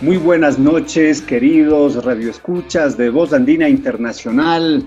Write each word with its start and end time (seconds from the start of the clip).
Muy 0.00 0.16
buenas 0.16 0.60
noches, 0.60 1.20
queridos 1.20 2.04
radioescuchas 2.04 2.96
de 2.96 3.10
Voz 3.10 3.32
Andina 3.32 3.68
Internacional. 3.68 4.84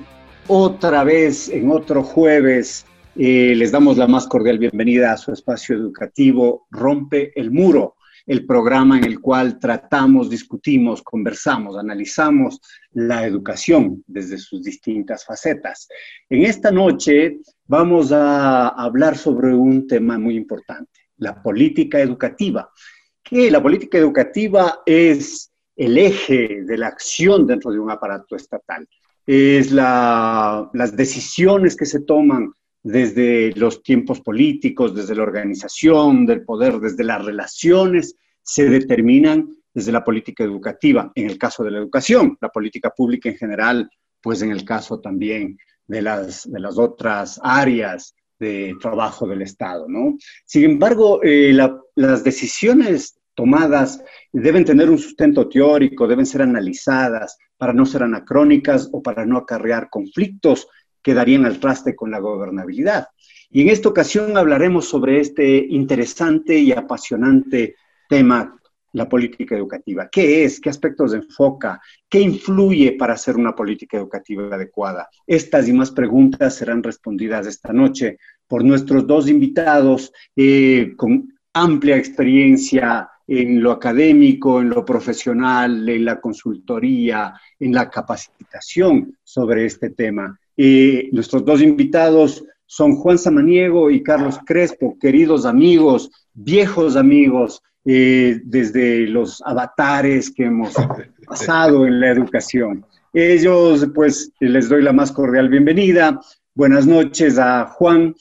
Otra 0.47 1.03
vez 1.03 1.49
en 1.49 1.69
otro 1.69 2.01
jueves 2.01 2.85
eh, 3.17 3.53
les 3.57 3.73
damos 3.73 3.97
la 3.97 4.07
más 4.07 4.25
cordial 4.25 4.57
bienvenida 4.57 5.11
a 5.11 5.17
su 5.17 5.33
espacio 5.33 5.75
educativo 5.75 6.65
Rompe 6.71 7.37
el 7.37 7.51
Muro, 7.51 7.97
el 8.25 8.45
programa 8.45 8.99
en 8.99 9.03
el 9.03 9.19
cual 9.19 9.59
tratamos, 9.59 10.29
discutimos, 10.29 11.01
conversamos, 11.01 11.77
analizamos 11.77 12.61
la 12.93 13.25
educación 13.25 14.05
desde 14.07 14.37
sus 14.37 14.63
distintas 14.63 15.25
facetas. 15.25 15.89
En 16.29 16.45
esta 16.45 16.71
noche 16.71 17.39
vamos 17.67 18.13
a 18.13 18.69
hablar 18.69 19.17
sobre 19.17 19.53
un 19.53 19.87
tema 19.87 20.17
muy 20.17 20.37
importante, 20.37 21.01
la 21.17 21.43
política 21.43 21.99
educativa 21.99 22.71
que 23.31 23.49
la 23.49 23.63
política 23.63 23.97
educativa 23.97 24.81
es 24.85 25.53
el 25.77 25.97
eje 25.97 26.63
de 26.63 26.77
la 26.77 26.87
acción 26.87 27.47
dentro 27.47 27.71
de 27.71 27.79
un 27.79 27.89
aparato 27.89 28.35
estatal. 28.35 28.85
Es 29.25 29.71
las 29.71 30.95
decisiones 30.97 31.77
que 31.77 31.85
se 31.85 32.01
toman 32.01 32.51
desde 32.83 33.53
los 33.55 33.83
tiempos 33.83 34.19
políticos, 34.19 34.93
desde 34.93 35.15
la 35.15 35.23
organización 35.23 36.25
del 36.25 36.43
poder, 36.43 36.79
desde 36.79 37.05
las 37.05 37.23
relaciones, 37.23 38.17
se 38.41 38.67
determinan 38.67 39.47
desde 39.73 39.93
la 39.93 40.03
política 40.03 40.43
educativa, 40.43 41.09
en 41.15 41.29
el 41.29 41.37
caso 41.37 41.63
de 41.63 41.71
la 41.71 41.77
educación, 41.77 42.37
la 42.41 42.49
política 42.49 42.89
pública 42.89 43.29
en 43.29 43.37
general, 43.37 43.89
pues 44.21 44.41
en 44.41 44.51
el 44.51 44.65
caso 44.65 44.99
también 44.99 45.57
de 45.87 46.01
las, 46.01 46.51
de 46.51 46.59
las 46.59 46.77
otras 46.77 47.39
áreas 47.41 48.13
de 48.37 48.75
trabajo 48.81 49.25
del 49.25 49.43
Estado, 49.43 49.87
¿no? 49.87 50.17
Sin 50.43 50.65
embargo, 50.65 51.21
eh, 51.23 51.53
las 51.95 52.23
decisiones 52.25 53.20
tomadas 53.35 54.03
deben 54.31 54.65
tener 54.65 54.89
un 54.89 54.97
sustento 54.97 55.47
teórico, 55.47 56.07
deben 56.07 56.25
ser 56.25 56.41
analizadas 56.41 57.37
para 57.57 57.73
no 57.73 57.85
ser 57.85 58.03
anacrónicas 58.03 58.89
o 58.91 59.01
para 59.01 59.25
no 59.25 59.37
acarrear 59.37 59.89
conflictos 59.89 60.67
que 61.01 61.13
darían 61.13 61.45
al 61.45 61.59
traste 61.59 61.95
con 61.95 62.11
la 62.11 62.19
gobernabilidad. 62.19 63.07
Y 63.49 63.61
en 63.61 63.69
esta 63.69 63.89
ocasión 63.89 64.37
hablaremos 64.37 64.87
sobre 64.87 65.19
este 65.19 65.57
interesante 65.57 66.57
y 66.57 66.71
apasionante 66.71 67.75
tema, 68.07 68.57
la 68.93 69.07
política 69.07 69.55
educativa. 69.55 70.09
¿Qué 70.11 70.43
es? 70.43 70.59
¿Qué 70.59 70.69
aspectos 70.69 71.13
enfoca? 71.13 71.81
¿Qué 72.09 72.19
influye 72.19 72.93
para 72.93 73.13
hacer 73.13 73.35
una 73.37 73.55
política 73.55 73.97
educativa 73.97 74.55
adecuada? 74.55 75.09
Estas 75.25 75.67
y 75.67 75.73
más 75.73 75.91
preguntas 75.91 76.55
serán 76.55 76.83
respondidas 76.83 77.47
esta 77.47 77.71
noche 77.71 78.17
por 78.47 78.63
nuestros 78.65 79.07
dos 79.07 79.29
invitados 79.29 80.11
eh, 80.35 80.93
con 80.97 81.33
amplia 81.53 81.97
experiencia 81.97 83.09
en 83.33 83.63
lo 83.63 83.71
académico, 83.71 84.59
en 84.59 84.69
lo 84.69 84.83
profesional, 84.83 85.87
en 85.87 86.03
la 86.03 86.19
consultoría, 86.19 87.33
en 87.57 87.71
la 87.71 87.89
capacitación 87.89 89.17
sobre 89.23 89.65
este 89.65 89.91
tema. 89.91 90.37
nuestros 90.57 91.45
dos 91.45 91.61
invitados 91.61 92.43
son 92.65 92.97
Juan 92.97 93.17
Samaniego 93.17 93.89
y 93.89 94.03
Carlos 94.03 94.37
Crespo, 94.45 94.97
queridos 94.99 95.45
amigos, 95.45 96.11
viejos 96.33 96.97
amigos, 96.97 97.61
eh, 97.85 98.41
desde 98.43 99.07
los 99.07 99.41
avatares 99.45 100.29
que 100.29 100.45
hemos 100.45 100.73
pasado 101.25 101.87
en 101.87 102.01
la 102.01 102.09
educación. 102.11 102.85
Ellos, 103.13 103.87
pues, 103.95 104.33
les 104.41 104.67
doy 104.67 104.83
la 104.83 104.91
más 104.91 105.13
cordial 105.13 105.47
bienvenida. 105.47 106.19
Buenas 106.53 106.85
noches 106.85 107.39
a 107.39 107.65
Juan. 107.65 108.13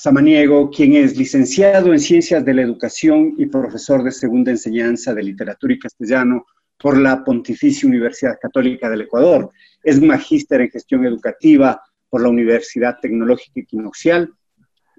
Samaniego, 0.00 0.70
quien 0.70 0.94
es 0.94 1.16
licenciado 1.16 1.92
en 1.92 1.98
Ciencias 1.98 2.44
de 2.44 2.54
la 2.54 2.62
Educación 2.62 3.34
y 3.36 3.46
profesor 3.46 4.04
de 4.04 4.12
segunda 4.12 4.52
enseñanza 4.52 5.12
de 5.12 5.24
literatura 5.24 5.74
y 5.74 5.78
castellano 5.80 6.46
por 6.78 6.96
la 6.96 7.24
Pontificia 7.24 7.88
Universidad 7.88 8.38
Católica 8.40 8.88
del 8.88 9.00
Ecuador. 9.00 9.50
Es 9.82 10.00
magíster 10.00 10.60
en 10.60 10.70
gestión 10.70 11.04
educativa 11.04 11.82
por 12.08 12.22
la 12.22 12.28
Universidad 12.28 12.98
Tecnológica 13.02 13.58
Equinoccial. 13.58 14.32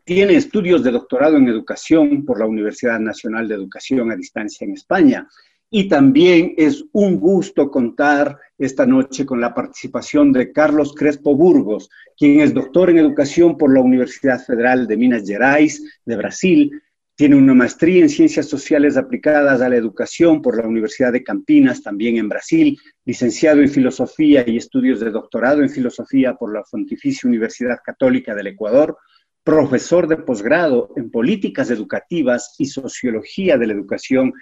Tiene 0.03 0.35
estudios 0.35 0.83
de 0.83 0.91
doctorado 0.91 1.37
en 1.37 1.47
educación 1.47 2.25
por 2.25 2.37
la 2.37 2.45
Universidad 2.45 2.99
Nacional 2.99 3.47
de 3.47 3.55
Educación 3.55 4.11
a 4.11 4.17
Distancia 4.17 4.65
en 4.65 4.73
España 4.73 5.29
y 5.71 5.87
también 5.87 6.53
es 6.57 6.83
un 6.93 7.19
gusto 7.19 7.69
contar 7.69 8.39
esta 8.57 8.85
noche 8.85 9.25
con 9.25 9.39
la 9.39 9.53
participación 9.53 10.31
de 10.31 10.51
Carlos 10.51 10.93
Crespo 10.95 11.35
Burgos, 11.35 11.89
quien 12.17 12.41
es 12.41 12.53
doctor 12.53 12.89
en 12.89 12.97
educación 12.97 13.57
por 13.57 13.73
la 13.73 13.81
Universidad 13.81 14.43
Federal 14.43 14.87
de 14.87 14.97
Minas 14.97 15.27
Gerais 15.27 16.01
de 16.03 16.15
Brasil. 16.15 16.81
Tiene 17.15 17.35
una 17.35 17.53
maestría 17.53 18.01
en 18.01 18.09
ciencias 18.09 18.47
sociales 18.47 18.97
aplicadas 18.97 19.61
a 19.61 19.69
la 19.69 19.75
educación 19.75 20.41
por 20.41 20.57
la 20.57 20.67
Universidad 20.67 21.11
de 21.11 21.23
Campinas, 21.23 21.83
también 21.83 22.17
en 22.17 22.29
Brasil, 22.29 22.77
licenciado 23.05 23.61
en 23.61 23.69
filosofía 23.69 24.43
y 24.47 24.57
estudios 24.57 24.99
de 24.99 25.11
doctorado 25.11 25.61
en 25.61 25.69
filosofía 25.69 26.33
por 26.35 26.53
la 26.53 26.63
Pontificia 26.63 27.27
Universidad 27.27 27.77
Católica 27.83 28.33
del 28.33 28.47
Ecuador, 28.47 28.97
profesor 29.43 30.07
de 30.07 30.17
posgrado 30.17 30.91
en 30.95 31.11
políticas 31.11 31.69
educativas 31.69 32.55
y 32.57 32.65
sociología 32.65 33.57
de 33.57 33.67
la 33.67 33.73
educación 33.73 34.33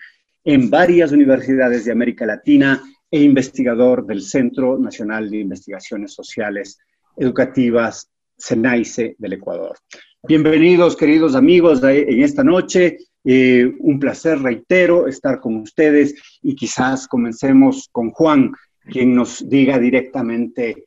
en 0.48 0.70
varias 0.70 1.12
universidades 1.12 1.84
de 1.84 1.92
América 1.92 2.26
Latina 2.26 2.82
e 3.12 3.22
investigador 3.22 4.06
del 4.06 4.22
Centro 4.22 4.80
Nacional 4.80 5.30
de 5.30 5.40
Investigaciones 5.40 6.14
Sociales 6.14 6.80
Educativas, 7.18 8.10
CENAICE 8.38 9.18
del 9.18 9.34
Ecuador. 9.34 9.78
Bienvenidos, 10.24 10.96
queridos 10.96 11.36
amigos, 11.36 11.84
en 11.84 12.24
esta 12.24 12.46
noche. 12.46 12.98
Eh, 13.26 13.70
un 13.80 14.00
placer, 14.00 14.40
reitero, 14.40 15.08
estar 15.08 15.42
con 15.42 15.58
ustedes 15.58 16.16
y 16.42 16.56
quizás 16.56 17.10
comencemos 17.10 17.90
con 17.92 18.12
Juan, 18.12 18.54
quien 18.90 19.14
nos 19.14 19.50
diga 19.50 19.78
directamente 19.78 20.86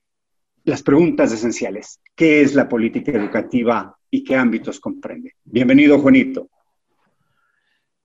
las 0.65 0.82
preguntas 0.82 1.32
esenciales. 1.32 2.00
¿Qué 2.17 2.40
es 2.40 2.55
la 2.55 2.67
política 2.67 3.12
educativa 3.12 3.94
y 4.11 4.25
qué 4.25 4.37
ámbitos 4.37 4.81
comprende? 4.81 5.34
Bienvenido, 5.44 5.99
Juanito. 5.99 6.49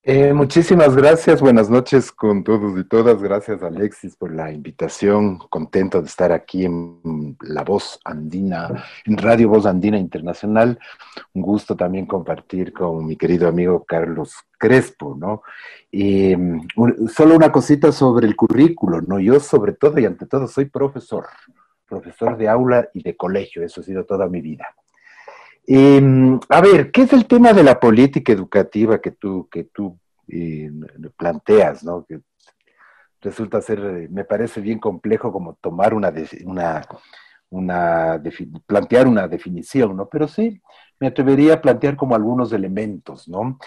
Eh, 0.08 0.34
muchísimas 0.34 0.96
gracias, 0.96 1.42
buenas 1.42 1.68
noches 1.68 2.12
con 2.12 2.44
todos 2.44 2.80
y 2.80 2.84
todas. 2.84 3.24
Gracias 3.24 3.64
Alexis 3.64 4.16
por 4.16 4.32
la 4.32 4.52
invitación. 4.52 5.40
Contento 5.50 6.00
de 6.00 6.06
estar 6.06 6.32
aquí 6.32 6.64
en 6.66 7.36
La 7.42 7.64
Voz 7.64 8.00
Andina, 8.04 8.86
en 9.04 9.18
Radio 9.18 9.50
Voz 9.50 9.66
Andina 9.66 9.98
Internacional. 9.98 10.78
Un 11.34 11.42
gusto 11.42 11.76
también 11.76 12.06
compartir 12.06 12.72
con 12.72 13.08
mi 13.08 13.16
querido 13.16 13.48
amigo 13.48 13.84
Carlos 13.84 14.36
Crespo, 14.60 15.16
¿no? 15.20 15.42
Y 15.90 16.36
mm, 16.36 17.08
solo 17.08 17.36
una 17.36 17.52
cosita 17.52 17.92
sobre 17.92 18.28
el 18.28 18.36
currículo, 18.36 19.02
¿no? 19.02 19.20
Yo 19.20 19.40
sobre 19.40 19.74
todo 19.74 20.00
y 20.00 20.06
ante 20.06 20.28
todo 20.28 20.48
soy 20.48 20.66
profesor, 20.66 21.26
profesor 21.90 22.38
de 22.38 22.48
aula 22.48 22.90
y 22.94 23.02
de 23.02 23.18
colegio, 23.18 23.64
eso 23.64 23.82
ha 23.82 23.84
sido 23.84 24.06
toda 24.06 24.28
mi 24.28 24.42
vida. 24.42 24.68
Em, 25.68 26.40
a 26.50 26.62
ver, 26.62 26.92
¿qué 26.92 27.04
es 27.04 27.14
el 27.14 27.26
tema 27.26 27.54
de 27.54 27.64
la 27.64 27.80
política 27.80 28.32
educativa 28.32 29.00
que 29.02 29.12
tú, 29.12 29.48
que 29.50 29.64
tú 29.66 29.98
eh, 30.28 30.72
planteas, 31.18 31.84
¿no? 31.84 32.06
Que 32.06 32.22
resulta 33.22 33.62
ser, 33.62 34.10
me 34.10 34.24
parece 34.24 34.62
bien 34.62 34.80
complejo 34.80 35.32
como 35.32 35.56
tomar 35.56 35.94
una, 35.94 36.14
una, 36.46 36.84
una 37.50 38.22
plantear 38.68 39.08
una 39.08 39.28
definición, 39.28 39.98
¿no? 39.98 40.08
Pero 40.08 40.28
sí, 40.28 40.62
me 41.00 41.08
atrevería 41.08 41.56
a 41.56 41.62
plantear 41.62 41.96
como 41.96 42.16
algunos 42.16 42.54
elementos, 42.54 43.28
¿no? 43.28 43.58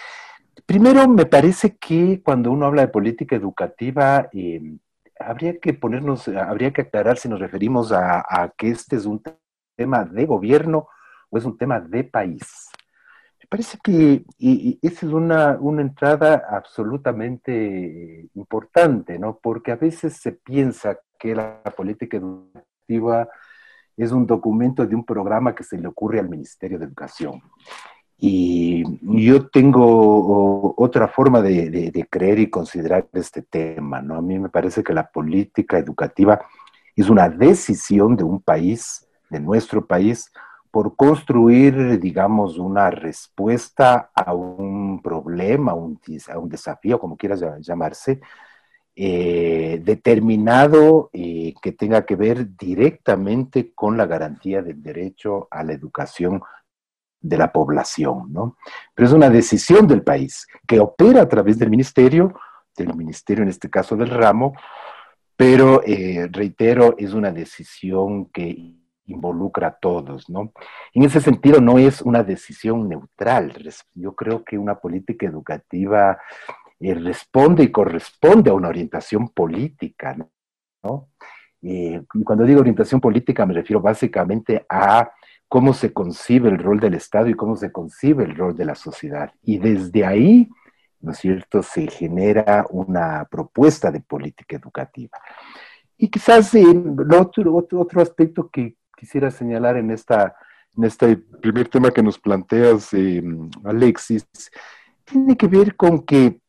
Primero, 0.66 1.08
me 1.08 1.26
parece 1.26 1.76
que 1.76 2.20
cuando 2.22 2.50
uno 2.50 2.66
habla 2.66 2.82
de 2.82 2.88
política 2.88 3.36
educativa, 3.36 4.28
eh, 4.32 4.60
habría 5.18 5.58
que 5.58 5.74
ponernos, 5.74 6.28
habría 6.28 6.72
que 6.72 6.82
aclarar 6.82 7.18
si 7.18 7.28
nos 7.28 7.40
referimos 7.40 7.92
a, 7.92 8.52
que 8.56 8.70
este 8.70 8.96
es 8.96 9.06
un 9.06 9.22
tema 9.76 10.04
de 10.04 10.26
gobierno 10.26 10.88
o 11.30 11.38
es 11.38 11.44
un 11.44 11.56
tema 11.56 11.80
de 11.80 12.04
país. 12.04 12.68
Me 13.40 13.46
parece 13.48 13.78
que 13.82 14.24
y, 14.38 14.78
esa 14.82 15.06
es 15.06 15.12
una, 15.12 15.58
una, 15.60 15.82
entrada 15.82 16.44
absolutamente 16.50 18.28
importante, 18.34 19.18
¿no? 19.18 19.38
Porque 19.42 19.72
a 19.72 19.76
veces 19.76 20.16
se 20.16 20.32
piensa 20.32 20.98
que 21.18 21.34
la 21.34 21.62
política 21.76 22.16
educativa 22.16 23.28
es 23.96 24.12
un 24.12 24.26
documento 24.26 24.86
de 24.86 24.94
un 24.94 25.04
programa 25.04 25.54
que 25.54 25.64
se 25.64 25.76
le 25.78 25.88
ocurre 25.88 26.20
al 26.20 26.28
Ministerio 26.28 26.78
de 26.78 26.86
Educación. 26.86 27.42
Y 28.20 28.82
yo 29.00 29.48
tengo 29.48 30.74
otra 30.76 31.06
forma 31.06 31.40
de, 31.40 32.06
creer 32.10 32.40
y 32.40 32.50
considerar 32.50 33.08
este 33.12 33.42
tema, 33.42 34.02
¿no? 34.02 34.16
A 34.16 34.22
mí 34.22 34.38
me 34.40 34.48
parece 34.48 34.82
que 34.82 34.92
la 34.92 35.08
política 35.08 35.78
educativa 35.78 36.40
es 36.96 37.08
una 37.08 37.28
decisión 37.28 38.16
de 38.16 38.24
un 38.24 38.40
país, 38.42 39.06
de 39.30 39.38
nuestro 39.38 39.86
país, 39.86 40.32
por 40.70 40.96
construir, 40.96 41.98
digamos, 41.98 42.58
una 42.58 42.90
respuesta 42.90 44.10
a 44.14 44.34
un 44.34 45.00
problema, 45.02 45.72
a 45.72 45.74
un 45.74 46.48
desafío, 46.48 46.98
como 46.98 47.16
quieras 47.16 47.42
llamarse, 47.60 48.20
eh, 49.00 49.80
determinado 49.84 51.08
eh, 51.12 51.54
que 51.62 51.70
tenga 51.70 52.04
que 52.04 52.16
ver 52.16 52.56
directamente 52.56 53.72
con 53.72 53.96
la 53.96 54.06
garantía 54.06 54.60
del 54.60 54.82
derecho 54.82 55.46
a 55.52 55.62
la 55.62 55.72
educación 55.72 56.42
de 57.20 57.38
la 57.38 57.52
población, 57.52 58.32
¿no? 58.32 58.56
Pero 58.94 59.06
es 59.06 59.14
una 59.14 59.30
decisión 59.30 59.86
del 59.86 60.02
país 60.02 60.48
que 60.66 60.80
opera 60.80 61.22
a 61.22 61.28
través 61.28 61.60
del 61.60 61.70
ministerio, 61.70 62.34
del 62.76 62.92
ministerio 62.96 63.44
en 63.44 63.50
este 63.50 63.70
caso 63.70 63.94
del 63.94 64.10
ramo, 64.10 64.54
pero 65.36 65.80
eh, 65.86 66.28
reitero, 66.32 66.96
es 66.98 67.12
una 67.12 67.30
decisión 67.30 68.26
que 68.26 68.74
involucra 69.08 69.68
a 69.68 69.78
todos, 69.78 70.28
¿no? 70.30 70.52
En 70.92 71.02
ese 71.02 71.20
sentido, 71.20 71.60
no 71.60 71.78
es 71.78 72.02
una 72.02 72.22
decisión 72.22 72.88
neutral. 72.88 73.52
Yo 73.94 74.14
creo 74.14 74.44
que 74.44 74.58
una 74.58 74.78
política 74.78 75.26
educativa 75.26 76.18
eh, 76.80 76.94
responde 76.94 77.64
y 77.64 77.72
corresponde 77.72 78.50
a 78.50 78.54
una 78.54 78.68
orientación 78.68 79.28
política. 79.30 80.16
Eh, 81.60 82.02
cuando 82.24 82.44
digo 82.44 82.60
orientación 82.60 83.00
política 83.00 83.44
me 83.44 83.52
refiero 83.52 83.80
básicamente 83.80 84.64
a 84.68 85.10
cómo 85.48 85.74
se 85.74 85.92
concibe 85.92 86.48
el 86.50 86.58
rol 86.58 86.78
del 86.78 86.94
Estado 86.94 87.28
y 87.28 87.34
cómo 87.34 87.56
se 87.56 87.72
concibe 87.72 88.24
el 88.24 88.36
rol 88.36 88.56
de 88.56 88.64
la 88.66 88.74
sociedad. 88.74 89.32
Y 89.42 89.58
desde 89.58 90.04
ahí, 90.04 90.48
¿no 91.00 91.12
es 91.12 91.18
cierto?, 91.18 91.62
se 91.62 91.88
genera 91.88 92.66
una 92.70 93.26
propuesta 93.30 93.90
de 93.90 94.00
política 94.00 94.56
educativa. 94.56 95.18
Y 95.96 96.08
quizás 96.08 96.54
eh, 96.54 96.64
otro, 97.18 97.56
otro, 97.56 98.00
aspecto 98.00 98.48
que 98.50 98.76
quisiera 98.98 99.30
señalar 99.30 99.76
en, 99.76 99.90
esta, 99.90 100.34
en 100.76 100.84
este 100.84 101.16
primer 101.16 101.68
tema 101.68 101.90
que 101.90 102.02
nos 102.02 102.18
planteas, 102.18 102.90
Alexis, 103.64 104.26
tiene 105.04 105.36
que 105.36 105.46
ver 105.46 105.76
con 105.76 106.04
que 106.04 106.40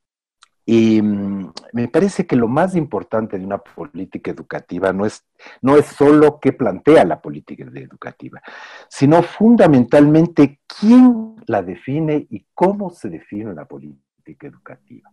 mm, 0.65 1.45
me 1.73 1.87
parece 1.87 2.25
que 2.25 2.35
lo 2.35 2.47
más 2.47 2.75
importante 2.75 3.37
de 3.37 3.45
una 3.45 3.59
política 3.59 4.31
educativa 4.31 4.91
no 4.91 5.05
es, 5.05 5.23
no 5.61 5.77
es 5.77 5.85
solo 5.85 6.39
qué 6.41 6.53
plantea 6.53 7.05
la 7.05 7.21
política 7.21 7.65
educativa, 7.73 8.41
sino 8.89 9.21
fundamentalmente 9.21 10.59
quién 10.79 11.35
la 11.45 11.61
define 11.61 12.27
y 12.29 12.47
cómo 12.53 12.89
se 12.89 13.09
define 13.09 13.53
la 13.53 13.65
política 13.65 14.47
educativa. 14.47 15.09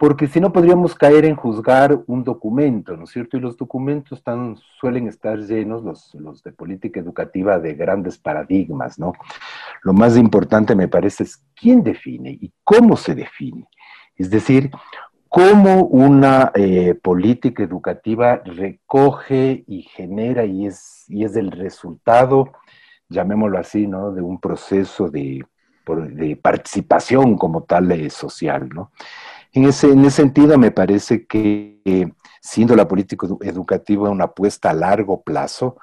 Porque 0.00 0.28
si 0.28 0.40
no 0.40 0.50
podríamos 0.50 0.94
caer 0.94 1.26
en 1.26 1.36
juzgar 1.36 2.00
un 2.06 2.24
documento, 2.24 2.96
¿no 2.96 3.04
es 3.04 3.10
cierto? 3.10 3.36
Y 3.36 3.40
los 3.40 3.58
documentos 3.58 4.22
tan, 4.22 4.56
suelen 4.80 5.08
estar 5.08 5.38
llenos, 5.40 6.14
los, 6.14 6.42
de 6.42 6.52
política 6.52 6.98
educativa, 6.98 7.58
de 7.58 7.74
grandes 7.74 8.16
paradigmas, 8.16 8.98
¿no? 8.98 9.12
Lo 9.82 9.92
más 9.92 10.16
importante 10.16 10.74
me 10.74 10.88
parece 10.88 11.24
es 11.24 11.44
quién 11.54 11.82
define 11.82 12.30
y 12.30 12.50
cómo 12.64 12.96
se 12.96 13.14
define. 13.14 13.68
Es 14.16 14.30
decir, 14.30 14.70
cómo 15.28 15.84
una 15.84 16.50
eh, 16.54 16.94
política 16.94 17.62
educativa 17.62 18.40
recoge 18.42 19.64
y 19.66 19.82
genera 19.82 20.46
y 20.46 20.64
es, 20.64 21.04
y 21.08 21.24
es 21.24 21.36
el 21.36 21.50
resultado, 21.50 22.52
llamémoslo 23.10 23.58
así, 23.58 23.86
¿no? 23.86 24.12
de 24.12 24.22
un 24.22 24.40
proceso 24.40 25.10
de, 25.10 25.44
participación 26.40 27.36
como 27.36 27.64
tal 27.64 27.92
eh, 27.92 28.08
social. 28.08 28.66
¿no? 28.70 28.92
En, 29.52 29.64
ese, 29.64 29.88
en 29.88 30.04
ese 30.04 30.22
sentido, 30.22 30.56
me 30.58 30.70
parece 30.70 31.26
que 31.26 32.12
siendo 32.40 32.74
la 32.74 32.88
política 32.88 33.26
educativa 33.42 34.10
una 34.10 34.24
apuesta 34.24 34.70
a 34.70 34.74
largo 34.74 35.22
plazo, 35.22 35.76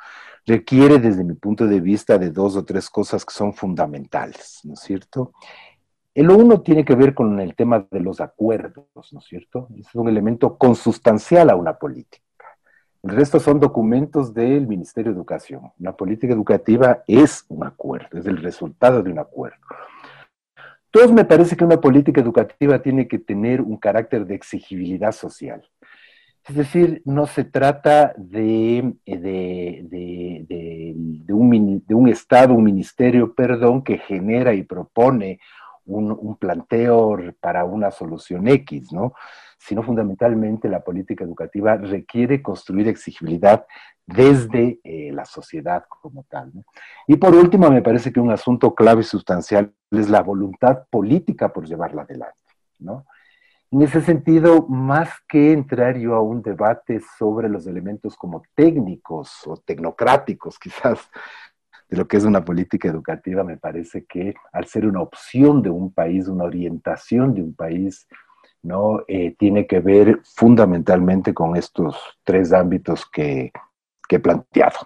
requiere 0.45 0.97
desde 0.99 1.23
mi 1.23 1.33
punto 1.33 1.67
de 1.67 1.81
vista 1.81 2.17
de 2.17 2.31
dos 2.31 2.55
o 2.55 2.65
tres 2.65 2.89
cosas 2.89 3.25
que 3.25 3.33
son 3.33 3.53
fundamentales, 3.53 4.61
¿no 4.63 4.73
es 4.73 4.79
cierto? 4.79 5.33
El 6.15 6.31
uno 6.31 6.61
tiene 6.61 6.83
que 6.83 6.95
ver 6.95 7.13
con 7.13 7.39
el 7.39 7.53
tema 7.53 7.85
de 7.91 7.99
los 7.99 8.21
acuerdos, 8.21 8.87
¿no 9.11 9.19
es 9.19 9.25
cierto? 9.25 9.67
Es 9.77 9.93
un 9.93 10.07
elemento 10.07 10.57
consustancial 10.57 11.49
a 11.49 11.55
una 11.55 11.77
política. 11.77 12.23
El 13.03 13.15
resto 13.15 13.39
son 13.39 13.59
documentos 13.59 14.33
del 14.33 14.67
Ministerio 14.67 15.11
de 15.11 15.17
Educación. 15.17 15.71
Una 15.79 15.95
política 15.95 16.33
educativa 16.33 17.03
es 17.07 17.45
un 17.49 17.63
acuerdo, 17.63 18.17
es 18.17 18.25
el 18.25 18.37
resultado 18.37 19.03
de 19.03 19.11
un 19.11 19.19
acuerdo. 19.19 19.59
Entonces 20.97 21.15
me 21.15 21.25
parece 21.25 21.55
que 21.55 21.63
una 21.63 21.79
política 21.79 22.21
educativa 22.21 22.81
tiene 22.81 23.07
que 23.07 23.19
tener 23.19 23.61
un 23.61 23.77
carácter 23.77 24.25
de 24.25 24.33
exigibilidad 24.33 25.11
social. 25.11 25.61
Es 26.49 26.55
decir, 26.55 27.03
no 27.05 27.27
se 27.27 27.43
trata 27.43 28.15
de, 28.17 28.95
de, 29.05 30.43
un, 31.29 31.83
de 31.85 31.93
un 31.93 32.07
Estado, 32.07 32.55
un 32.55 32.63
ministerio, 32.63 33.35
perdón, 33.35 33.83
que 33.83 33.99
genera 33.99 34.55
y 34.55 34.63
propone 34.63 35.39
un, 35.85 36.35
planteo 36.39 37.15
para 37.39 37.63
una 37.63 37.91
solución 37.91 38.47
X, 38.47 38.91
¿no? 38.91 39.13
Sino 39.59 39.83
fundamentalmente 39.83 40.67
la 40.67 40.83
política 40.83 41.23
educativa 41.23 41.77
requiere 41.77 42.41
construir 42.41 42.87
exigibilidad 42.87 43.67
desde 44.07 44.79
eh, 44.83 45.11
la 45.13 45.25
sociedad 45.25 45.83
como 45.87 46.23
tal. 46.23 46.51
Y 47.07 47.17
por 47.17 47.35
último, 47.35 47.69
me 47.69 47.81
parece 47.81 48.11
que 48.11 48.21
un 48.21 48.31
asunto 48.31 48.73
clave 48.73 49.01
y 49.01 49.03
sustancial 49.03 49.73
es 49.91 50.09
la 50.09 50.23
voluntad 50.23 50.87
política 50.89 51.51
por 51.51 51.67
llevarla 51.67 52.03
adelante, 52.03 52.41
¿no? 52.79 53.05
En 53.69 53.81
ese 53.81 53.99
sentido, 53.99 54.65
más 54.69 55.09
que 55.27 55.51
entrar 55.51 55.97
yo 55.97 56.15
a 56.15 56.21
un 56.21 56.41
debate 56.41 57.01
sobre 57.17 57.49
los 57.49 57.67
elementos 57.67 58.15
como 58.15 58.41
técnicos 58.55 59.45
o 59.45 59.57
tecnocráticos, 59.57 60.57
quizás, 60.59 60.99
de 61.89 61.97
lo 61.97 62.07
que 62.07 62.15
es 62.15 62.23
una 62.23 62.45
política 62.45 62.87
educativa, 62.87 63.43
me 63.43 63.57
parece 63.57 64.05
que 64.05 64.35
al 64.53 64.65
ser 64.65 64.85
una 64.85 65.01
opción 65.01 65.61
de 65.61 65.69
un 65.69 65.91
país, 65.91 66.29
una 66.29 66.45
orientación 66.45 67.33
de 67.33 67.41
un 67.41 67.53
país, 67.53 68.07
¿no? 68.63 69.01
Eh, 69.07 69.35
tiene 69.37 69.67
que 69.67 69.81
ver 69.81 70.21
fundamentalmente 70.23 71.33
con 71.33 71.57
estos 71.57 71.97
tres 72.23 72.53
ámbitos 72.53 73.05
que, 74.07 74.15
he 74.17 74.19
planteado. 74.19 74.77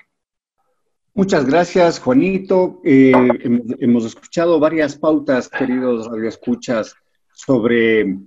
Muchas 1.13 1.45
gracias, 1.45 1.99
Juanito. 1.99 2.81
Eh, 2.83 3.11
hemos, 3.79 4.05
escuchado 4.05 4.59
varias 4.59 4.95
pautas, 4.95 5.49
queridos 5.49 6.07
radioescuchas, 6.07 6.95
sobre 7.33 8.17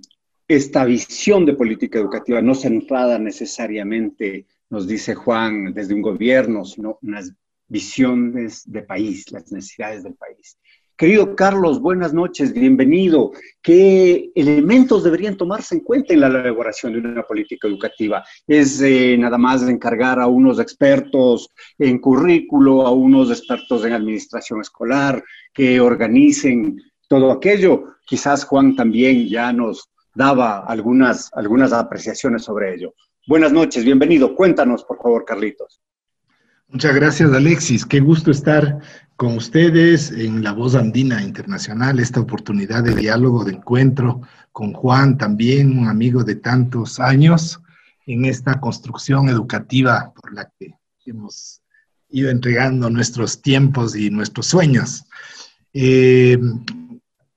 esta 0.47 0.85
visión 0.85 1.45
de 1.45 1.53
política 1.53 1.99
educativa, 1.99 2.41
no 2.41 2.53
centrada 2.53 3.17
necesariamente, 3.17 4.45
nos 4.69 4.87
dice 4.87 5.15
Juan, 5.15 5.73
desde 5.73 5.93
un 5.95 6.01
gobierno, 6.01 6.65
sino 6.65 6.99
unas 7.01 7.33
visiones 7.67 8.69
de 8.71 8.83
país, 8.83 9.31
las 9.31 9.51
necesidades 9.51 10.03
del 10.03 10.13
país. 10.13 10.57
Querido 10.97 11.35
Carlos, 11.35 11.81
buenas 11.81 12.13
noches, 12.13 12.53
bienvenido. 12.53 13.33
¿Qué 13.61 14.31
elementos 14.33 15.03
deberían 15.03 15.35
tomarse 15.35 15.75
en 15.75 15.81
cuenta 15.81 16.13
en 16.13 16.21
la 16.21 16.27
elaboración 16.27 16.93
de 16.93 16.99
una 16.99 17.23
política 17.23 17.67
educativa? 17.67 18.23
¿Es 18.47 18.81
eh, 18.81 19.17
nada 19.19 19.37
más 19.37 19.61
encargar 19.63 20.21
a 20.21 20.27
unos 20.27 20.57
expertos 20.57 21.49
en 21.77 21.99
currículo, 21.99 22.87
a 22.87 22.91
unos 22.91 23.29
expertos 23.29 23.83
en 23.83 23.91
administración 23.91 24.61
escolar, 24.61 25.21
que 25.53 25.81
organicen 25.81 26.81
todo 27.09 27.29
aquello? 27.29 27.95
Quizás 28.05 28.45
Juan 28.45 28.77
también 28.77 29.27
ya 29.27 29.51
nos 29.51 29.89
daba 30.13 30.59
algunas, 30.59 31.29
algunas 31.33 31.73
apreciaciones 31.73 32.45
sobre 32.45 32.73
ello. 32.73 32.93
Buenas 33.27 33.51
noches, 33.51 33.83
bienvenido. 33.83 34.33
Cuéntanos, 34.33 34.85
por 34.85 35.01
favor, 35.01 35.25
Carlitos. 35.25 35.81
Muchas 36.69 36.95
gracias, 36.95 37.31
Alexis. 37.31 37.85
Qué 37.85 37.99
gusto 37.99 38.31
estar 38.31 38.79
con 39.15 39.37
ustedes 39.37 40.11
en 40.11 40.43
La 40.43 40.51
Voz 40.51 40.75
Andina 40.75 41.21
Internacional, 41.21 41.99
esta 41.99 42.19
oportunidad 42.19 42.83
de 42.83 42.95
diálogo, 42.95 43.45
de 43.45 43.53
encuentro 43.53 44.21
con 44.51 44.73
Juan, 44.73 45.17
también 45.17 45.77
un 45.77 45.87
amigo 45.87 46.23
de 46.23 46.35
tantos 46.35 46.99
años, 46.99 47.61
en 48.05 48.25
esta 48.25 48.59
construcción 48.59 49.29
educativa 49.29 50.13
por 50.13 50.33
la 50.33 50.51
que 50.59 50.75
hemos 51.05 51.61
ido 52.09 52.29
entregando 52.29 52.89
nuestros 52.89 53.41
tiempos 53.41 53.95
y 53.95 54.09
nuestros 54.09 54.47
sueños. 54.47 55.05
Eh, 55.73 56.37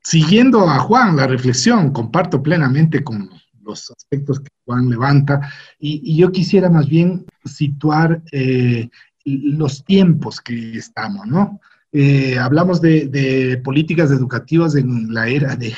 siguiendo 0.03 0.69
a 0.69 0.79
Juan, 0.81 1.17
la 1.17 1.27
reflexión, 1.27 1.93
comparto 1.93 2.43
plenamente 2.43 3.03
con 3.03 3.31
los 3.63 3.91
aspectos 3.91 4.41
que 4.41 4.49
Juan 4.65 4.91
levanta, 4.91 5.41
y, 5.79 6.17
yo 6.17 6.31
quisiera 6.33 6.69
más 6.69 6.89
bien 6.89 7.25
situar 7.45 8.23
eh, 8.33 8.89
los 9.37 9.85
tiempos 9.85 10.41
que 10.41 10.77
estamos, 10.77 11.27
¿no? 11.27 11.61
Eh, 11.91 12.39
hablamos 12.39 12.81
de, 12.81 13.61
políticas 13.65 14.11
educativas 14.11 14.75
en 14.75 15.13
la 15.13 15.29
era 15.29 15.57
de 15.57 15.75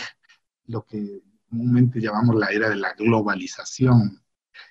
lo 0.67 0.85
que 0.85 1.23
comúnmente 1.49 2.01
llamamos 2.01 2.37
la 2.37 2.49
era 2.49 2.69
de 2.69 2.77
la 2.77 2.93
globalización. 2.95 4.21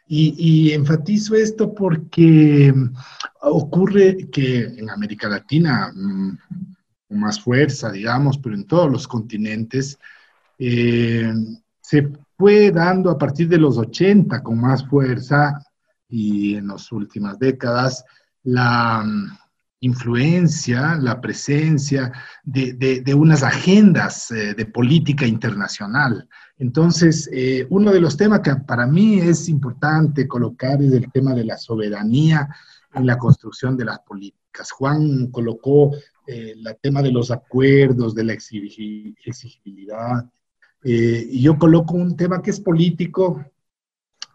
Y, 0.08 0.72
enfatizo 0.72 1.36
esto 1.36 1.74
porque 1.74 2.74
ocurre 3.42 4.30
que 4.32 4.64
en 4.64 4.90
América 4.90 5.30
Latina, 5.30 5.92
mm, 5.94 6.38
con 7.08 7.20
más 7.20 7.40
fuerza, 7.42 7.92
digamos, 7.92 8.38
pero 8.38 8.56
en 8.56 8.66
todos 8.66 8.92
los 8.92 9.08
continentes, 9.08 9.98
eh, 10.58 11.32
se 11.82 12.12
fue 12.38 12.72
dando 12.72 13.10
a 13.12 13.18
partir 13.18 13.48
de 13.50 13.58
los 13.58 13.78
80 13.78 14.42
con 14.44 14.60
más 14.60 14.88
fuerza 14.88 15.62
y 16.08 16.56
en 16.56 16.68
las 16.68 16.92
últimas 16.92 17.38
décadas 17.38 18.04
la 18.52 19.04
mm, 19.06 19.38
influencia, 19.82 20.96
la 20.96 21.22
presencia 21.22 22.12
de, 22.44 23.14
unas 23.16 23.44
agendas 23.44 24.32
eh, 24.32 24.54
de 24.54 24.66
política 24.66 25.26
internacional. 25.26 26.28
Entonces, 26.58 27.30
eh, 27.32 27.66
uno 27.70 27.92
de 27.92 28.02
los 28.02 28.18
temas 28.18 28.42
que 28.42 28.54
para 28.56 28.86
mí 28.86 29.20
es 29.20 29.48
importante 29.48 30.28
colocar 30.28 30.82
es 30.82 30.92
el 30.92 31.10
tema 31.12 31.34
de 31.34 31.46
la 31.46 31.58
soberanía 31.58 32.50
en 32.94 33.06
la 33.06 33.18
construcción 33.18 33.78
de 33.78 33.86
las 33.86 34.00
políticas. 34.00 34.72
Juan 34.72 35.28
colocó 35.28 35.96
eh, 36.28 36.56
el 36.58 36.78
tema 36.82 37.02
de 37.02 37.12
los 37.12 37.32
acuerdos, 37.32 38.14
de 38.14 38.24
la 38.26 38.34
exigibilidad, 38.34 40.30
y 40.82 41.42
yo 41.42 41.58
coloco 41.58 41.94
un 41.96 42.16
tema 42.16 42.42
que 42.42 42.52
es 42.52 42.62
político, 42.62 43.44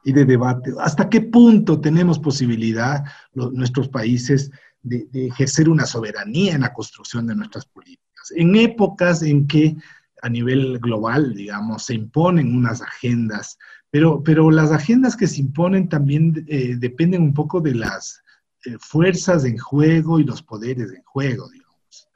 y 0.05 0.13
de 0.13 0.25
debate. 0.25 0.73
¿Hasta 0.79 1.09
qué 1.09 1.23
punto 1.23 1.81
tenemos 1.81 2.19
posibilidad 2.19 3.05
nuestros 3.33 3.89
países 3.89 4.51
de, 4.83 5.09
ejercer 5.13 5.69
una 5.69 5.87
soberanía 5.87 6.55
en 6.55 6.61
la 6.61 6.73
construcción 6.73 7.27
de 7.27 7.35
nuestras 7.35 7.65
políticas? 7.65 8.33
En 8.37 8.55
épocas 8.55 9.23
en 9.23 9.47
que 9.47 9.77
a 10.23 10.29
nivel 10.29 10.79
global, 10.79 11.35
digamos, 11.35 11.85
se 11.85 11.95
imponen 11.95 12.55
unas 12.55 12.81
agendas, 12.81 13.59
pero, 13.91 14.23
pero 14.23 14.51
las 14.51 14.73
agendas 14.73 15.17
que 15.17 15.27
se 15.27 15.41
imponen 15.41 15.89
también 15.89 16.45
eh, 16.49 16.77
dependen 16.79 17.23
un 17.23 17.35
poco 17.35 17.61
de 17.61 17.75
las 17.75 18.23
eh, 18.65 18.77
fuerzas 18.79 19.45
en 19.45 19.59
juego 19.59 20.19
y 20.19 20.25
los 20.25 20.43
poderes 20.43 20.91
en 20.93 21.03
juego, 21.03 21.49
digamos. 21.51 22.09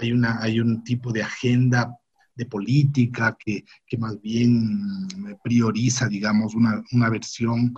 Hay, 0.00 0.12
una, 0.12 0.40
hay 0.40 0.60
un 0.60 0.82
tipo 0.82 1.12
de 1.12 1.22
agenda 1.22 1.98
de 2.34 2.46
política 2.46 3.36
que, 3.38 3.64
más 3.98 4.20
bien 4.20 5.08
prioriza, 5.42 6.08
digamos, 6.08 6.54
una, 6.54 6.82
una 6.92 7.10
versión 7.10 7.74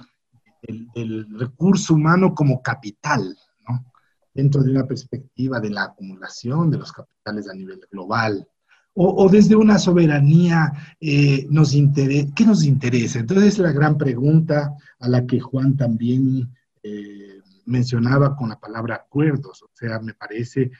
del, 0.95 1.27
recurso 1.39 1.95
humano 1.95 2.35
como 2.35 2.63
capital, 2.63 3.37
¿no? 3.69 3.85
dentro 4.33 4.63
de 4.63 4.71
una 4.71 4.87
perspectiva 4.87 5.61
de 5.61 5.71
la 5.71 5.85
acumulación 5.85 6.71
de 6.71 6.79
los 6.79 6.93
capitales 6.93 7.49
a 7.49 7.55
nivel 7.55 7.81
global. 7.91 8.47
O, 8.97 9.29
desde 9.29 9.57
una 9.57 9.77
soberanía, 9.77 10.73
eh, 11.01 11.49
nos 11.51 11.75
interesa, 11.75 12.33
¿qué 12.33 12.47
nos 12.47 12.65
interesa? 12.65 13.19
Entonces, 13.19 13.59
la 13.59 13.73
gran 13.73 13.99
pregunta 13.99 14.73
a 15.01 15.09
la 15.09 15.27
que 15.27 15.41
Juan 15.41 15.77
también 15.77 16.49
eh, 16.81 17.41
mencionaba 17.67 18.37
con 18.37 18.51
la 18.51 18.61
palabra 18.61 18.95
acuerdos, 18.95 19.65
o 19.65 19.71
sea, 19.75 19.99
me 19.99 20.15
parece 20.15 20.71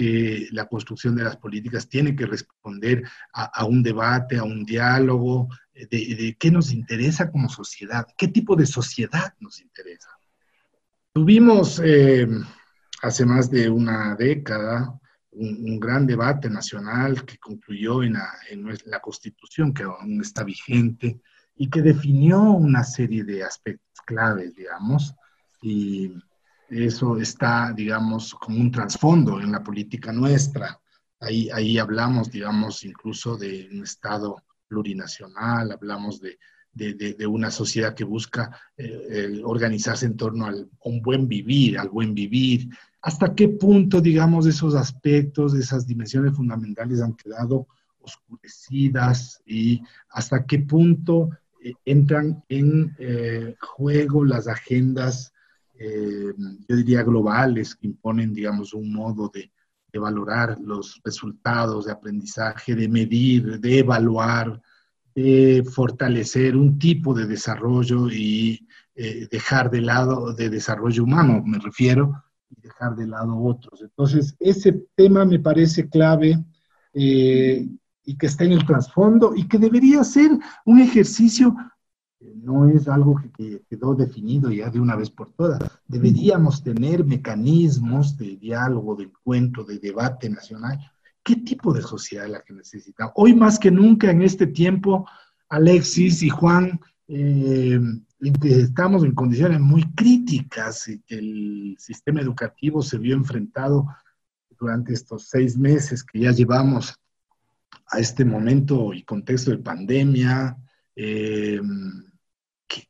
que 0.00 0.48
la 0.52 0.64
construcción 0.64 1.14
de 1.14 1.24
las 1.24 1.36
políticas 1.36 1.86
tiene 1.86 2.16
que 2.16 2.24
responder 2.24 3.02
a, 3.34 3.66
un 3.66 3.82
debate, 3.82 4.38
a 4.38 4.44
un 4.44 4.64
diálogo 4.64 5.50
de, 5.74 6.34
qué 6.40 6.50
nos 6.50 6.72
interesa 6.72 7.30
como 7.30 7.50
sociedad, 7.50 8.06
qué 8.16 8.28
tipo 8.28 8.56
de 8.56 8.64
sociedad 8.64 9.34
nos 9.40 9.60
interesa. 9.60 10.08
Tuvimos 11.12 11.82
eh, 11.84 12.26
hace 13.02 13.26
más 13.26 13.50
de 13.50 13.68
una 13.68 14.16
década 14.16 14.98
un, 15.32 15.78
gran 15.78 16.06
debate 16.06 16.48
nacional 16.48 17.26
que 17.26 17.36
concluyó 17.36 18.02
en 18.02 18.14
la, 18.14 18.26
en 18.48 18.66
la 18.86 19.00
Constitución, 19.00 19.74
que 19.74 19.82
aún 19.82 20.18
está 20.22 20.44
vigente, 20.44 21.20
y 21.56 21.68
que 21.68 21.82
definió 21.82 22.40
una 22.40 22.84
serie 22.84 23.22
de 23.22 23.44
aspectos 23.44 24.00
claves, 24.06 24.54
digamos, 24.54 25.14
y 25.60 26.10
eso 26.70 27.16
está, 27.18 27.72
digamos, 27.74 28.34
como 28.34 28.58
un 28.58 28.70
trasfondo 28.70 29.40
en 29.40 29.52
la 29.52 29.62
política 29.62 30.12
nuestra. 30.12 30.80
Ahí, 31.18 31.50
ahí 31.50 31.78
hablamos, 31.78 32.30
digamos, 32.30 32.84
incluso 32.84 33.36
de 33.36 33.68
un 33.72 33.82
Estado 33.82 34.42
plurinacional, 34.68 35.72
hablamos 35.72 36.20
de, 36.20 36.38
de, 36.72 37.26
una 37.26 37.50
sociedad 37.50 37.94
que 37.94 38.04
busca 38.04 38.56
eh, 38.76 39.40
organizarse 39.44 40.06
en 40.06 40.16
torno 40.16 40.46
al, 40.46 40.70
a 40.84 40.88
un 40.88 41.02
buen 41.02 41.26
vivir, 41.26 41.78
al 41.78 41.88
buen 41.88 42.14
vivir. 42.14 42.68
¿Hasta 43.02 43.34
qué 43.34 43.48
punto, 43.48 44.00
digamos, 44.00 44.46
esos 44.46 44.74
aspectos, 44.74 45.54
esas 45.54 45.86
dimensiones 45.86 46.34
fundamentales 46.34 47.00
han 47.00 47.14
quedado 47.14 47.66
oscurecidas 48.00 49.42
y 49.44 49.82
hasta 50.10 50.46
qué 50.46 50.60
punto 50.60 51.30
eh, 51.62 51.74
entran 51.84 52.42
en 52.48 52.94
eh, 52.98 53.56
juego 53.60 54.24
las 54.24 54.48
agendas 54.48 55.32
eh, 55.82 56.34
yo 56.68 56.76
diría, 56.76 57.02
globales 57.02 57.74
que 57.74 57.86
imponen, 57.86 58.34
digamos, 58.34 58.74
un 58.74 58.92
modo 58.92 59.30
de, 59.32 59.50
valorar 59.98 60.56
los 60.60 61.00
resultados 61.02 61.86
de 61.86 61.92
aprendizaje, 61.92 62.76
de 62.76 62.88
medir, 62.88 63.58
de 63.58 63.78
evaluar, 63.80 64.62
de 65.16 65.64
fortalecer 65.68 66.54
un 66.54 66.78
tipo 66.78 67.12
de 67.12 67.26
desarrollo 67.26 68.08
y 68.08 68.68
eh, 68.94 69.26
dejar 69.28 69.68
de 69.68 69.80
lado 69.80 70.32
de 70.32 70.48
desarrollo 70.48 71.02
humano, 71.02 71.42
me 71.44 71.58
refiero, 71.58 72.22
y 72.50 72.60
dejar 72.60 72.94
de 72.94 73.08
lado 73.08 73.36
otros. 73.36 73.82
Entonces, 73.82 74.36
ese 74.38 74.84
tema 74.94 75.24
me 75.24 75.40
parece 75.40 75.88
clave 75.88 76.38
eh, 76.92 77.66
y 78.04 78.16
que 78.16 78.26
está 78.26 78.44
en 78.44 78.52
el 78.52 78.66
trasfondo 78.66 79.32
y 79.34 79.48
que 79.48 79.58
debería 79.58 80.04
ser 80.04 80.30
un 80.66 80.78
ejercicio 80.78 81.56
no 82.20 82.68
es 82.68 82.86
algo 82.88 83.20
que 83.36 83.62
quedó 83.68 83.94
definido 83.94 84.50
ya 84.50 84.70
de 84.70 84.80
una 84.80 84.96
vez 84.96 85.10
por 85.10 85.32
todas. 85.32 85.58
Deberíamos 85.88 86.62
tener 86.62 87.04
mecanismos 87.04 88.16
de 88.18 88.36
diálogo, 88.36 88.94
de 88.94 89.04
encuentro, 89.04 89.64
de 89.64 89.78
debate 89.78 90.28
nacional. 90.28 90.78
¿Qué 91.22 91.36
tipo 91.36 91.72
de 91.72 91.82
sociedad 91.82 92.26
es 92.26 92.32
la 92.32 92.42
que 92.42 92.52
necesitamos? 92.52 93.12
Hoy 93.16 93.34
más 93.34 93.58
que 93.58 93.70
nunca 93.70 94.10
en 94.10 94.22
este 94.22 94.46
tiempo, 94.46 95.06
Alexis 95.48 96.22
y 96.22 96.28
Juan, 96.28 96.80
eh, 97.08 97.80
estamos 98.42 99.04
en 99.04 99.14
condiciones 99.14 99.60
muy 99.60 99.82
críticas 99.94 100.88
y 100.88 101.02
el 101.08 101.76
sistema 101.78 102.20
educativo 102.20 102.82
se 102.82 102.98
vio 102.98 103.16
enfrentado 103.16 103.86
durante 104.58 104.92
estos 104.92 105.28
seis 105.28 105.56
meses 105.56 106.04
que 106.04 106.20
ya 106.20 106.32
llevamos 106.32 106.94
a 107.86 107.98
este 107.98 108.24
momento 108.24 108.92
y 108.92 109.02
contexto 109.02 109.50
de 109.50 109.58
pandemia, 109.58 110.56
eh, 110.94 111.60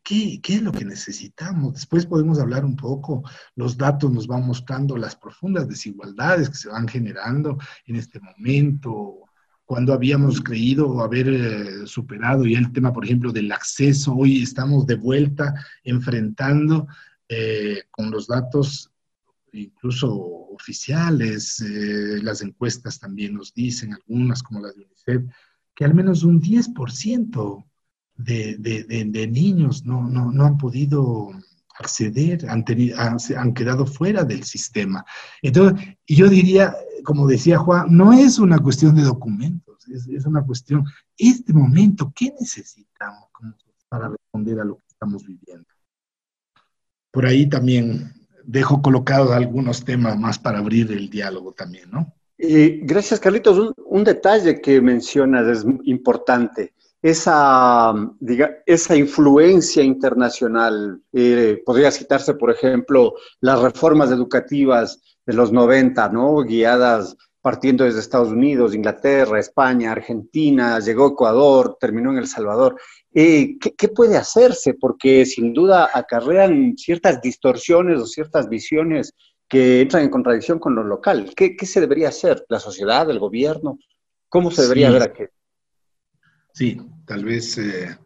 ¿Qué, 0.03 0.41
es 0.47 0.63
lo 0.63 0.73
que 0.73 0.85
necesitamos? 0.85 1.73
Después 1.73 2.05
podemos 2.05 2.39
hablar 2.39 2.67
un 2.67 2.77
poco, 2.77 3.23
los 3.57 3.79
datos 3.79 4.11
nos 4.13 4.27
van 4.27 4.47
mostrando 4.47 4.97
las 4.97 5.17
profundas 5.17 5.69
desigualdades 5.69 6.51
que 6.51 6.57
se 6.57 6.69
van 6.69 6.87
generando 6.87 7.57
en 7.87 7.97
este 7.97 8.21
momento, 8.21 9.21
cuando 9.65 9.95
habíamos 9.95 10.41
creído 10.43 11.01
haber 11.01 11.29
eh, 11.29 11.87
superado 11.87 12.45
ya 12.45 12.59
el 12.59 12.73
tema, 12.73 12.93
por 12.93 13.05
ejemplo, 13.05 13.33
del 13.33 13.51
acceso, 13.53 14.15
hoy 14.15 14.43
estamos 14.43 14.87
de 14.87 14.97
vuelta 14.97 15.55
enfrentando 15.83 16.87
eh, 17.29 17.85
con 17.91 18.11
los 18.11 18.27
datos 18.27 18.91
incluso 19.53 20.13
oficiales, 20.13 21.61
eh, 21.61 22.21
las 22.23 22.43
encuestas 22.43 23.01
también 23.01 23.35
nos 23.35 23.55
dicen, 23.55 23.95
algunas 23.95 24.43
como 24.43 24.61
las 24.61 24.77
de 24.77 24.85
UNICEF, 24.85 25.23
que 25.75 25.85
al 25.85 25.95
menos 25.95 26.23
un 26.23 26.41
10% 26.41 27.65
de, 28.25 29.29
niños 29.31 29.85
no, 29.85 30.03
no, 30.03 30.45
han 30.45 30.59
podido 30.59 31.31
acceder, 31.79 32.49
han, 32.49 32.65
han, 33.37 33.55
quedado 33.55 33.87
fuera 33.87 34.25
del 34.25 34.45
sistema. 34.45 35.05
Entonces, 35.43 35.97
yo 36.07 36.29
diría, 36.29 36.75
como 37.05 37.27
decía 37.27 37.59
Juan, 37.59 37.87
no 37.91 38.13
es 38.13 38.39
una 38.39 38.59
cuestión 38.59 38.95
de 38.95 39.03
documentos, 39.03 39.87
es, 39.89 40.27
una 40.27 40.43
cuestión, 40.43 40.85
este 41.17 41.53
momento, 41.53 42.13
¿qué 42.15 42.33
necesitamos 42.39 43.29
para 43.89 44.09
responder 44.09 44.61
a 44.61 44.65
lo 44.65 44.77
que 44.77 44.87
estamos 44.89 45.25
viviendo? 45.27 45.67
Por 47.11 47.27
ahí 47.27 47.49
también 47.49 48.13
dejo 48.45 48.83
colocados 48.83 49.31
algunos 49.33 49.85
temas 49.85 50.19
más 50.19 50.39
para 50.39 50.59
abrir 50.59 50.93
el 50.93 51.11
diálogo 51.11 51.53
también, 51.53 51.91
¿no? 51.91 52.15
gracias, 52.39 53.21
Carlitos. 53.21 53.75
un, 53.85 54.03
detalle 54.03 54.61
que 54.63 54.81
mencionas 54.81 55.47
es 55.47 55.67
importante. 55.85 56.73
Esa, 57.03 57.95
diga, 58.19 58.59
esa 58.67 58.97
influencia 58.97 59.83
internacional. 59.83 61.01
Eh, 61.13 61.63
podría 61.65 61.91
citarse, 61.91 62.35
por 62.35 62.51
ejemplo, 62.51 63.15
las 63.41 63.61
reformas 63.61 64.11
educativas 64.11 65.01
de 65.25 65.35
los 65.35 65.53
90, 65.53 66.09
¿no? 66.11 66.43
Guiadas 66.43 67.17
partiendo 67.43 67.85
desde 67.85 68.01
Estados 68.01 68.29
Unidos, 68.29 68.75
Inglaterra, 68.75 69.39
España, 69.39 69.93
Argentina, 69.93 70.79
llegó 70.79 71.07
a 71.07 71.11
Ecuador, 71.11 71.77
terminó 71.81 72.11
en 72.13 72.19
El 72.19 72.27
Salvador. 72.27 72.77
Eh, 73.15 73.57
¿qué, 73.59 73.89
puede 73.89 74.17
hacerse? 74.17 74.75
Porque 74.75 75.25
sin 75.25 75.53
duda 75.53 75.91
acarrean 75.93 76.77
ciertas 76.77 77.21
distorsiones 77.21 77.99
o 77.99 78.07
ciertas 78.07 78.49
visiones 78.49 79.15
que 79.49 79.81
entran 79.81 80.05
en 80.05 80.11
contradicción 80.11 80.59
con 80.59 80.75
lo 80.75 80.85
local. 80.85 81.33
¿Qué, 81.35 81.57
se 81.65 81.81
debería 81.81 82.09
hacer? 82.09 82.45
¿La 82.49 82.61
sociedad, 82.61 83.09
el 83.11 83.19
gobierno? 83.19 83.79
¿Cómo 84.29 84.51
se 84.51 84.63
debería 84.63 84.91
ver 84.91 85.03
aquí? 85.03 85.25
Sí, 86.53 86.81
tal 87.07 87.25
vez 87.25 87.59
eh, 87.59 87.97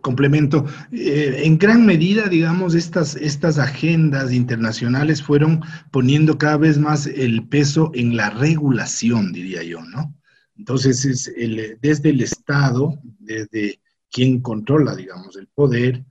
complemento. 0.00 0.66
Eh, 0.92 1.42
en 1.44 1.58
gran 1.58 1.86
medida, 1.86 2.28
digamos, 2.28 2.74
estas, 2.74 3.16
estas 3.16 3.58
agendas 3.58 4.32
internacionales 4.32 5.22
fueron 5.22 5.62
poniendo 5.90 6.38
cada 6.38 6.56
vez 6.56 6.78
más 6.78 7.06
el 7.06 7.46
peso 7.48 7.90
en 7.94 8.16
la 8.16 8.30
regulación, 8.30 9.32
diría 9.32 9.62
yo, 9.62 9.82
¿no? 9.82 10.14
Entonces, 10.56 11.04
es 11.06 11.32
desde 11.80 12.10
el 12.10 12.20
Estado, 12.20 13.00
desde 13.18 13.80
quien 14.10 14.40
controla, 14.40 14.94
digamos, 14.94 15.36
el 15.36 15.46
poder, 15.46 16.04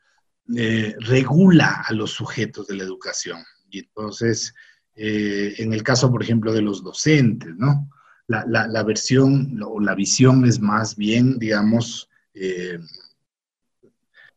eh, 0.56 0.96
regula 1.00 1.84
a 1.86 1.94
los 1.94 2.12
sujetos 2.12 2.66
de 2.66 2.78
la 2.78 2.84
educación. 2.84 3.44
Y 3.70 3.80
entonces, 3.80 4.56
en 4.96 5.72
el 5.72 5.84
caso, 5.84 6.12
por 6.12 6.24
ejemplo, 6.24 6.52
de 6.52 6.64
los 6.64 6.84
docentes, 6.84 7.56
¿no? 7.58 7.90
La, 8.30 8.84
versión 8.84 9.60
o 9.66 9.80
la 9.80 9.96
visión 9.96 10.46
es 10.46 10.60
más 10.60 10.96
bien, 10.96 11.40
digamos, 11.40 12.10
eh, 12.34 12.80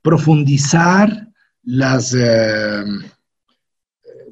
profundizar 0.00 1.28
las, 1.62 2.14
eh, 2.14 2.84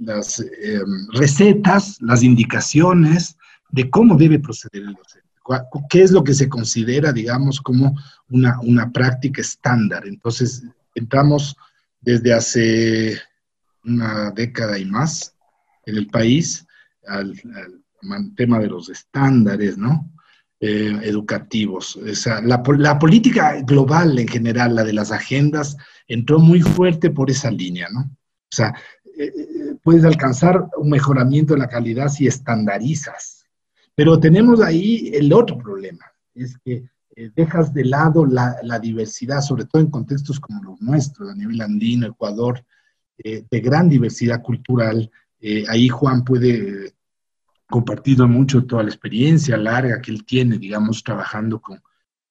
las 0.00 0.40
eh, 0.40 0.80
recetas, 1.12 1.98
las 2.00 2.22
indicaciones 2.22 3.36
de 3.68 3.90
cómo 3.90 4.16
debe 4.16 4.38
proceder 4.38 4.82
el 4.82 4.94
docente. 4.94 5.28
¿Qué 5.90 6.02
es 6.02 6.10
lo 6.10 6.24
que 6.24 6.34
se 6.34 6.48
considera, 6.48 7.12
digamos, 7.12 7.60
como 7.60 7.94
una, 8.30 8.58
una 8.60 8.90
práctica 8.90 9.40
estándar? 9.42 10.06
Entonces, 10.06 10.64
entramos 10.94 11.56
desde 12.00 12.32
hace 12.32 13.18
una 13.84 14.30
década 14.30 14.78
y 14.78 14.86
más 14.86 15.34
en 15.86 15.96
el 15.96 16.06
país 16.06 16.66
al 17.06 17.34
tema 18.36 18.58
de 18.58 18.68
los 18.68 18.88
estándares, 18.88 19.76
¿no? 19.78 20.10
Eh, 20.62 20.92
educativos. 21.04 21.96
O 21.96 22.14
sea, 22.14 22.42
la, 22.42 22.62
política 22.98 23.62
global 23.62 24.18
en 24.18 24.28
general, 24.28 24.74
la 24.74 24.84
de 24.84 24.92
las 24.92 25.10
agendas, 25.10 25.74
entró 26.06 26.38
muy 26.38 26.60
fuerte 26.60 27.08
por 27.08 27.30
esa 27.30 27.50
línea, 27.50 27.88
¿no? 27.90 28.00
O 28.00 28.54
sea, 28.54 28.74
eh, 29.16 29.32
eh, 29.34 29.74
puedes 29.82 30.04
alcanzar 30.04 30.68
un 30.76 30.90
mejoramiento 30.90 31.54
de 31.54 31.60
la 31.60 31.68
calidad 31.68 32.10
si 32.10 32.26
estandarizas. 32.26 33.46
Pero 33.94 34.20
tenemos 34.20 34.60
ahí 34.60 35.10
el 35.14 35.32
otro 35.32 35.56
problema, 35.56 36.04
es 36.34 36.58
que 36.62 36.84
dejas 37.34 37.72
de 37.72 37.86
lado 37.86 38.26
la, 38.26 38.56
la, 38.62 38.78
diversidad, 38.78 39.40
sobre 39.40 39.64
todo 39.64 39.80
en 39.80 39.90
contextos 39.90 40.38
como 40.38 40.62
los 40.62 40.78
nuestros, 40.82 41.30
a 41.30 41.34
nivel 41.34 41.62
andino, 41.62 42.06
Ecuador, 42.06 42.62
de 43.16 43.60
gran 43.60 43.88
diversidad 43.88 44.42
cultural. 44.42 45.10
ahí 45.68 45.88
Juan 45.88 46.22
puede 46.22 46.92
compartido 47.70 48.28
mucho 48.28 48.64
toda 48.64 48.82
la 48.82 48.90
experiencia 48.90 49.56
larga 49.56 50.02
que 50.02 50.10
él 50.10 50.24
tiene, 50.24 50.58
digamos, 50.58 51.02
trabajando 51.02 51.60
con, 51.60 51.80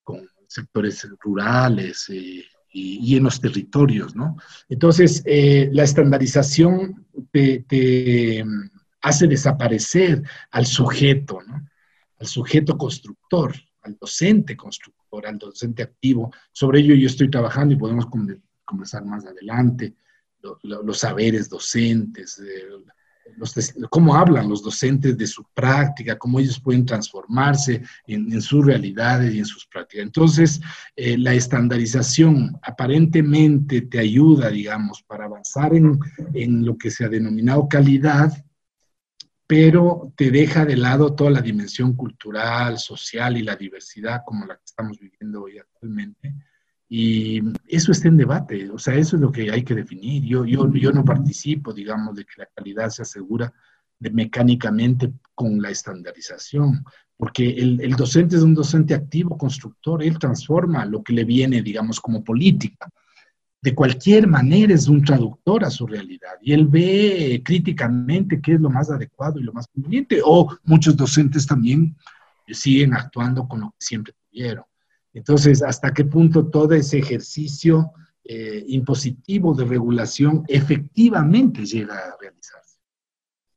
con 0.04 0.28
sectores 0.48 1.08
rurales 1.20 2.10
eh, 2.10 2.44
y, 2.72 3.16
en 3.16 3.24
los 3.24 3.42
territorios, 3.42 4.16
¿no? 4.16 4.38
Entonces, 4.68 5.24
eh, 5.26 5.70
la 5.72 5.84
estandarización 5.84 7.08
te, 7.32 8.44
mm, 8.44 8.70
hace 9.02 9.28
desaparecer 9.28 10.22
al 10.52 10.66
sujeto, 10.66 11.40
¿no? 11.48 11.68
Al 12.20 12.28
sujeto 12.28 12.78
constructor, 12.78 13.56
al 13.82 13.98
docente 14.00 14.56
constructor, 14.56 15.26
al 15.26 15.38
docente 15.38 15.82
activo. 15.82 16.32
Sobre 16.52 16.82
ello 16.82 16.94
yo 16.94 17.08
estoy 17.08 17.30
trabajando 17.30 17.74
y 17.74 17.78
podemos 17.78 18.08
conversar 18.66 19.06
más 19.06 19.26
adelante, 19.26 19.96
los 20.64 21.00
saberes 21.00 21.50
docentes, 21.50 22.42
eh, 23.38 23.88
cómo 23.90 24.16
hablan 24.16 24.50
los 24.50 24.64
docentes 24.64 25.18
de 25.18 25.28
su 25.28 25.44
práctica, 25.54 26.18
cómo 26.18 26.40
ellos 26.40 26.60
pueden 26.60 26.86
transformarse 26.86 27.82
en, 28.08 28.42
sus 28.42 28.66
realidades 28.66 29.34
y 29.34 29.40
en 29.40 29.46
sus 29.46 29.66
prácticas. 29.66 30.06
Entonces, 30.06 30.62
eh, 30.96 31.18
la 31.18 31.34
estandarización 31.34 32.58
aparentemente 32.62 33.82
te 33.82 34.00
ayuda, 34.00 34.50
digamos, 34.50 35.04
para 35.04 35.26
avanzar 35.26 35.74
en, 35.74 36.00
en 36.34 36.66
lo 36.66 36.78
que 36.78 36.92
se 36.92 37.06
ha 37.06 37.10
denominado 37.10 37.68
calidad, 37.68 38.34
pero 39.48 40.14
te 40.16 40.30
deja 40.30 40.66
de 40.66 40.78
lado 40.78 41.16
toda 41.16 41.32
la 41.32 41.42
dimensión 41.42 41.94
cultural, 41.94 42.78
social 42.78 43.38
y 43.38 43.42
la 43.42 43.56
diversidad 43.56 44.22
como 44.26 44.46
la 44.46 44.56
que 44.56 44.66
estamos 44.66 45.00
viviendo 45.00 45.44
hoy 45.44 45.58
actualmente 45.58 46.36
y 46.92 47.40
eso 47.68 47.92
está 47.92 48.08
en 48.08 48.18
debate, 48.18 48.68
o 48.72 48.80
sea, 48.80 48.96
eso 48.96 49.16
es 49.16 49.22
lo 49.22 49.32
que 49.32 49.52
hay 49.52 49.64
que 49.64 49.76
definir. 49.76 50.24
Yo, 50.24 50.44
yo, 50.44 50.74
yo 50.74 50.92
no 50.92 51.06
participo, 51.06 51.72
digamos, 51.72 52.16
de 52.16 52.26
que 52.26 52.34
la 52.38 52.48
calidad 52.48 52.90
se 52.90 53.04
asegura 53.04 53.54
de 54.00 54.10
mecánicamente 54.10 55.14
con 55.36 55.62
la 55.62 55.70
estandarización, 55.70 56.84
porque 57.16 57.48
el, 57.52 57.80
el, 57.82 57.96
docente 57.96 58.38
es 58.38 58.42
un 58.42 58.56
docente 58.56 58.96
activo, 58.96 59.38
constructor, 59.38 60.02
él 60.02 60.18
transforma 60.18 60.84
lo 60.86 61.04
que 61.04 61.14
le 61.14 61.26
viene, 61.26 61.62
digamos, 61.62 62.00
como 62.00 62.24
política. 62.24 62.90
De 63.62 63.76
cualquier 63.76 64.26
manera 64.26 64.74
es 64.74 64.88
un 64.88 65.04
traductor 65.04 65.66
a 65.66 65.70
su 65.70 65.86
realidad 65.86 66.36
y 66.42 66.54
él 66.54 66.66
ve 66.66 67.42
críticamente 67.44 68.42
qué 68.42 68.54
es 68.54 68.62
lo 68.62 68.70
más 68.70 68.90
adecuado 68.90 69.38
y 69.38 69.44
lo 69.44 69.54
más 69.54 69.68
conveniente, 69.68 70.22
o 70.24 70.58
muchos 70.64 70.98
docentes 70.98 71.46
también 71.46 71.96
siguen 72.48 72.96
actuando 72.96 73.48
con 73.48 73.60
lo 73.60 73.70
que 73.72 73.86
siempre 73.86 74.14
tuvieron. 74.32 74.64
Entonces, 75.14 75.64
¿hasta 75.64 75.94
qué 75.94 76.06
punto 76.06 76.48
todo 76.48 76.74
ese 76.74 77.00
ejercicio 77.00 77.92
eh, 78.24 78.64
impositivo 78.68 79.54
de 79.54 79.66
regulación 79.66 80.44
efectivamente 80.48 81.66
llega 81.66 81.96
a 81.96 82.18
realizarse? 82.20 82.80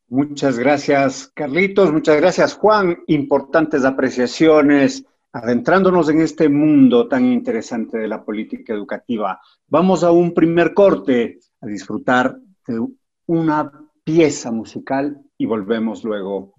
Muchas 0.09 0.59
gracias, 0.59 1.31
Carlitos. 1.35 1.93
Muchas 1.93 2.17
gracias, 2.17 2.55
Juan. 2.55 2.99
Importantes 3.07 3.85
apreciaciones 3.85 5.05
adentrándonos 5.33 6.11
en 6.11 6.21
este 6.21 6.49
mundo 6.49 7.09
tan 7.09 7.25
interesante 7.25 7.99
de 7.99 8.09
la 8.09 8.23
política 8.23 8.75
educativa. 8.75 9.41
Vamos 9.67 10.05
a 10.05 10.13
un 10.13 10.35
primer 10.35 10.75
corte 10.75 11.39
a 11.61 11.67
disfrutar 11.67 12.39
de 12.67 12.87
una 13.27 13.73
pieza 14.05 14.51
musical 14.51 15.23
y 15.39 15.47
volvemos 15.47 16.05
luego 16.05 16.55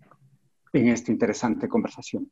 en 0.71 0.87
esta 0.87 1.11
interesante 1.11 1.67
conversación. 1.67 2.31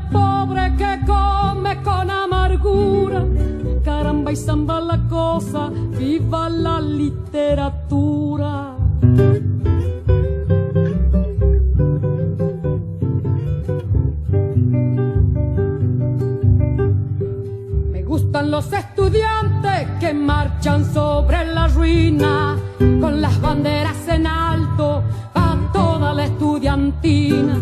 come 1.11 1.81
con 1.81 2.09
amargura. 2.09 3.25
Caramba 3.83 4.31
y 4.31 4.35
zamba 4.35 4.79
la 4.79 4.99
cosa, 5.09 5.69
viva 5.97 6.49
la 6.49 6.79
literatura. 6.79 8.71
los 18.51 18.73
estudiantes 18.73 19.87
que 19.99 20.13
marchan 20.13 20.83
sobre 20.93 21.45
la 21.45 21.67
ruina 21.67 22.57
con 22.99 23.21
las 23.21 23.39
banderas 23.39 24.07
en 24.07 24.27
alto 24.27 25.03
a 25.33 25.57
toda 25.71 26.13
la 26.13 26.25
estudiantina. 26.25 27.61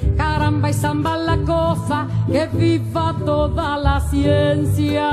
caramba 0.21 0.69
y 0.69 0.73
zamba 0.73 1.17
la 1.17 1.37
cosa, 1.37 2.07
que 2.31 2.45
viva 2.53 3.15
toda 3.25 3.75
la 3.77 3.99
ciencia. 4.01 5.09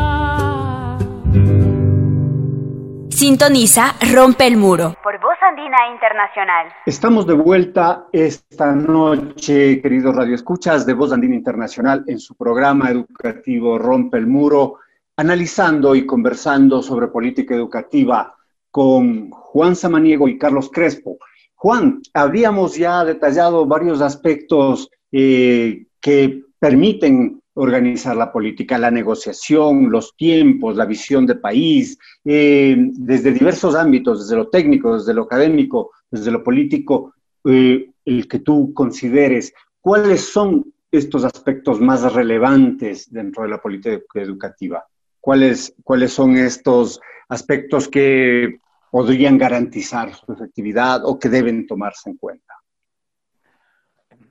Sintoniza 3.08 3.94
Rompe 4.12 4.46
el 4.46 4.58
Muro. 4.58 4.94
Por 5.02 5.18
Voz 5.20 5.38
Andina 5.40 5.78
Internacional. 5.92 6.66
Estamos 6.84 7.26
de 7.26 7.32
vuelta 7.32 8.04
esta 8.12 8.72
noche, 8.72 9.80
queridos 9.80 10.14
radioescuchas 10.14 10.84
de 10.84 10.92
Voz 10.92 11.10
Andina 11.12 11.34
Internacional, 11.34 12.04
en 12.06 12.18
su 12.18 12.34
programa 12.34 12.90
educativo 12.90 13.78
Rompe 13.78 14.18
el 14.18 14.26
Muro, 14.26 14.80
analizando 15.16 15.94
y 15.94 16.04
conversando 16.04 16.82
sobre 16.82 17.08
política 17.08 17.54
educativa 17.54 18.34
con 18.70 19.30
Juan 19.30 19.74
Samaniego 19.74 20.28
y 20.28 20.36
Carlos 20.38 20.70
Crespo. 20.70 21.16
Juan, 21.54 22.02
habíamos 22.12 22.76
ya 22.76 23.04
detallado 23.04 23.66
varios 23.66 24.00
aspectos 24.02 24.90
eh, 25.12 25.86
que 26.00 26.42
permiten 26.58 27.40
organizar 27.54 28.16
la 28.16 28.32
política, 28.32 28.78
la 28.78 28.90
negociación, 28.90 29.90
los 29.90 30.16
tiempos, 30.16 30.76
la 30.76 30.86
visión 30.86 31.26
de 31.26 31.34
país, 31.34 31.98
eh, 32.24 32.76
desde 32.78 33.32
diversos 33.32 33.74
ámbitos, 33.74 34.20
desde 34.20 34.36
lo 34.36 34.48
técnico, 34.48 34.94
desde 34.94 35.12
lo 35.12 35.24
académico, 35.24 35.90
desde 36.08 36.30
lo 36.30 36.44
político, 36.44 37.14
eh, 37.44 37.90
el 38.04 38.28
que 38.28 38.38
tú 38.38 38.72
consideres. 38.72 39.52
¿Cuáles 39.80 40.20
son 40.20 40.72
estos 40.90 41.24
aspectos 41.24 41.80
más 41.80 42.12
relevantes 42.12 43.10
dentro 43.10 43.42
de 43.42 43.48
la 43.48 43.60
política 43.60 43.98
educativa? 44.14 44.86
¿Cuáles, 45.20 45.74
cuáles 45.82 46.12
son 46.12 46.36
estos 46.36 47.00
aspectos 47.28 47.88
que 47.88 48.60
podrían 48.90 49.36
garantizar 49.36 50.14
su 50.14 50.32
efectividad 50.32 51.04
o 51.04 51.18
que 51.18 51.28
deben 51.28 51.66
tomarse 51.66 52.10
en 52.10 52.16
cuenta? 52.16 52.54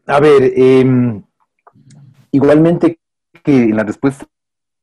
A 0.07 0.21
ver, 0.21 0.53
em, 0.55 1.21
igualmente 2.31 3.01
que 3.43 3.63
en 3.63 3.75
la 3.75 3.83
respuesta 3.83 4.25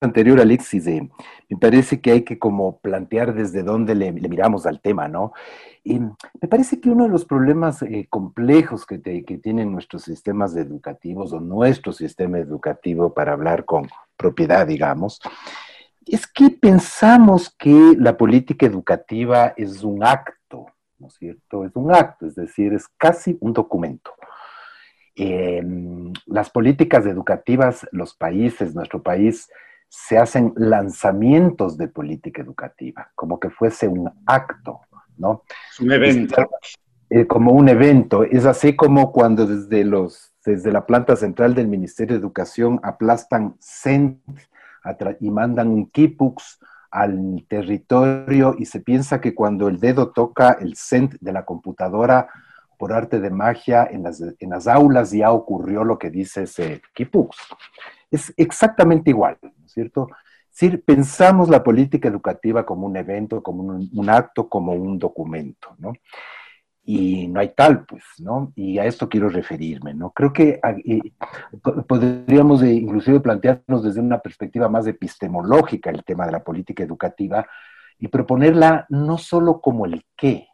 anterior, 0.03 0.39
Alexis, 0.39 0.85
me 0.85 1.57
parece 1.59 2.03
que 2.03 2.11
hay 2.11 2.23
que 2.25 2.39
como 2.39 2.79
plantear 2.81 3.35
desde 3.35 3.63
dónde 3.63 3.95
le, 3.95 4.13
miramos 4.13 4.67
al 4.67 4.83
tema, 4.83 5.09
¿no? 5.09 5.33
Y 5.83 5.99
me 5.99 6.49
parece 6.49 6.79
que 6.79 6.91
uno 6.91 7.05
de 7.05 7.11
los 7.11 7.25
problemas 7.25 7.81
eh, 7.83 8.07
complejos 8.11 8.85
que, 8.85 9.01
que, 9.01 9.39
tienen 9.39 9.73
nuestros 9.73 10.03
sistemas 10.03 10.55
educativos 10.57 11.33
o 11.33 11.41
nuestro 11.41 11.95
sistema 11.95 12.39
educativo, 12.39 13.15
para 13.15 13.33
hablar 13.33 13.65
con 13.65 13.89
propiedad, 14.19 14.67
digamos, 14.67 15.21
es 16.05 16.27
que 16.27 16.51
pensamos 16.51 17.49
que 17.59 17.97
la 17.99 18.15
política 18.15 18.67
educativa 18.67 19.55
es 19.57 19.83
un 19.83 20.05
acto, 20.05 20.67
¿no 20.99 21.09
es 21.09 21.15
cierto? 21.15 21.65
Es 21.65 21.75
un 21.77 21.95
acto, 21.95 22.27
es 22.27 22.35
decir, 22.35 22.75
es 22.75 22.87
casi 22.99 23.39
un 23.41 23.55
documento. 23.55 24.11
Em, 25.17 26.13
las 26.27 26.51
políticas 26.51 27.07
educativas, 27.07 27.87
los 27.93 28.15
países, 28.15 28.75
nuestro 28.75 29.03
país, 29.03 29.49
se 29.89 30.19
hacen 30.19 30.53
lanzamientos 30.57 31.77
de 31.77 31.87
política 31.87 32.43
educativa, 32.43 33.13
como 33.15 33.39
que 33.39 33.49
fuese 33.49 33.87
un 33.87 34.11
acto, 34.27 34.81
¿no? 35.17 35.45
un 35.81 35.93
evento. 35.93 36.49
Eh, 37.11 37.27
como 37.29 37.53
un 37.53 37.69
evento. 37.69 38.25
Es 38.25 38.45
así 38.45 38.75
como 38.75 39.13
cuando 39.13 39.47
desde, 39.47 39.85
los, 39.85 40.33
desde 40.45 40.73
la 40.73 40.85
planta 40.85 41.15
central 41.15 41.55
del 41.55 41.69
Ministerio 41.69 42.17
de 42.17 42.21
Educación 42.21 42.81
aplastan 42.83 43.55
CENT 43.61 44.19
y 45.21 45.31
mandan 45.31 45.69
un 45.69 45.91
KIPUX 45.91 46.59
al 46.91 47.45
territorio 47.49 48.57
y 48.59 48.67
se 48.67 48.81
piensa 48.81 49.21
que 49.21 49.35
cuando 49.35 49.69
el 49.69 49.79
dedo 49.79 50.11
toca 50.11 50.57
el 50.61 50.77
CENT 50.77 51.15
de 51.21 51.33
la 51.33 51.45
computadora, 51.45 52.29
por 52.85 52.93
arte 52.93 53.19
de 53.19 53.31
magia, 53.31 53.89
en 53.91 54.03
las, 54.03 54.21
en 54.21 54.51
las 54.51 54.69
aulas 54.69 55.11
ya 55.11 55.33
ocurrió 55.33 55.85
lo 55.85 55.99
que 55.99 56.11
dice 56.11 56.43
ese 56.43 56.83
Kipux. 56.93 57.35
Es 58.11 58.31
exactamente 58.37 59.09
igual, 59.09 59.39
¿no 59.41 59.65
es 59.65 59.73
cierto? 59.73 60.07
Si 60.51 60.69
pensamos 60.77 61.49
la 61.49 61.63
política 61.63 62.09
educativa 62.09 62.67
como 62.67 62.87
un 62.87 62.95
evento, 62.99 63.43
como 63.43 63.63
un, 63.91 64.11
acto, 64.11 64.51
como 64.51 64.75
un 64.75 64.99
documento, 64.99 65.75
¿no? 65.79 65.95
Y 66.85 67.27
no 67.29 67.41
hay 67.41 67.55
tal, 67.55 67.87
pues, 67.87 68.05
¿no? 68.19 68.53
Y 68.55 68.77
a 68.77 68.85
esto 68.85 69.09
quiero 69.09 69.31
referirme, 69.31 69.95
¿no? 69.95 70.11
Creo 70.11 70.35
que 70.35 70.61
eh, 70.85 71.13
podríamos 71.89 72.63
inclusive 72.63 73.21
plantearnos 73.21 73.83
desde 73.83 74.01
una 74.03 74.19
perspectiva 74.19 74.69
más 74.69 74.87
epistemológica 74.87 75.89
el 75.89 76.05
tema 76.05 76.27
de 76.27 76.33
la 76.33 76.45
política 76.45 76.83
educativa 76.83 77.47
y 77.99 78.09
proponerla 78.09 78.85
no 78.91 79.17
solo 79.17 79.63
como 79.63 79.87
el 79.87 80.05
qué, 80.15 80.49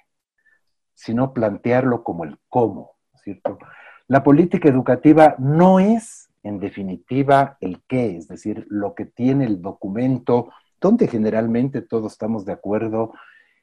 sino 1.00 1.32
plantearlo 1.32 2.04
como 2.04 2.24
el 2.24 2.38
cómo, 2.50 2.92
¿cierto? 3.24 3.58
La 4.06 4.22
política 4.22 4.68
educativa 4.68 5.34
no 5.38 5.80
es, 5.80 6.28
en 6.42 6.60
definitiva, 6.60 7.56
el 7.60 7.80
qué, 7.88 8.18
es 8.18 8.28
decir, 8.28 8.66
lo 8.68 8.94
que 8.94 9.06
tiene 9.06 9.46
el 9.46 9.62
documento, 9.62 10.50
donde 10.78 11.08
generalmente 11.08 11.80
todos 11.80 12.12
estamos 12.12 12.44
de 12.44 12.52
acuerdo 12.52 13.12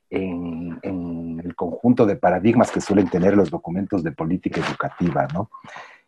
en, 0.09 0.79
el 1.43 1.55
conjunto 1.55 2.07
de 2.07 2.15
paradigmas 2.15 2.71
que 2.71 2.81
suelen 2.81 3.07
tener 3.07 3.35
los 3.35 3.51
documentos 3.51 4.03
de 4.03 4.11
política 4.11 4.61
educativa, 4.61 5.27
¿no? 5.31 5.51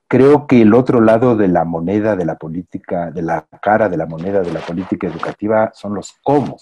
Creo 0.07 0.47
que 0.47 0.63
el 0.63 0.73
otro 0.73 0.99
lado 1.01 1.35
de 1.35 1.47
la 1.47 1.63
moneda 1.63 2.15
de 2.15 2.25
la 2.25 2.35
política, 2.37 3.11
de 3.11 3.21
la 3.21 3.45
cara 3.61 3.87
de 3.87 3.97
la 3.97 4.07
moneda 4.07 4.41
de 4.41 4.51
la 4.51 4.61
política 4.61 5.05
educativa 5.05 5.69
son 5.75 5.93
los 5.93 6.17
cómo. 6.23 6.57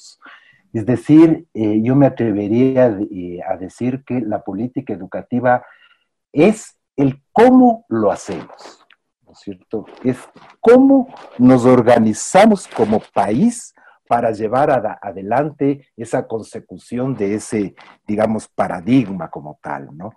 Es 0.73 0.85
decir, 0.85 1.47
eh, 1.53 1.81
yo 1.81 1.95
me 1.95 2.05
atrevería 2.05 2.97
eh, 3.11 3.39
a 3.47 3.57
decir 3.57 4.03
que 4.03 4.21
la 4.21 4.43
política 4.43 4.93
educativa 4.93 5.65
es 6.31 6.77
el 6.95 7.21
cómo 7.31 7.85
lo 7.89 8.11
hacemos, 8.11 8.85
¿no 9.25 9.31
es 9.31 9.39
cierto? 9.39 9.85
Es 10.03 10.17
cómo 10.59 11.07
nos 11.37 11.65
organizamos 11.65 12.67
como 12.67 13.01
país 13.13 13.73
para 14.07 14.31
llevar 14.31 14.99
adelante 15.01 15.87
esa 15.97 16.27
consecución 16.27 17.15
de 17.15 17.35
ese, 17.35 17.75
digamos, 18.07 18.47
paradigma 18.47 19.29
como 19.29 19.59
tal, 19.61 19.95
¿no? 19.95 20.11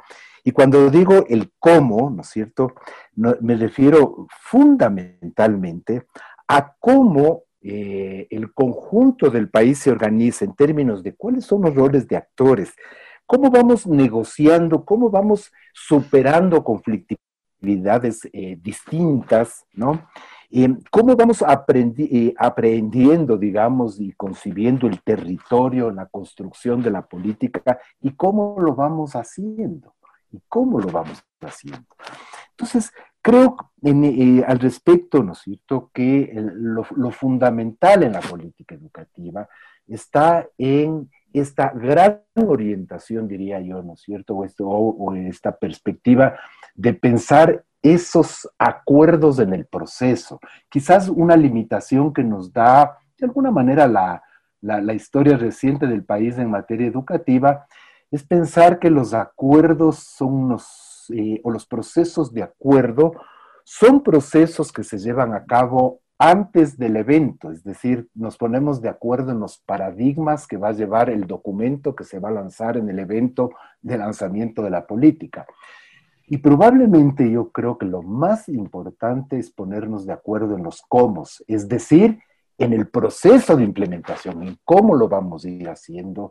Y 0.45 0.53
cuando 0.53 0.89
digo 0.91 1.27
el 1.29 1.53
cómo, 1.59 2.09
¿no 2.09 2.23
es 2.23 2.29
cierto?, 2.29 2.73
me 3.17 3.57
refiero 3.57 4.27
fundamentalmente 4.31 6.07
a 6.49 6.75
cómo 6.79 7.45
eh, 7.63 8.27
el 8.31 8.53
conjunto 8.53 9.31
del 9.31 9.51
país 9.51 9.79
se 9.79 9.91
organiza 9.91 10.45
en 10.45 10.55
términos 10.55 11.03
de 11.03 11.15
cuáles 11.15 11.45
son 11.45 11.63
los 11.63 11.75
roles 11.75 12.09
de 12.09 12.17
actores, 12.17 12.75
cómo 13.27 13.51
vamos 13.51 13.87
negociando, 13.87 14.85
cómo 14.85 15.11
vamos 15.11 15.53
superando 15.73 16.65
conflictividades 16.65 18.29
eh, 18.33 18.57
distintas, 18.61 19.67
¿no? 19.73 20.09
Eh, 20.53 20.69
¿Cómo 20.91 21.15
vamos 21.15 21.45
eh, 21.45 22.35
aprendiendo, 22.37 23.37
digamos, 23.37 24.01
y 24.01 24.13
concibiendo 24.13 24.89
el 24.89 25.01
territorio, 25.01 25.93
la 25.93 26.07
construcción 26.07 26.83
de 26.83 26.91
la 26.91 27.07
política 27.07 27.79
y 28.01 28.11
cómo 28.11 28.57
lo 28.59 28.75
vamos 28.75 29.15
haciendo? 29.15 29.95
¿Y 30.33 30.41
cómo 30.49 30.81
lo 30.81 30.89
vamos 30.89 31.23
haciendo? 31.41 31.87
Entonces, 32.51 32.93
creo 33.23 33.57
eh, 33.83 34.45
al 34.47 34.59
respecto, 34.59 35.23
¿no 35.23 35.33
es 35.33 35.39
cierto?, 35.39 35.91
que 35.93 36.33
lo, 36.35 36.85
fundamental 37.11 38.03
en 38.03 38.13
la 38.13 38.21
política 38.21 38.75
educativa 38.75 39.49
está 39.87 40.47
en 40.59 41.11
esta 41.33 41.71
gran 41.71 42.23
orientación, 42.35 43.29
diría 43.29 43.61
yo, 43.61 43.83
¿no 43.83 43.95
es 43.95 44.01
cierto?, 44.01 44.37
o 44.37 45.15
esta 45.15 45.57
perspectiva 45.57 46.37
de 46.75 46.95
pensar 46.95 47.65
esos 47.83 48.49
acuerdos 48.59 49.39
en 49.39 49.55
el 49.55 49.67
proceso. 49.67 50.41
Quizás 50.69 51.09
una 51.09 51.37
limitación 51.37 52.13
que 52.13 52.23
nos 52.23 52.53
da, 52.53 52.99
de 53.19 53.27
alguna 53.27 53.51
manera, 53.51 53.87
la, 53.87 54.95
historia 54.95 55.37
reciente 55.37 55.87
del 55.87 56.05
país 56.05 56.37
en 56.39 56.51
materia 56.51 56.87
educativa 56.87 57.67
es 58.11 58.25
pensar 58.25 58.79
que 58.79 58.91
los 58.91 59.15
acuerdos 59.15 59.99
son 59.99 60.35
unos, 60.35 60.90
eh, 61.15 61.41
o 61.45 61.51
los 61.51 61.67
procesos 61.67 62.33
de 62.33 62.43
acuerdo 62.43 63.13
son 63.65 64.03
procesos 64.03 64.73
que 64.73 64.85
se 64.85 64.99
llevan 64.99 65.35
a 65.35 65.45
cabo 65.45 66.01
antes 66.19 66.77
del 66.77 66.97
evento, 66.97 67.51
es 67.51 67.65
decir, 67.65 68.11
nos 68.15 68.37
ponemos 68.37 68.83
de 68.83 68.91
acuerdo 68.91 69.33
en 69.33 69.41
los 69.41 69.57
paradigmas 69.65 70.47
que 70.47 70.59
va 70.59 70.69
a 70.69 70.73
llevar 70.73 71.09
el 71.09 71.27
documento 71.27 71.95
que 71.95 72.05
se 72.05 72.19
va 72.19 72.29
a 72.29 72.33
lanzar 72.33 72.77
en 72.77 72.91
el 72.91 72.99
evento 72.99 73.53
de 73.81 73.97
lanzamiento 73.97 74.63
de 74.63 74.69
la 74.69 74.87
política. 74.87 75.47
Y 76.27 76.37
probablemente 76.37 77.31
yo 77.31 77.51
creo 77.51 77.79
que 77.79 77.87
lo 77.87 78.03
más 78.03 78.51
importante 78.51 79.39
es 79.39 79.51
ponernos 79.51 80.05
de 80.05 80.13
acuerdo 80.13 80.57
en 80.57 80.63
los 80.63 80.83
cómo, 80.87 81.25
es 81.47 81.69
decir, 81.69 82.19
en 82.59 82.75
el 82.75 82.89
proceso 82.89 83.57
de 83.57 83.65
implementación, 83.65 84.43
en 84.47 84.59
cómo 84.65 84.95
lo 84.95 85.09
vamos 85.09 85.47
a 85.47 85.49
ir 85.49 85.71
haciendo. 85.71 86.31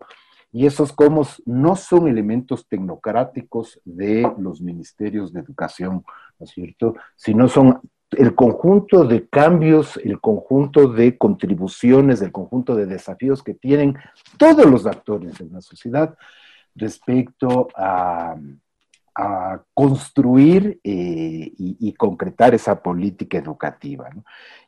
Y 0.52 0.66
esos 0.66 0.94
cómo 0.94 1.28
no 1.46 1.76
son 1.76 2.08
elementos 2.08 2.68
tecnocráticos 2.68 3.80
de 3.86 4.32
los 4.40 4.62
ministerios 4.62 5.32
de 5.32 5.42
educación, 5.42 6.04
¿no 6.40 6.44
es 6.44 6.52
cierto? 6.52 6.96
Sino 7.16 7.48
son 7.48 7.82
el 8.12 8.34
conjunto 8.34 9.06
de 9.06 9.28
cambios, 9.28 9.98
el 10.04 10.20
conjunto 10.20 10.88
de 10.88 11.18
contribuciones, 11.18 12.22
el 12.22 12.32
conjunto 12.32 12.76
de 12.76 12.86
desafíos 12.86 13.44
que 13.44 13.54
tienen 13.54 13.98
todos 14.38 14.66
los 14.66 14.86
actores 14.86 15.38
de 15.38 15.46
la 15.50 15.62
sociedad 15.62 16.16
respecto 16.76 17.68
a, 17.76 18.36
construir 19.74 20.80
eh, 20.82 21.52
y, 21.58 21.94
concretar 21.98 22.56
esa 22.56 22.82
política 22.82 23.38
educativa. 23.38 24.10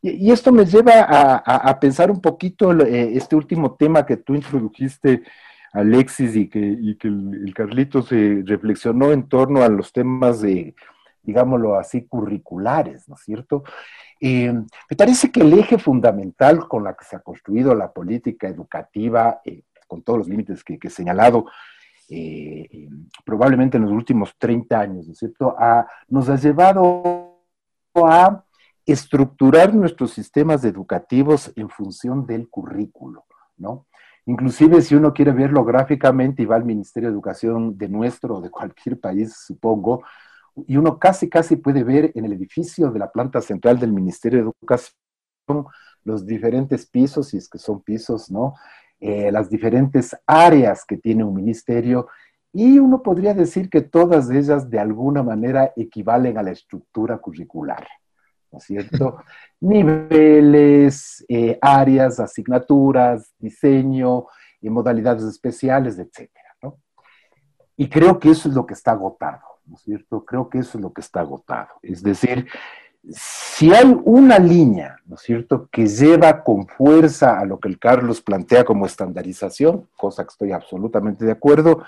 Y, 0.02 0.30
esto 0.30 0.52
me 0.52 0.66
lleva 0.66 1.04
a, 1.46 1.80
pensar 1.80 2.12
un 2.12 2.20
poquito 2.20 2.74
eh, 2.82 3.16
este 3.16 3.38
último 3.38 3.76
tema 3.76 4.06
que 4.06 4.18
tú 4.18 4.36
introdujiste, 4.36 5.24
Alexis, 5.72 6.36
y 6.36 6.50
que, 6.50 6.60
el, 6.60 7.54
Carlito 7.56 8.02
se 8.02 8.44
reflexionó 8.46 9.12
en 9.12 9.28
torno 9.28 9.64
a 9.64 9.70
los 9.70 9.94
temas 9.94 10.42
de, 10.42 10.76
digámoslo 11.24 11.76
así, 11.76 12.06
curriculares, 12.06 13.08
¿no 13.08 13.16
es 13.16 13.22
cierto? 13.22 13.64
Eh, 14.20 14.52
me 14.52 14.98
parece 14.98 15.32
que 15.32 15.42
el 15.42 15.54
eje 15.54 15.78
fundamental 15.78 16.68
con 16.68 16.84
la 16.84 16.94
que 16.94 17.06
se 17.06 17.16
ha 17.16 17.20
construido 17.20 17.74
la 17.74 17.92
política 17.92 18.48
educativa, 18.48 19.42
con 19.88 20.04
todos 20.04 20.20
los 20.20 20.28
límites 20.28 20.64
que 20.64 20.78
he 20.82 20.90
señalado, 20.90 21.46
eh, 22.14 22.90
probablemente 23.24 23.78
en 23.78 23.84
los 23.84 23.92
últimos 23.94 24.36
30 24.38 24.78
años, 24.78 25.08
¿no 25.08 25.14
es 25.14 25.20
cierto?, 25.20 25.56
nos 26.10 26.28
ha 26.28 26.36
llevado 26.36 27.38
a 27.96 28.44
estructurar 28.86 29.74
nuestros 29.74 30.12
sistemas 30.12 30.66
educativos 30.66 31.54
en 31.56 31.70
función 31.70 32.26
del 32.26 32.50
currículo, 32.50 33.24
¿no? 33.56 33.86
Inclusive 34.26 34.82
si 34.82 34.96
uno 34.96 35.14
quiere 35.14 35.32
verlo 35.32 35.64
gráficamente 35.66 36.44
y 36.44 36.46
va 36.46 36.56
al 36.56 36.66
Ministerio 36.66 37.10
de 37.10 37.14
Educación 37.14 37.78
de 37.78 37.90
nuestro 37.90 38.38
o 38.38 38.42
de 38.42 38.50
cualquier 38.50 39.00
país, 39.00 39.36
supongo, 39.46 40.04
y 40.68 40.78
uno 40.78 41.00
casi, 41.00 41.30
casi 41.30 41.56
puede 41.56 41.84
ver 41.84 42.12
en 42.16 42.26
el 42.26 42.34
edificio 42.34 42.92
de 42.92 43.00
la 43.00 43.12
planta 43.12 43.42
central 43.42 43.80
del 43.80 43.94
Ministerio 43.94 44.40
de 44.40 44.46
Educación 44.46 44.96
los 46.04 46.26
diferentes 46.26 46.86
pisos, 46.86 47.30
si 47.30 47.38
es 47.38 47.50
que 47.50 47.58
son 47.58 47.82
pisos, 47.82 48.32
¿no? 48.32 48.56
Eh, 49.00 49.32
las 49.32 49.50
diferentes 49.50 50.16
áreas 50.28 50.86
que 50.86 50.98
tiene 50.98 51.24
un 51.24 51.34
ministerio 51.34 52.08
y 52.54 52.80
uno 52.80 53.02
podría 53.02 53.34
decir 53.34 53.70
que 53.70 53.82
todas 53.82 54.30
ellas 54.30 54.70
de 54.70 54.80
alguna 54.80 55.24
manera 55.24 55.74
equivalen 55.76 56.38
a 56.38 56.44
la 56.44 56.52
estructura 56.52 57.18
curricular, 57.18 57.88
¿no 58.52 58.58
es 58.60 58.64
cierto? 58.66 59.18
Niveles, 59.60 61.26
eh, 61.28 61.58
áreas, 61.62 62.20
asignaturas, 62.20 63.34
diseño, 63.40 64.26
y 64.62 64.70
modalidades 64.70 65.24
especiales, 65.24 65.98
etcétera, 65.98 66.56
¿no? 66.62 66.80
Y 67.76 67.90
creo 67.90 68.20
que 68.20 68.30
eso 68.30 68.48
es 68.48 68.56
lo 68.56 68.66
que 68.66 68.76
está 68.76 68.92
agotado, 68.92 69.42
¿no 69.66 69.76
es 69.76 69.82
cierto? 69.82 70.24
Creo 70.24 70.50
que 70.50 70.60
eso 70.60 70.78
es 70.78 70.84
lo 70.84 70.94
que 70.94 71.02
está 71.02 71.22
agotado. 71.22 71.70
Es 71.82 72.04
decir, 72.04 72.48
si 73.10 73.74
hay 73.74 74.00
una 74.06 74.38
línea, 74.38 74.98
¿no 75.06 75.16
es 75.16 75.22
cierto?, 75.22 75.68
que 75.72 75.88
lleva 75.88 76.44
con 76.44 76.68
fuerza 76.68 77.40
a 77.40 77.46
lo 77.46 77.60
que 77.60 77.68
el 77.68 77.80
Carlos 77.80 78.22
plantea 78.22 78.64
como 78.64 78.86
estandarización, 78.86 79.88
cosa 79.98 80.24
que 80.24 80.30
estoy 80.30 80.52
absolutamente 80.52 81.26
de 81.26 81.32
acuerdo, 81.32 81.84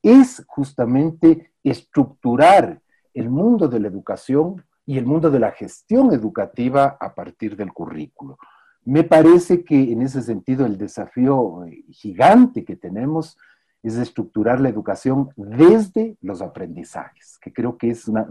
es 0.00 0.44
justamente 0.46 1.50
estructurar 1.64 2.80
el 3.14 3.28
mundo 3.28 3.68
de 3.68 3.80
la 3.80 3.88
educación 3.88 4.64
y 4.84 4.98
el 4.98 5.06
mundo 5.06 5.30
de 5.30 5.40
la 5.40 5.52
gestión 5.52 6.12
educativa 6.12 6.96
a 7.00 7.14
partir 7.14 7.56
del 7.56 7.72
currículo. 7.72 8.38
Me 8.84 9.04
parece 9.04 9.64
que 9.64 9.92
en 9.92 10.02
ese 10.02 10.22
sentido 10.22 10.66
el 10.66 10.76
desafío 10.76 11.64
eh, 11.64 11.84
gigante 11.90 12.64
que 12.64 12.76
tenemos 12.76 13.38
es 13.82 13.96
estructurar 13.96 14.60
la 14.60 14.68
educación 14.68 15.30
desde 15.36 16.16
los 16.20 16.40
aprendizajes, 16.40 17.38
que 17.40 17.52
creo 17.52 17.76
que 17.76 17.90
es 17.90 18.06
una, 18.06 18.26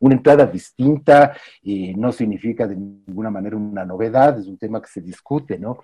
entrada 0.00 0.46
distinta, 0.46 1.34
y 1.62 1.94
no 1.94 2.12
significa 2.12 2.66
de 2.66 2.76
ninguna 2.76 3.30
manera 3.30 3.56
una 3.56 3.86
novedad, 3.86 4.38
es 4.38 4.46
un 4.46 4.58
tema 4.58 4.82
que 4.82 4.88
se 4.88 5.00
discute, 5.00 5.58
¿no? 5.58 5.78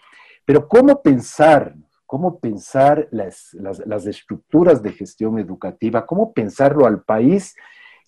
Pero 0.44 0.68
¿cómo 0.68 1.00
pensar, 1.00 1.74
cómo 2.04 2.38
pensar 2.38 3.08
las, 3.12 3.54
las 3.54 4.06
estructuras 4.06 4.82
de 4.82 4.92
gestión 4.92 5.38
educativa, 5.38 6.04
cómo 6.04 6.32
pensarlo 6.34 6.86
al 6.86 7.02
país 7.02 7.54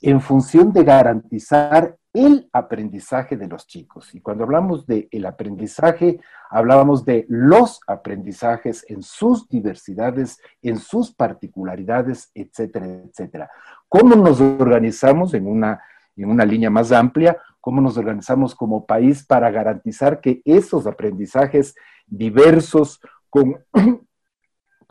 en 0.06 0.20
función 0.20 0.70
de 0.70 0.84
garantizar 0.84 1.96
el 2.12 2.50
aprendizaje 2.52 3.38
de 3.38 3.48
los 3.48 3.66
chicos. 3.66 4.14
Y 4.14 4.20
cuando 4.20 4.44
hablamos 4.44 4.86
de 4.86 5.08
el 5.10 5.24
aprendizaje, 5.24 6.20
hablábamos 6.50 7.06
de 7.06 7.24
los 7.30 7.80
aprendizajes 7.86 8.84
en 8.88 9.02
sus 9.02 9.48
diversidades, 9.48 10.38
en 10.60 10.76
sus 10.76 11.14
particularidades, 11.14 12.30
etcétera, 12.34 12.86
etcétera. 12.86 13.50
¿Cómo 13.88 14.14
nos 14.14 14.42
organizamos 14.42 15.32
en 15.32 15.46
una, 15.46 15.82
en 16.16 16.28
una 16.28 16.44
línea 16.44 16.68
más 16.68 16.92
amplia? 16.92 17.38
¿Cómo 17.58 17.80
nos 17.80 17.96
organizamos 17.96 18.54
como 18.54 18.84
país 18.84 19.24
para 19.24 19.50
garantizar 19.50 20.20
que 20.20 20.42
esos 20.44 20.86
aprendizajes 20.86 21.74
diversos, 22.06 23.00
con 23.30 23.56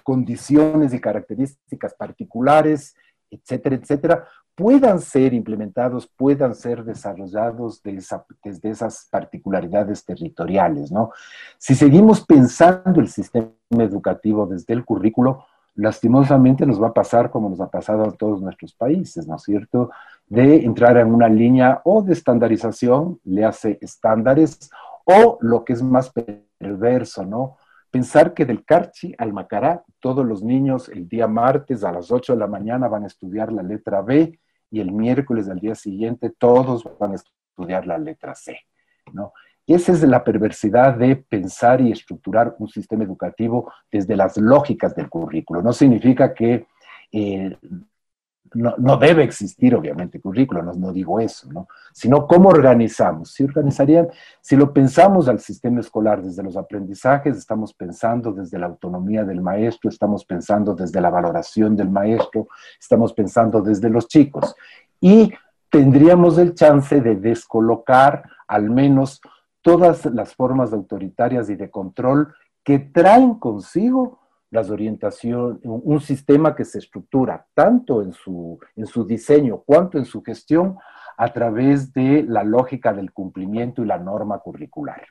condiciones 0.03 0.91
y 0.91 0.99
características 0.99 1.93
particulares, 1.93 2.95
etcétera, 3.29 3.75
etcétera, 3.75 4.27
puedan 4.55 4.99
ser 4.99 5.33
implementados, 5.33 6.07
puedan 6.07 6.53
ser 6.53 6.83
desarrollados 6.83 7.81
desde 7.83 8.69
esas 8.69 9.07
particularidades 9.09 10.05
territoriales, 10.05 10.91
¿no? 10.91 11.11
Si 11.57 11.75
seguimos 11.75 12.25
pensando 12.25 12.99
el 12.99 13.07
sistema 13.07 13.49
educativo 13.71 14.45
desde 14.45 14.73
el 14.73 14.85
currículo, 14.85 15.45
lastimosamente 15.75 16.65
nos 16.65 16.81
va 16.81 16.89
a 16.89 16.93
pasar 16.93 17.31
como 17.31 17.49
nos 17.49 17.59
ha 17.59 17.69
pasado 17.69 18.03
a 18.03 18.11
todos 18.11 18.41
nuestros 18.41 18.73
países, 18.73 19.27
¿no 19.27 19.37
es 19.37 19.43
cierto? 19.43 19.89
De 20.27 20.63
entrar 20.63 20.97
en 20.97 21.13
una 21.13 21.27
línea 21.27 21.81
o 21.83 22.03
de 22.03 22.13
estandarización, 22.13 23.19
le 23.23 23.45
hace 23.45 23.79
estándares, 23.81 24.69
o 25.05 25.37
lo 25.41 25.65
que 25.65 25.73
es 25.73 25.81
más 25.81 26.11
perverso, 26.59 27.25
¿no? 27.25 27.57
Pensar 27.93 28.33
que 28.33 28.43
del 28.43 28.65
Carchi 28.65 29.13
al 29.19 29.33
Macará, 29.33 29.83
todos 29.99 30.25
los 30.25 30.41
niños 30.41 30.89
el 30.89 31.07
día 31.07 31.27
martes 31.27 31.83
a 31.83 31.91
las 31.91 32.11
8 32.11 32.33
de 32.33 32.39
la 32.39 32.47
mañana 32.47 32.87
van 32.87 33.03
a 33.03 33.05
estudiar 33.05 33.53
la 33.53 33.61
letra 33.61 34.01
B 34.01 34.39
y 34.71 34.79
el 34.79 34.91
miércoles 34.91 35.45
del 35.45 35.59
día 35.59 35.75
siguiente 35.75 36.31
todos 36.31 36.83
van 36.99 37.11
a 37.11 37.15
estudiar 37.17 37.85
la 37.85 37.99
letra 37.99 38.33
C, 38.33 38.57
¿no? 39.11 39.31
Esa 39.67 39.91
es 39.91 40.01
la 40.01 40.23
perversidad 40.23 40.95
de 40.97 41.17
pensar 41.17 41.81
y 41.81 41.91
estructurar 41.91 42.55
un 42.57 42.67
sistema 42.67 43.03
educativo 43.03 43.71
desde 43.91 44.15
las 44.15 44.37
lógicas 44.37 44.95
del 44.95 45.07
currículo. 45.07 45.61
No 45.61 45.71
significa 45.71 46.33
que 46.33 46.65
eh, 47.11 47.55
no, 48.53 48.97
debe 48.97 49.23
existir, 49.23 49.75
obviamente, 49.75 50.19
currículo, 50.19 50.61
no, 50.61 50.73
no, 50.73 50.93
digo 50.93 51.19
eso, 51.19 51.51
¿no? 51.51 51.67
Sino 51.91 52.27
cómo 52.27 52.49
organizamos. 52.49 53.31
Si 53.31 53.43
organizarían, 53.43 54.09
si 54.41 54.55
lo 54.55 54.71
pensamos 54.71 55.27
al 55.27 55.39
sistema 55.39 55.79
escolar 55.79 56.21
desde 56.21 56.43
los 56.43 56.55
aprendizajes, 56.55 57.37
estamos 57.37 57.73
pensando 57.73 58.31
desde 58.31 58.59
la 58.59 58.67
autonomía 58.67 59.23
del 59.23 59.41
maestro, 59.41 59.89
estamos 59.89 60.23
pensando 60.25 60.75
desde 60.75 61.01
la 61.01 61.09
valoración 61.09 61.75
del 61.75 61.89
maestro, 61.89 62.47
estamos 62.79 63.13
pensando 63.13 63.61
desde 63.61 63.89
los 63.89 64.07
chicos. 64.07 64.55
Y 65.01 65.33
tendríamos 65.69 66.37
el 66.37 66.53
chance 66.53 67.01
de 67.01 67.15
descolocar 67.15 68.23
al 68.47 68.69
menos 68.69 69.19
todas 69.63 70.05
las 70.05 70.35
formas 70.35 70.73
autoritarias 70.73 71.49
y 71.49 71.55
de 71.55 71.71
control 71.71 72.35
que 72.63 72.77
traen 72.79 73.35
consigo 73.35 74.19
las 74.53 74.69
orientaciones, 74.69 75.59
un 75.63 75.99
sistema 75.99 76.55
que 76.55 76.63
se 76.63 76.77
estructura 76.77 77.45
tanto 77.55 78.03
en 78.03 78.13
su, 78.13 78.59
en 78.75 78.85
su 78.85 79.03
diseño 79.03 79.63
cuanto 79.65 79.97
en 79.97 80.05
su 80.05 80.21
gestión 80.21 80.77
a 81.17 81.33
través 81.33 81.91
de 81.91 82.23
la 82.23 82.43
lógica 82.43 82.93
del 82.93 83.11
cumplimiento 83.11 83.83
y 83.83 83.87
la 83.87 83.97
norma 83.97 84.37
curricular. 84.39 85.07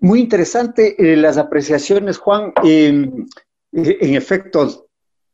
Muy 0.00 0.20
interesante 0.20 0.94
eh, 0.98 1.16
las 1.16 1.38
apreciaciones, 1.38 2.18
Juan. 2.18 2.52
en 2.62 3.26
efecto, 3.72 4.88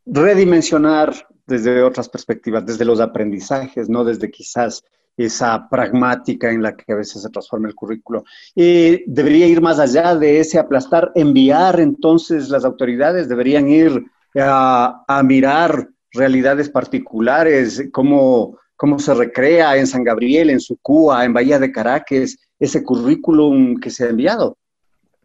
redimensionar 0.07 1.13
desde 1.47 1.83
otras 1.83 2.09
perspectivas, 2.09 2.65
desde 2.65 2.85
los 2.85 3.01
aprendizajes, 3.01 3.89
no 3.89 4.05
desde 4.05 4.31
quizás 4.31 4.85
esa 5.17 5.69
pragmática 5.69 6.51
en 6.51 6.63
la 6.63 6.75
que 6.75 6.93
a 6.93 6.97
veces 6.97 7.23
se 7.23 7.31
transforma 7.31 7.69
el 7.69 7.75
currículo. 7.75 8.25
debería 8.55 9.47
ir 9.47 9.61
más 9.61 9.79
allá 9.79 10.15
de 10.15 10.41
ese 10.41 10.59
aplastar, 10.59 11.13
enviar 11.15 11.81
entonces 11.81 12.49
las 12.49 12.65
autoridades, 12.65 13.29
deberían 13.29 13.69
ir 13.69 14.05
a, 14.37 15.23
mirar 15.25 15.89
realidades 16.13 16.69
particulares, 16.69 17.89
cómo, 17.93 18.59
cómo 18.77 18.99
se 18.99 19.15
recrea 19.15 19.77
en 19.77 19.87
San 19.87 20.05
Gabriel, 20.05 20.51
en 20.51 20.61
Sucúa, 20.61 21.25
en 21.25 21.33
Bahía 21.33 21.59
de 21.59 21.73
Caracas, 21.73 22.37
ese 22.59 22.83
currículum 22.83 23.79
que 23.79 23.91
se 23.91 24.05
ha 24.05 24.09
enviado. 24.09 24.57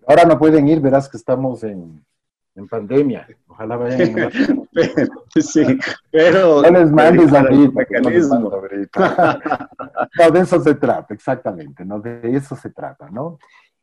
Ahora 0.07 0.25
no 0.25 0.37
pueden 0.37 0.67
ir, 0.67 0.79
verás 0.79 1.09
que 1.09 1.17
estamos 1.17 1.63
en, 1.63 2.05
en 2.55 2.67
pandemia. 2.67 3.27
Ojalá 3.47 3.77
vayan. 3.77 4.31
sí, 5.35 5.77
pero. 6.11 6.61
No 6.61 6.71
les 6.71 6.91
mandes 6.91 7.31
mecanismo. 7.73 8.51
No, 10.17 10.31
de 10.31 10.39
eso 10.39 10.61
se 10.61 10.75
trata, 10.75 11.13
exactamente, 11.13 11.83
¿no? 11.83 11.99
De 11.99 12.35
eso 12.35 12.55
se 12.55 12.69
trata, 12.69 13.09
¿no? 13.09 13.37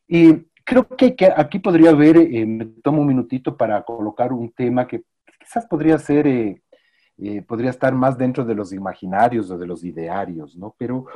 Y 0.09 0.47
creo 0.65 0.87
que, 0.89 1.15
aquí 1.37 1.59
podría 1.59 1.91
haber, 1.91 2.17
eh, 2.17 2.47
me 2.47 2.65
tomo 2.83 3.03
un 3.03 3.09
minutito 3.09 3.57
para 3.57 3.83
colocar 3.83 4.33
un 4.33 4.51
tema 4.53 4.87
que 4.87 5.05
quizás 5.39 5.67
podría 5.67 5.99
ser, 5.99 6.27
eh, 6.27 6.63
eh, 7.19 7.43
podría 7.43 7.71
estar 7.71 7.93
más 7.95 8.17
dentro 8.17 8.45
de 8.45 8.55
los 8.55 8.73
imaginarios 8.73 9.51
o 9.51 9.59
de 9.59 9.67
los 9.67 9.85
idearios, 9.85 10.57
¿no? 10.57 10.75
Pero, 10.79 11.07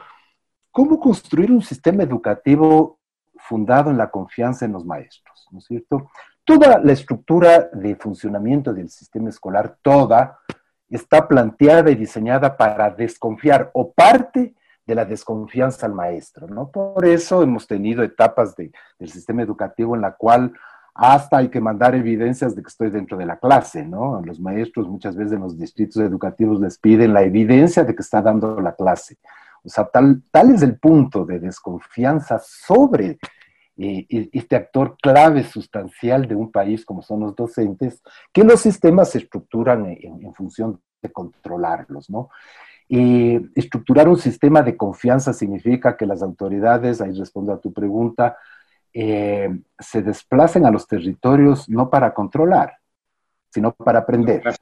¿cómo 0.71 1.01
construir 1.01 1.51
un 1.51 1.63
sistema 1.63 2.03
educativo 2.03 2.99
fundado 3.39 3.91
en 3.91 3.97
la 3.97 4.11
confianza 4.11 4.65
en 4.67 4.73
los 4.73 4.85
maestros, 4.85 5.47
¿no 5.51 5.59
es 5.59 5.65
cierto? 5.65 6.11
Toda 6.47 6.79
la 6.79 6.93
estructura 6.93 7.69
de 7.73 7.97
funcionamiento 7.97 8.73
del 8.73 8.89
sistema 8.89 9.31
escolar, 9.31 9.79
toda, 9.83 10.39
está 10.89 11.27
planteada 11.27 11.91
y 11.91 11.97
diseñada 11.97 12.57
para 12.57 12.89
desconfiar 12.89 13.69
o 13.75 13.93
parte 13.93 14.55
de 14.87 14.95
la 14.95 15.05
desconfianza 15.05 15.87
al 15.87 15.93
maestro, 15.93 16.47
¿no? 16.47 16.71
Por 16.71 17.05
eso 17.05 17.43
hemos 17.43 17.67
tenido 17.67 18.05
etapas 18.05 18.55
del 18.55 18.71
sistema 19.11 19.43
educativo 19.43 19.97
en 19.97 20.03
la 20.03 20.13
cual 20.13 20.53
hasta 20.95 21.39
hay 21.39 21.49
que 21.49 21.61
mandar 21.61 21.97
evidencias 21.97 22.55
de 22.55 22.63
que 22.63 22.69
estoy 22.69 22.91
dentro 22.91 23.19
de 23.19 23.27
la 23.27 23.39
clase, 23.39 23.85
¿no? 23.85 24.23
Los 24.25 24.39
maestros 24.39 24.89
muchas 24.89 25.17
veces 25.17 25.33
en 25.33 25.41
los 25.41 25.59
distritos 25.59 25.97
educativos 25.97 26.61
les 26.61 26.79
piden 26.79 27.13
la 27.13 27.23
evidencia 27.23 27.83
de 27.83 27.93
que 27.93 28.03
está 28.03 28.23
dando 28.23 28.61
la 28.61 28.77
clase. 28.77 29.19
O 29.65 29.69
sea, 29.69 29.85
tal, 29.87 30.23
tal 30.31 30.55
es 30.55 30.63
el 30.63 30.79
punto 30.79 31.27
de 31.27 31.41
desconfianza 31.41 32.39
sobre 32.39 33.19
este 33.77 34.57
actor 34.57 34.97
clave 35.01 35.45
sustancial 35.45 36.27
de 36.27 36.35
un 36.35 36.51
país 36.51 36.85
como 36.85 37.03
son 37.03 37.21
los 37.21 37.37
docentes, 37.37 38.03
que 38.33 38.43
los 38.43 38.61
sistemas 38.61 39.11
se 39.11 39.19
estructuran 39.19 39.87
en, 39.87 40.33
función 40.35 40.81
de 41.03 41.13
controlarlos, 41.13 42.09
¿no? 42.09 42.31
Y 42.89 43.37
estructurar 43.59 44.09
un 44.09 44.17
sistema 44.17 44.63
de 44.63 44.77
confianza 44.77 45.33
significa 45.33 45.97
que 45.97 46.07
las 46.07 46.23
autoridades, 46.23 47.01
ahí 47.01 47.13
respondo 47.13 47.53
a 47.53 47.61
tu 47.61 47.73
pregunta, 47.73 48.37
eh, 48.93 49.51
se 49.79 50.03
desplacen 50.03 50.65
a 50.65 50.71
los 50.71 50.87
territorios 50.87 51.69
no 51.69 51.91
para 51.91 52.15
controlar, 52.15 52.79
sino 53.51 53.73
para 53.73 53.99
aprender. 53.99 54.43
Para 54.43 54.57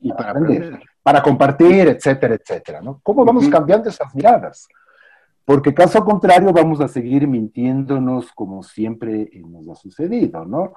y 0.00 0.12
para, 0.12 0.30
aprender, 0.30 0.80
para 1.02 1.20
compartir, 1.20 1.88
etcétera, 1.88 2.36
etcétera, 2.36 2.80
¿no? 2.80 3.00
¿Cómo 3.02 3.24
vamos 3.24 3.48
cambiando 3.48 3.88
esas 3.88 4.14
miradas? 4.14 4.68
Porque 5.46 5.72
caso 5.72 6.04
contrario 6.04 6.52
vamos 6.52 6.80
a 6.80 6.88
seguir 6.88 7.26
mintiéndonos 7.28 8.32
como 8.32 8.64
siempre 8.64 9.30
nos 9.46 9.68
ha 9.68 9.76
sucedido, 9.76 10.44
¿no? 10.44 10.74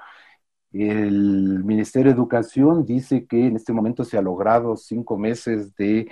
El 0.72 1.64
Ministerio 1.64 2.12
de 2.12 2.16
Educación 2.16 2.86
dice 2.86 3.26
que 3.26 3.48
en 3.48 3.56
este 3.56 3.74
momento 3.74 4.04
se 4.04 4.18
ha 4.18 4.22
logrado 4.22 4.78
cinco 4.78 5.18
meses 5.18 5.76
de 5.76 6.02
eh, 6.02 6.08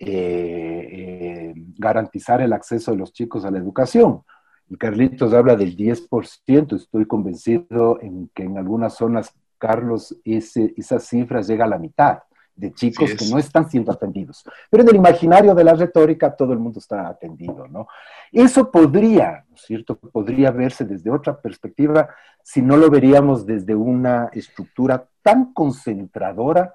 eh, 0.00 1.54
garantizar 1.78 2.40
el 2.40 2.54
acceso 2.54 2.92
de 2.92 2.96
los 2.96 3.12
chicos 3.12 3.44
a 3.44 3.50
la 3.50 3.58
educación. 3.58 4.22
Y 4.70 4.76
Carlitos 4.76 5.34
habla 5.34 5.54
del 5.54 5.76
10%, 5.76 6.76
estoy 6.76 7.04
convencido 7.06 8.00
en 8.00 8.30
que 8.34 8.44
en 8.44 8.56
algunas 8.56 8.94
zonas, 8.94 9.34
Carlos, 9.58 10.16
ese, 10.24 10.72
esa 10.78 10.98
cifra 10.98 11.42
llega 11.42 11.66
a 11.66 11.68
la 11.68 11.78
mitad 11.78 12.20
de 12.62 12.72
chicos 12.72 13.12
que 13.14 13.28
no 13.28 13.38
están 13.38 13.68
siendo 13.68 13.90
atendidos. 13.90 14.44
Pero 14.70 14.84
en 14.84 14.90
el 14.90 14.96
imaginario 14.96 15.52
de 15.52 15.64
la 15.64 15.74
retórica 15.74 16.34
todo 16.34 16.52
el 16.52 16.60
mundo 16.60 16.78
está 16.78 17.08
atendido, 17.08 17.66
¿no? 17.66 17.88
Eso 18.30 18.70
podría, 18.70 19.44
¿no 19.48 19.56
es 19.56 19.62
cierto? 19.62 19.96
Podría 19.96 20.52
verse 20.52 20.84
desde 20.84 21.10
otra 21.10 21.40
perspectiva 21.40 22.08
si 22.40 22.62
no 22.62 22.76
lo 22.76 22.88
veríamos 22.88 23.44
desde 23.44 23.74
una 23.74 24.30
estructura 24.32 25.04
tan 25.22 25.52
concentradora 25.52 26.72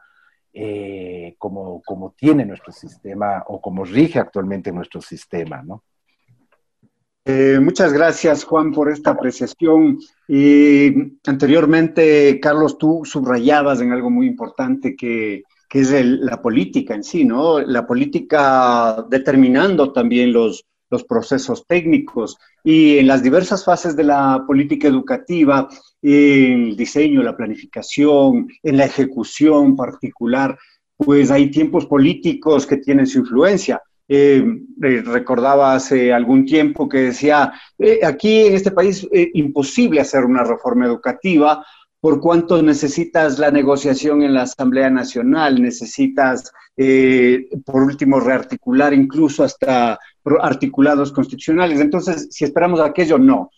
eh, 0.53 1.35
como, 1.37 1.81
como 1.85 2.11
tiene 2.11 2.45
nuestro 2.45 2.73
sistema 2.73 3.43
o 3.47 3.61
como 3.61 3.85
rige 3.85 4.19
actualmente 4.19 4.71
nuestro 4.73 4.99
sistema, 4.99 5.63
¿no? 5.63 5.83
Eh, 7.29 7.59
muchas 7.61 7.91
gracias, 7.91 8.45
Juan, 8.45 8.71
por 8.71 8.89
esta 8.89 9.11
apreciación. 9.11 9.99
Y 10.27 11.19
anteriormente, 11.25 12.39
Carlos, 12.41 12.77
tú 12.77 13.01
subrayabas 13.03 13.81
en 13.81 13.91
algo 13.91 14.09
muy 14.09 14.27
importante 14.27 14.95
que 14.95 15.43
que 15.67 15.81
es 15.81 15.91
la 15.91 16.41
política 16.41 16.95
en 16.95 17.03
sí, 17.03 17.25
¿no? 17.25 17.59
La 17.59 17.85
política 17.85 19.05
determinando 19.09 19.91
también 19.91 20.31
los, 20.31 20.65
los 20.89 21.03
procesos 21.03 21.65
técnicos 21.67 22.37
y 22.63 22.97
en 22.97 23.07
las 23.07 23.23
diversas 23.23 23.65
fases 23.65 23.95
de 23.95 24.03
la 24.03 24.43
política 24.47 24.87
educativa, 24.87 25.67
en 26.01 26.67
el 26.67 26.77
diseño, 26.77 27.23
la 27.23 27.35
planificación, 27.35 28.47
en 28.63 28.77
la 28.77 28.85
ejecución 28.85 29.75
particular, 29.75 30.57
pues 30.95 31.31
hay 31.31 31.51
tiempos 31.51 31.85
políticos 31.85 32.65
que 32.65 32.77
tienen 32.77 33.07
su 33.07 33.19
influencia. 33.19 33.81
Eh, 34.09 34.43
eh, 34.83 35.03
recordaba 35.05 35.75
hace 35.75 36.13
algún 36.13 36.45
tiempo 36.45 36.87
que 36.87 36.99
decía, 36.99 37.51
eh, 37.77 37.99
aquí 38.03 38.45
en 38.45 38.53
este 38.55 38.71
país 38.71 39.07
imposible 39.33 39.99
hacer 39.99 40.23
una 40.23 40.43
reforma 40.43 40.85
educativa 40.85 41.65
por 41.99 42.19
cuánto 42.21 42.61
necesitas 42.61 43.39
la 43.39 43.51
negociación 43.51 44.21
en 44.21 44.33
la 44.33 44.43
Asamblea 44.43 44.89
Nacional, 44.89 45.61
necesitas, 45.61 46.51
eh, 46.75 47.49
por 47.65 47.83
último, 47.83 48.19
rearticular 48.19 48.93
incluso 48.93 49.43
hasta 49.43 49.99
articulados 50.41 51.11
constitucionales. 51.11 51.79
Entonces, 51.79 52.27
si 52.31 52.45
esperamos 52.45 52.79
aquello, 52.79 53.17
no. 53.17 53.49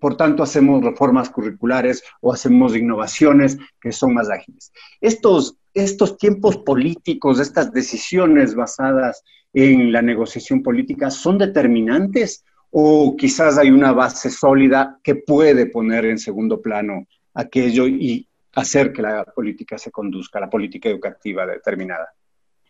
Por 0.00 0.16
tanto, 0.16 0.42
hacemos 0.42 0.84
reformas 0.84 1.30
curriculares 1.30 2.02
o 2.20 2.32
hacemos 2.32 2.76
innovaciones 2.76 3.58
que 3.80 3.92
son 3.92 4.14
más 4.14 4.28
ágiles. 4.30 4.72
Estos, 5.00 5.56
estos 5.74 6.18
tiempos 6.18 6.58
políticos, 6.58 7.38
estas 7.38 7.72
decisiones 7.72 8.54
basadas 8.54 9.22
en 9.52 9.92
la 9.92 10.02
negociación 10.02 10.62
política, 10.62 11.10
¿son 11.10 11.38
determinantes 11.38 12.44
o 12.70 13.16
quizás 13.16 13.58
hay 13.58 13.70
una 13.70 13.92
base 13.92 14.30
sólida 14.30 14.98
que 15.02 15.16
puede 15.16 15.66
poner 15.66 16.04
en 16.04 16.18
segundo 16.18 16.60
plano 16.60 17.06
aquello 17.40 17.86
y 17.88 18.26
hacer 18.54 18.92
que 18.92 19.02
la 19.02 19.24
política 19.24 19.78
se 19.78 19.90
conduzca, 19.90 20.40
la 20.40 20.50
política 20.50 20.88
educativa 20.88 21.46
determinada. 21.46 22.08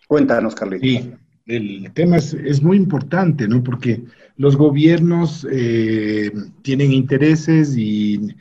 Cuéntanos, 0.06 0.54
Carlitos. 0.54 0.88
Sí, 0.88 1.12
el 1.46 1.92
tema 1.92 2.16
es, 2.16 2.62
muy 2.62 2.76
importante, 2.76 3.48
¿no? 3.48 3.62
Porque 3.62 4.04
los 4.36 4.56
gobiernos 4.56 5.46
eh, 5.50 6.32
tienen 6.62 6.92
intereses 6.92 7.76
y, 7.76 8.34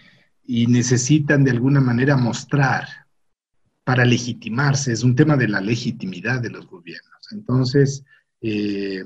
necesitan 0.47 1.43
de 1.43 1.51
alguna 1.51 1.79
manera 1.79 2.17
mostrar 2.17 2.87
para 3.83 4.03
legitimarse. 4.03 4.91
Es 4.91 5.03
un 5.03 5.15
tema 5.15 5.37
de 5.37 5.47
la 5.47 5.61
legitimidad 5.61 6.41
de 6.41 6.49
los 6.49 6.65
gobiernos. 6.65 7.31
Entonces, 7.31 8.03
eh, 8.41 9.03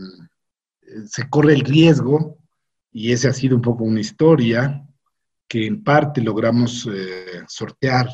se 1.06 1.30
corre 1.30 1.54
el 1.54 1.62
riesgo, 1.62 2.38
y 2.94 3.12
esa 3.12 3.30
ha 3.30 3.34
sido 3.34 3.58
un 3.58 3.62
poco 3.62 3.84
una 3.84 4.00
historia, 4.00 4.88
que 5.48 5.66
en 5.68 5.84
parte 5.84 6.22
logramos 6.22 6.90
eh, 6.92 7.44
sortear 7.48 8.10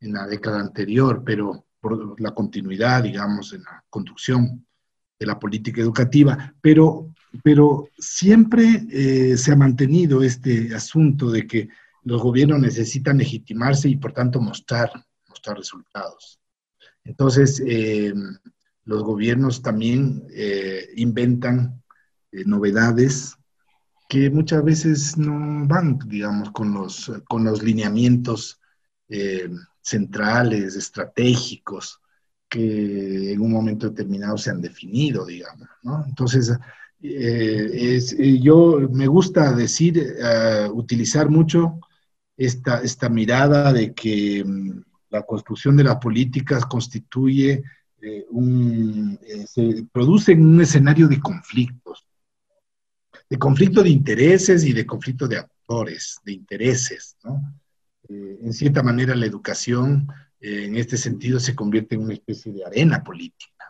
en 0.00 0.12
la 0.12 0.26
década 0.26 0.60
anterior, 0.60 1.22
pero 1.24 1.66
por 1.80 2.20
la 2.20 2.32
continuidad, 2.32 3.02
digamos, 3.02 3.52
en 3.52 3.62
la 3.62 3.84
conducción 3.88 4.66
de 5.18 5.26
la 5.26 5.38
política 5.38 5.80
educativa, 5.80 6.54
pero, 6.60 7.14
pero 7.42 7.88
siempre 7.98 8.86
eh, 8.90 9.36
se 9.36 9.52
ha 9.52 9.56
mantenido 9.56 10.22
este 10.22 10.74
asunto 10.74 11.30
de 11.30 11.46
que 11.46 11.68
los 12.02 12.22
gobiernos 12.22 12.60
necesitan 12.60 13.18
legitimarse 13.18 13.88
y 13.88 13.96
por 13.96 14.12
tanto 14.12 14.40
mostrar, 14.40 14.90
mostrar 15.28 15.56
resultados. 15.56 16.38
Entonces, 17.04 17.62
eh, 17.66 18.12
los 18.84 19.02
gobiernos 19.02 19.62
también 19.62 20.24
eh, 20.34 20.88
inventan 20.96 21.82
novedades 22.30 23.36
que 24.08 24.30
muchas 24.30 24.64
veces 24.64 25.16
no 25.16 25.66
van, 25.66 25.98
digamos, 26.06 26.50
con 26.50 26.72
los, 26.72 27.12
con 27.28 27.44
los 27.44 27.62
lineamientos 27.62 28.60
centrales, 29.80 30.74
estratégicos, 30.74 32.00
que 32.48 33.32
en 33.32 33.40
un 33.40 33.52
momento 33.52 33.88
determinado 33.88 34.38
se 34.38 34.50
han 34.50 34.60
definido, 34.60 35.26
digamos. 35.26 35.68
Entonces, 36.06 36.52
eh, 37.02 38.00
eh, 38.18 38.40
yo 38.40 38.80
me 38.90 39.06
gusta 39.06 39.52
decir, 39.52 39.98
eh, 40.18 40.68
utilizar 40.72 41.28
mucho 41.28 41.80
esta, 42.36 42.82
esta 42.82 43.08
mirada 43.08 43.72
de 43.72 43.94
que 43.94 44.44
mm, 44.44 44.82
la 45.10 45.22
construcción 45.22 45.76
de 45.76 45.84
las 45.84 45.96
políticas 45.96 46.64
constituye 46.66 47.62
un, 48.30 49.18
se 49.48 49.84
produce 49.90 50.32
en 50.32 50.46
un 50.46 50.60
escenario 50.60 51.08
de 51.08 51.18
conflictos, 51.18 52.05
de 53.28 53.38
conflicto 53.38 53.82
de 53.82 53.90
intereses 53.90 54.64
y 54.64 54.72
de 54.72 54.86
conflicto 54.86 55.26
de 55.26 55.38
actores, 55.38 56.18
de 56.24 56.32
intereses, 56.32 57.16
¿no? 57.24 57.42
en 58.08 58.52
cierta 58.52 58.84
manera 58.84 59.16
la 59.16 59.26
educación 59.26 60.06
en 60.40 60.76
este 60.76 60.96
sentido 60.96 61.40
se 61.40 61.54
convierte 61.54 61.94
en 61.94 62.02
una 62.02 62.14
especie 62.14 62.52
de 62.52 62.64
arena 62.64 63.02
política, 63.02 63.64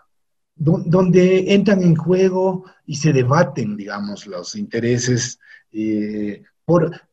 donde 0.55 1.55
entran 1.55 1.83
en 1.83 1.97
juego 1.97 2.65
y 2.87 2.97
se 2.97 3.13
debaten, 3.13 3.77
digamos, 3.77 4.27
los 4.27 4.57
intereses 4.57 5.39
eh, 5.73 6.43
por, 6.65 7.09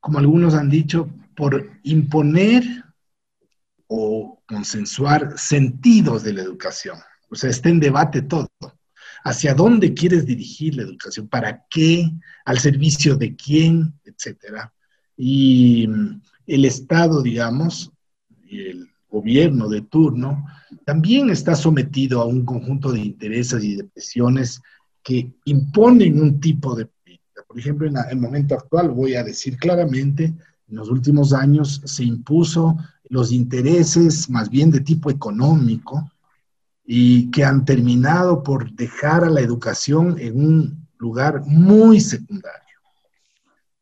como 0.00 0.18
algunos 0.18 0.54
han 0.54 0.70
dicho, 0.70 1.08
por 1.34 1.70
imponer 1.82 2.62
o 3.86 4.42
consensuar 4.46 5.38
sentidos 5.38 6.22
de 6.22 6.34
la 6.34 6.42
educación. 6.42 6.98
O 7.30 7.34
sea, 7.34 7.50
está 7.50 7.68
en 7.68 7.80
debate 7.80 8.22
todo. 8.22 8.48
¿Hacia 9.24 9.54
dónde 9.54 9.94
quieres 9.94 10.26
dirigir 10.26 10.76
la 10.76 10.82
educación? 10.82 11.28
¿Para 11.28 11.64
qué? 11.70 12.10
¿Al 12.44 12.58
servicio 12.58 13.16
de 13.16 13.34
quién? 13.34 13.94
Etcétera. 14.04 14.72
Y 15.16 15.88
el 16.46 16.64
Estado, 16.66 17.22
digamos, 17.22 17.90
el 18.50 18.86
gobierno 19.08 19.70
de 19.70 19.80
turno, 19.80 20.44
también 20.84 21.30
está 21.30 21.54
sometido 21.54 22.20
a 22.20 22.26
un 22.26 22.44
conjunto 22.44 22.92
de 22.92 23.00
intereses 23.00 23.64
y 23.64 23.76
de 23.76 23.84
presiones 23.84 24.60
que 25.02 25.32
imponen 25.46 26.20
un 26.20 26.38
tipo 26.38 26.74
de 26.74 26.84
política. 26.86 27.42
Por 27.48 27.58
ejemplo, 27.58 27.86
en 27.88 27.96
el 28.10 28.18
momento 28.18 28.54
actual, 28.54 28.90
voy 28.90 29.14
a 29.14 29.24
decir 29.24 29.56
claramente, 29.56 30.24
en 30.24 30.76
los 30.76 30.90
últimos 30.90 31.32
años 31.32 31.80
se 31.84 32.04
impuso 32.04 32.76
los 33.08 33.32
intereses 33.32 34.28
más 34.28 34.50
bien 34.50 34.70
de 34.70 34.80
tipo 34.80 35.10
económico 35.10 36.10
y 36.84 37.30
que 37.30 37.44
han 37.44 37.64
terminado 37.64 38.42
por 38.42 38.70
dejar 38.72 39.24
a 39.24 39.30
la 39.30 39.40
educación 39.40 40.16
en 40.18 40.44
un 40.44 40.88
lugar 40.98 41.42
muy 41.46 42.00
secundario 42.00 42.64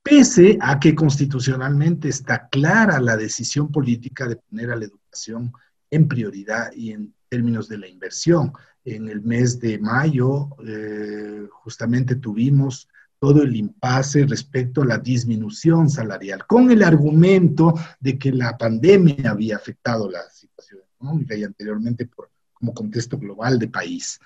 pese 0.03 0.59
a 0.61 0.80
que 0.80 0.94
constitucionalmente 0.94 2.09
está 2.09 2.48
clara 2.48 3.00
la 3.00 3.16
decisión 3.16 3.70
política 3.70 4.26
de 4.26 4.36
poner 4.36 4.70
a 4.70 4.76
la 4.76 4.84
educación 4.84 5.53
en 5.90 6.09
prioridad 6.09 6.72
y 6.72 6.92
en 6.92 7.14
términos 7.28 7.68
de 7.68 7.78
la 7.78 7.88
inversión. 7.88 8.53
En 8.84 9.09
el 9.09 9.22
mes 9.22 9.61
de 9.61 9.78
mayo 9.78 10.48
eh, 10.66 11.46
justamente 11.50 12.16
tuvimos 12.16 12.88
todo 13.20 13.42
el 13.42 13.55
impasse 13.55 14.26
respecto 14.26 14.82
a 14.82 14.86
la 14.86 14.98
disminución 14.98 15.88
salarial, 15.88 16.44
con 16.44 16.72
el 16.72 16.82
argumento 16.82 17.74
de 18.00 18.18
que 18.18 18.32
la 18.32 18.59
pandemia 18.59 19.30
había 19.30 19.55
afectado 19.55 20.11
la 20.11 20.28
situación 20.28 20.80
económica 20.96 21.36
y 21.36 21.44
anteriormente 21.44 22.07
por, 22.07 22.32
como 22.63 22.75
contexto 22.75 23.19
global 23.19 23.59
de 23.59 23.67
país. 23.67 24.21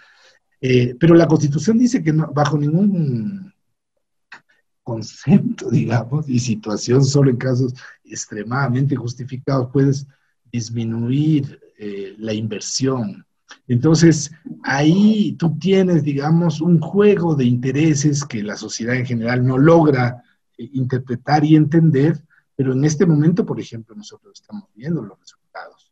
Eh, 0.61 0.95
pero 1.01 1.15
la 1.15 1.27
Constitución 1.27 1.79
dice 1.79 2.03
que 2.03 2.13
bajo 2.13 2.59
ningún 2.59 3.51
concepto, 4.83 5.71
digamos, 5.71 6.29
y 6.29 6.39
situación 6.39 7.03
solo 7.03 7.31
en 7.31 7.39
casos 7.39 7.73
extremadamente 8.05 8.95
justificados 8.95 9.71
puedes 9.73 10.07
disminuir 10.53 11.59
eh, 11.79 12.15
la 12.19 12.35
inversión. 12.35 13.25
Entonces, 13.69 14.31
ahí 14.63 15.35
tú 15.39 15.59
tienes, 15.59 16.03
digamos, 16.03 16.61
un 16.61 16.79
juego 16.79 17.35
de 17.35 17.47
intereses 17.47 18.23
que 18.23 18.43
la 18.43 18.57
sociedad 18.57 18.97
en 18.97 19.07
general 19.07 19.47
no 19.47 19.57
logra 19.57 20.23
eh, 20.59 20.69
interpretar 20.75 21.43
y 21.43 21.57
entender, 21.57 22.23
pero 22.55 22.75
en 22.75 22.85
este 22.85 23.07
momento, 23.07 23.47
por 23.47 23.59
ejemplo, 23.59 23.95
nosotros 23.95 24.41
estamos 24.41 24.69
viendo 24.75 25.01
los 25.01 25.19
resultados. 25.19 25.86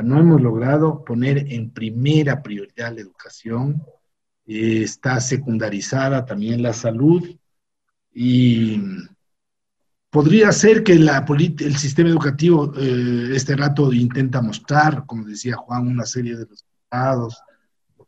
No 0.00 0.18
hemos 0.18 0.40
logrado 0.40 1.04
poner 1.04 1.52
en 1.52 1.70
primera 1.70 2.42
prioridad 2.42 2.94
la 2.94 3.02
educación, 3.02 3.82
eh, 4.46 4.82
está 4.82 5.20
secundarizada 5.20 6.24
también 6.24 6.62
la 6.62 6.72
salud, 6.72 7.28
y 8.14 8.80
podría 10.08 10.50
ser 10.52 10.82
que 10.82 10.94
la 10.94 11.26
el 11.28 11.76
sistema 11.76 12.08
educativo 12.08 12.72
eh, 12.76 13.32
este 13.34 13.54
rato 13.54 13.92
intenta 13.92 14.40
mostrar, 14.40 15.04
como 15.04 15.24
decía 15.24 15.56
Juan, 15.56 15.88
una 15.88 16.06
serie 16.06 16.36
de 16.36 16.46
resultados, 16.46 17.42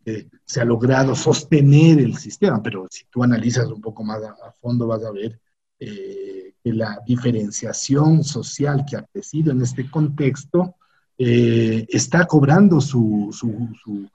que 0.04 0.28
se 0.44 0.60
ha 0.60 0.64
logrado 0.64 1.14
sostener 1.14 1.98
el 1.98 2.16
sistema, 2.16 2.62
pero 2.62 2.86
si 2.90 3.04
tú 3.10 3.22
analizas 3.22 3.66
un 3.66 3.80
poco 3.80 4.04
más 4.04 4.22
a, 4.22 4.52
fondo 4.60 4.86
vas 4.86 5.02
a 5.04 5.10
ver 5.10 5.40
eh, 5.78 6.54
que 6.62 6.72
la 6.72 7.00
diferenciación 7.06 8.22
social 8.22 8.84
que 8.88 8.96
ha 8.96 9.02
crecido 9.02 9.52
en 9.52 9.62
este 9.62 9.90
contexto 9.90 10.76
eh, 11.16 11.86
está 11.88 12.26
cobrando 12.26 12.80
su, 12.80 13.30
su, 13.32 14.08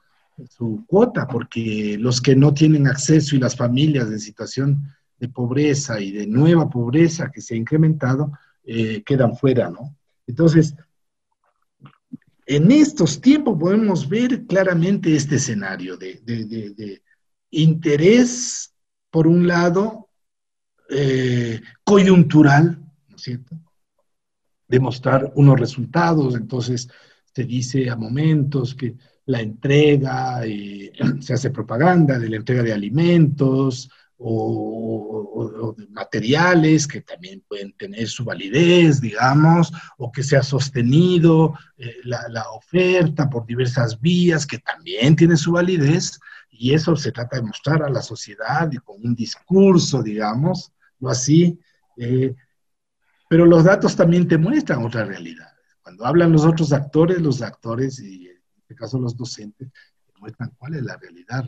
su, 0.50 0.86
cuota, 0.86 1.28
porque 1.28 1.98
los 2.00 2.22
que 2.22 2.36
no 2.36 2.54
tienen 2.54 2.88
acceso 2.88 3.36
y 3.36 3.40
las 3.40 3.56
familias 3.56 4.08
en 4.10 4.20
situación 4.20 4.84
de 5.18 5.30
pobreza 5.30 6.00
y 6.00 6.12
de 6.12 6.28
nueva 6.28 6.70
pobreza 6.70 7.32
que 7.32 7.42
se 7.42 7.54
ha 7.54 7.58
incrementado 7.58 8.32
eh, 8.66 9.02
quedan 9.06 9.36
fuera, 9.36 9.70
¿no? 9.70 9.96
Entonces, 10.28 10.76
en 12.46 12.72
estos 12.72 13.22
tiempos 13.22 13.58
podemos 13.60 14.08
ver 14.08 14.46
claramente 14.46 15.16
este 15.16 15.36
escenario 15.36 15.98
de, 15.98 17.02
interés, 17.52 18.74
por 19.10 19.28
un 19.28 19.48
lado, 19.48 20.10
eh, 20.90 21.62
coyuntural, 21.84 22.80
¿no 23.08 23.16
es 23.16 23.22
cierto? 23.22 23.56
Demostrar 24.70 25.32
unos 25.36 25.60
resultados, 25.60 26.36
entonces 26.36 26.90
se 27.34 27.44
dice 27.44 27.90
a 27.90 27.96
momentos 27.96 28.74
que 28.74 28.96
la 29.26 29.42
entrega, 29.42 30.46
eh, 30.46 30.92
se 31.20 31.34
hace 31.34 31.50
propaganda 31.50 32.18
de 32.18 32.30
la 32.30 32.38
entrega 32.38 32.64
de 32.64 32.74
alimentos, 32.74 33.90
o, 34.22 35.76
materiales 35.92 36.86
que 36.86 37.02
también 37.02 37.42
pueden 37.48 37.72
tener 37.74 38.08
su 38.08 38.26
validez, 38.26 39.00
digamos, 39.00 39.72
o 39.98 40.12
que 40.12 40.24
se 40.24 40.36
ha 40.36 40.44
sostenido 40.44 41.54
eh, 41.78 41.96
la, 42.04 42.28
la, 42.30 42.50
oferta 42.52 43.30
por 43.30 43.46
diversas 43.46 44.00
vías 44.00 44.46
que 44.46 44.60
también 44.60 45.16
tiene 45.16 45.38
su 45.38 45.54
validez, 45.54 46.20
y 46.50 46.74
eso 46.74 46.96
se 46.98 47.14
trata 47.14 47.38
de 47.38 47.44
mostrar 47.44 47.84
a 47.84 47.90
la 47.90 48.02
sociedad 48.02 48.70
y 48.72 48.78
con 48.78 48.98
un 49.02 49.16
discurso, 49.16 50.04
digamos, 50.04 50.74
lo 51.00 51.10
así, 51.10 51.58
eh, 51.98 52.36
pero 53.30 53.46
los 53.46 53.64
datos 53.64 53.96
también 53.96 54.28
te 54.28 54.40
muestran 54.40 54.84
otra 54.84 55.06
realidad. 55.06 55.48
Cuando 55.84 56.06
hablan 56.06 56.32
los 56.32 56.46
otros 56.46 56.74
actores, 56.74 57.22
los 57.22 57.42
actores, 57.44 58.00
y 58.00 58.28
en 58.28 58.38
este 58.58 58.76
caso 58.76 59.00
los 59.00 59.16
docentes, 59.16 59.70
te 59.70 60.20
muestran 60.20 60.52
cuál 60.58 60.76
es 60.76 60.84
la 60.84 60.98
realidad 60.98 61.48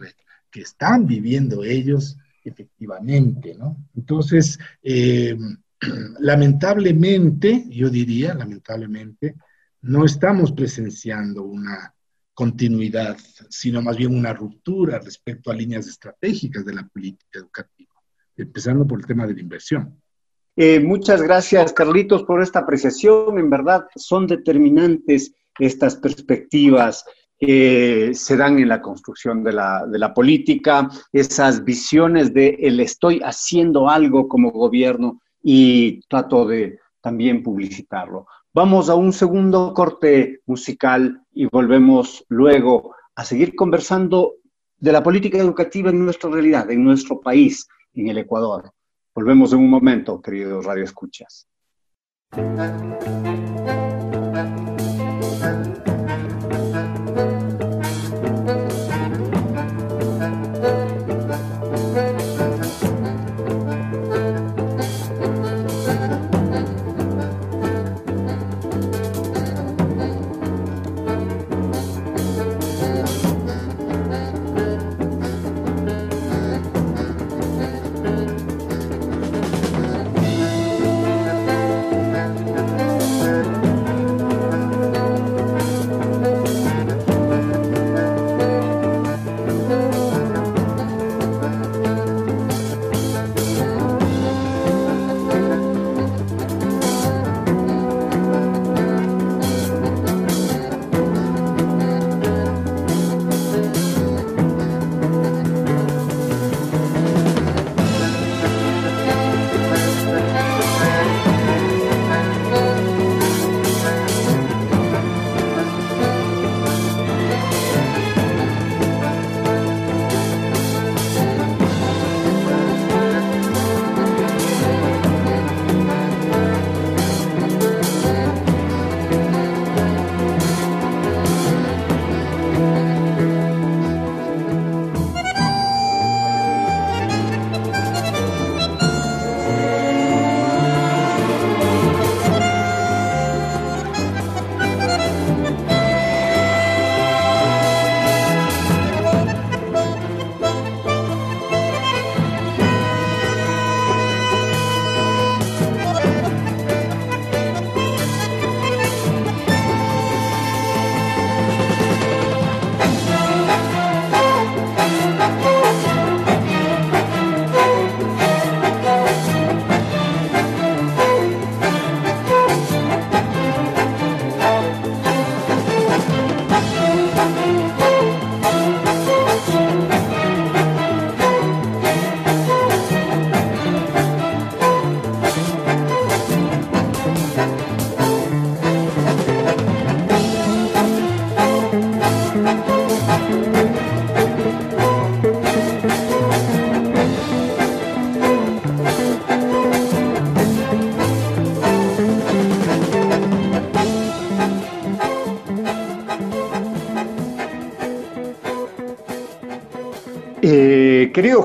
que 0.52 0.62
están 0.62 1.08
viviendo 1.08 1.64
ellos 1.64 2.18
efectivamente, 2.44 3.56
¿no? 3.56 3.78
Entonces, 3.96 4.60
eh, 4.84 5.36
lamentablemente, 6.20 7.66
yo 7.70 7.90
diría, 7.90 8.36
lamentablemente, 8.36 9.36
no 9.82 10.06
estamos 10.06 10.52
presenciando 10.52 11.44
una 11.44 11.96
continuidad, 12.34 13.18
sino 13.50 13.82
más 13.82 13.98
bien 13.98 14.16
una 14.16 14.34
ruptura 14.34 15.00
respecto 15.00 15.50
a 15.50 15.56
líneas 15.56 15.88
estratégicas 15.88 16.64
de 16.64 16.76
la 16.76 16.88
política 16.88 17.40
educativa, 17.40 17.96
empezando 18.38 18.86
por 18.86 19.00
el 19.00 19.08
tema 19.08 19.26
de 19.26 19.34
la 19.34 19.42
inversión. 19.42 20.01
Eh, 20.56 20.80
muchas 20.80 21.22
gracias, 21.22 21.74
Carlitos, 21.74 22.24
por 22.24 22.42
esta 22.42 22.60
apreciación. 22.60 23.40
En 23.40 23.50
verdad, 23.50 23.86
son 23.96 24.28
determinantes 24.28 25.34
estas 25.60 25.96
perspectivas 25.96 27.06
que 27.40 28.12
se 28.14 28.38
dan 28.38 28.60
en 28.60 28.68
la 28.68 28.82
construcción 28.82 29.44
de 29.44 29.54
la, 29.54 29.86
de 29.88 29.98
la 29.98 30.14
política, 30.14 30.90
esas 31.12 31.64
visiones 31.64 32.34
de 32.34 32.58
el 32.62 32.80
estoy 32.80 33.20
haciendo 33.24 33.90
algo 33.90 34.28
como 34.28 34.52
gobierno 34.52 35.22
y 35.42 36.02
trato 36.08 36.46
de 36.46 36.80
también 37.02 37.42
publicitarlo. 37.42 38.28
Vamos 38.54 38.90
a 38.90 38.96
un 38.96 39.12
segundo 39.12 39.74
corte 39.74 40.42
musical 40.46 41.24
y 41.32 41.46
volvemos 41.46 42.24
luego 42.28 42.94
a 43.16 43.26
seguir 43.26 43.56
conversando 43.56 44.36
de 44.78 44.92
la 44.92 45.02
política 45.02 45.38
educativa 45.38 45.90
en 45.90 46.04
nuestra 46.04 46.30
realidad, 46.30 46.70
en 46.70 46.84
nuestro 46.84 47.22
país, 47.22 47.68
en 47.94 48.10
el 48.10 48.20
Ecuador. 48.20 48.72
Volvemos 49.14 49.52
en 49.52 49.60
un 49.60 49.70
momento, 49.70 50.22
queridos 50.22 50.66
radioescuchas. 50.66 51.48
querido 52.32 53.41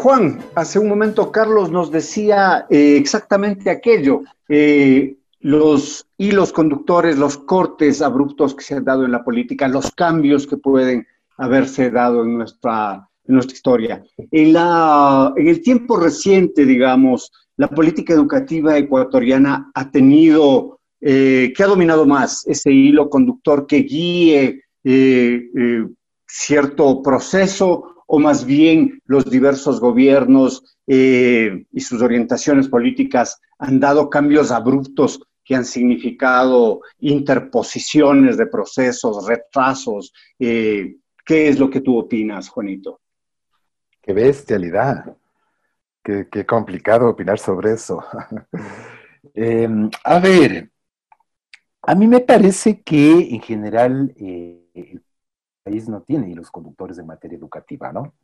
Juan, 0.06 0.38
hace 0.54 0.78
un 0.78 0.86
momento 0.86 1.32
Carlos 1.32 1.72
nos 1.72 1.90
decía 1.90 2.64
eh, 2.70 2.96
exactamente 2.96 3.70
aquello, 3.70 4.22
eh, 4.48 5.16
los 5.40 6.06
hilos 6.16 6.52
conductores, 6.52 7.18
los 7.18 7.38
cortes 7.38 8.00
abruptos 8.00 8.54
que 8.54 8.62
se 8.62 8.76
han 8.76 8.84
dado 8.84 9.04
en 9.04 9.10
la 9.10 9.24
política, 9.24 9.66
los 9.66 9.90
cambios 9.90 10.46
que 10.46 10.58
pueden 10.58 11.08
haberse 11.38 11.90
dado 11.90 12.22
en 12.22 12.38
nuestra, 12.38 13.08
historia. 13.26 14.04
En 14.30 15.48
el 15.48 15.60
tiempo 15.60 15.96
reciente, 15.96 16.64
digamos, 16.64 17.32
la 17.56 17.66
política 17.66 18.14
educativa 18.14 18.78
ecuatoriana 18.78 19.72
ha 19.74 19.90
tenido, 19.90 20.78
eh, 21.00 21.52
que 21.52 21.64
ha 21.64 21.66
dominado 21.66 22.06
más 22.06 22.46
ese 22.46 22.70
hilo 22.70 23.10
conductor 23.10 23.66
que 23.66 23.78
guíe 23.78 24.62
cierto 26.28 27.02
proceso 27.02 27.95
o 28.06 28.18
más 28.18 28.44
bien 28.44 29.00
los 29.04 29.28
diversos 29.28 29.80
gobiernos 29.80 30.76
eh, 30.86 31.66
y 31.72 31.80
sus 31.80 32.02
orientaciones 32.02 32.68
políticas 32.68 33.40
han 33.58 33.80
dado 33.80 34.08
cambios 34.08 34.50
abruptos 34.50 35.20
que 35.44 35.54
han 35.54 35.64
significado 35.64 36.80
interposiciones 36.98 38.36
de 38.36 38.46
procesos, 38.46 39.26
retrasos. 39.26 40.12
Eh, 40.38 40.96
¿Qué 41.24 41.48
es 41.48 41.58
lo 41.58 41.70
que 41.70 41.80
tú 41.80 41.98
opinas, 41.98 42.48
Juanito? 42.48 43.00
Qué 44.02 44.12
bestialidad. 44.12 45.16
Qué, 46.02 46.28
qué 46.30 46.46
complicado 46.46 47.08
opinar 47.08 47.38
sobre 47.38 47.72
eso. 47.72 48.04
Em, 49.34 49.90
a 50.04 50.18
ver, 50.20 50.70
a 51.82 51.94
mí 51.94 52.06
me 52.06 52.20
parece 52.20 52.80
que 52.80 53.28
en 53.30 53.40
general 53.40 54.14
eh, 54.16 54.66
el 54.74 55.02
país 55.66 55.88
no 55.88 56.00
tiene 56.00 56.34
los 56.34 56.50
conductores 56.50 56.98
en 56.98 57.06
materia 57.06 57.36
educativa, 57.36 57.92
¿no? 57.92 58.14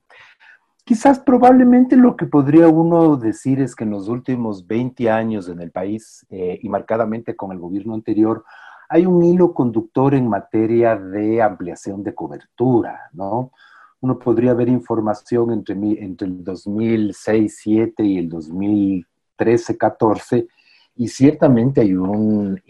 Quizás 0.84 1.20
probablemente 1.20 1.96
lo 1.96 2.16
que 2.16 2.26
podría 2.26 2.66
uno 2.68 3.16
decir 3.16 3.60
es 3.60 3.76
que 3.76 3.84
en 3.84 3.90
los 3.90 4.08
últimos 4.08 4.66
20 4.66 5.08
años 5.10 5.48
en 5.48 5.60
el 5.60 5.70
país, 5.70 6.26
eh, 6.30 6.58
y 6.60 6.68
marcadamente 6.68 7.36
con 7.36 7.52
el 7.52 7.58
gobierno 7.58 7.94
anterior, 7.94 8.44
hay 8.88 9.06
un 9.06 9.22
hilo 9.22 9.54
conductor 9.54 10.12
en 10.14 10.28
materia 10.28 10.96
de 10.96 11.40
ampliación 11.40 12.02
de 12.02 12.14
cobertura, 12.14 13.08
¿no? 13.12 13.52
Uno 14.00 14.18
podría 14.18 14.54
ver 14.54 14.68
información 14.68 15.52
entre, 15.52 15.74
entre 15.74 16.26
el 16.28 16.44
2006-7 16.44 18.04
y 18.04 18.18
el 18.18 18.28
2013-14, 18.28 20.48
y 20.96 21.08
ciertamente 21.08 21.80
hay 21.80 21.94
un, 21.94 22.60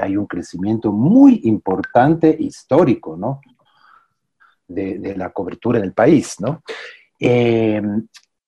hay 0.00 0.16
un 0.16 0.26
crecimiento 0.26 0.92
muy 0.92 1.40
importante 1.44 2.36
histórico, 2.38 3.16
¿no? 3.16 3.40
De, 4.72 5.14
la 5.16 5.30
cobertura 5.30 5.78
en 5.78 5.84
el 5.84 5.92
país, 5.92 6.36
¿no? 6.40 6.62
Eh, 7.20 7.80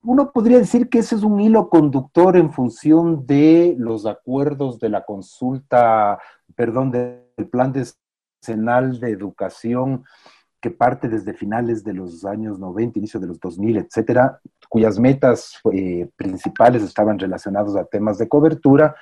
uno 0.02 0.32
podría 0.32 0.58
decir 0.58 0.88
que 0.88 0.98
ese 0.98 1.14
es 1.14 1.22
un 1.22 1.40
hilo 1.40 1.70
conductor 1.70 2.36
en 2.36 2.52
función 2.52 3.26
de 3.26 3.74
los 3.78 4.04
acuerdos 4.04 4.78
de 4.78 4.90
la 4.90 5.04
consulta, 5.04 6.18
perdón, 6.54 6.90
del 6.90 7.48
plan 7.50 7.72
decenal 7.72 9.00
de 9.00 9.10
educación 9.10 10.04
que 10.60 10.70
parte 10.70 11.08
desde 11.08 11.34
finales 11.34 11.84
de 11.84 11.92
los 11.92 12.24
años 12.24 12.58
90, 12.58 12.98
inicio 12.98 13.20
de 13.20 13.26
los 13.26 13.38
2000, 13.38 13.78
etcétera, 13.78 14.40
cuyas 14.68 14.98
metas 14.98 15.60
eh, 15.72 16.08
principales 16.16 16.82
estaban 16.82 17.18
relacionadas 17.18 17.76
a 17.76 17.84
temas 17.84 18.18
de 18.18 18.28
cobertura, 18.28 18.94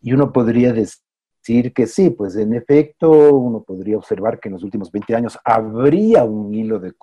y 0.00 0.12
uno 0.12 0.32
podría 0.32 0.72
decir 0.72 1.03
decir 1.44 1.74
que 1.74 1.86
sí, 1.86 2.10
pues 2.10 2.36
en 2.36 2.54
efecto 2.54 3.10
uno 3.34 3.62
podría 3.62 3.98
observar 3.98 4.40
que 4.40 4.48
en 4.48 4.54
los 4.54 4.62
últimos 4.62 4.90
20 4.90 5.14
años 5.14 5.38
habría 5.44 6.24
un 6.24 6.54
hilo 6.54 6.78
de 6.78 6.94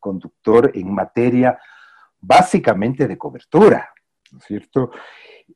conductor 0.00 0.72
en 0.74 0.92
materia 0.92 1.58
básicamente 2.20 3.06
de 3.06 3.16
cobertura, 3.16 3.88
¿no 4.32 4.38
es 4.38 4.44
cierto? 4.44 4.90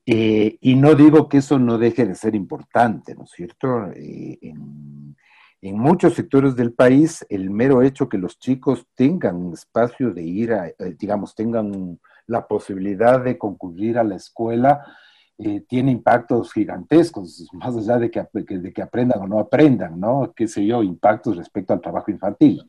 Eh, 0.04 0.56
y 0.60 0.76
no 0.76 0.94
digo 0.94 1.28
que 1.28 1.38
eso 1.38 1.58
no 1.58 1.78
deje 1.78 2.06
de 2.06 2.14
ser 2.14 2.36
importante, 2.36 3.14
¿no 3.16 3.24
es 3.24 3.30
cierto? 3.30 3.90
Eh, 3.94 4.38
en, 4.42 5.16
muchos 5.62 6.14
sectores 6.14 6.54
del 6.54 6.74
país, 6.74 7.26
el 7.28 7.50
mero 7.50 7.82
hecho 7.82 8.08
que 8.08 8.18
los 8.18 8.38
chicos 8.38 8.86
tengan 8.94 9.52
espacio 9.52 10.12
de 10.12 10.22
ir 10.22 10.52
a, 10.52 10.70
digamos, 10.96 11.34
tengan 11.34 11.98
la 12.28 12.46
posibilidad 12.46 13.20
de 13.20 13.36
concurrir 13.36 13.98
a 13.98 14.04
la 14.04 14.14
escuela, 14.14 14.84
eh, 15.38 15.64
tiene 15.68 15.92
impactos 15.92 16.52
gigantescos, 16.52 17.46
más 17.52 17.76
allá 17.76 17.98
de 17.98 18.10
que, 18.10 18.26
de 18.32 18.72
que 18.72 18.82
aprendan 18.82 19.20
o 19.20 19.26
no 19.26 19.38
aprendan, 19.38 20.00
¿no? 20.00 20.32
Qué 20.34 20.48
sé 20.48 20.64
yo, 20.64 20.82
impactos 20.82 21.36
respecto 21.36 21.74
al 21.74 21.80
trabajo 21.80 22.10
infantil, 22.10 22.62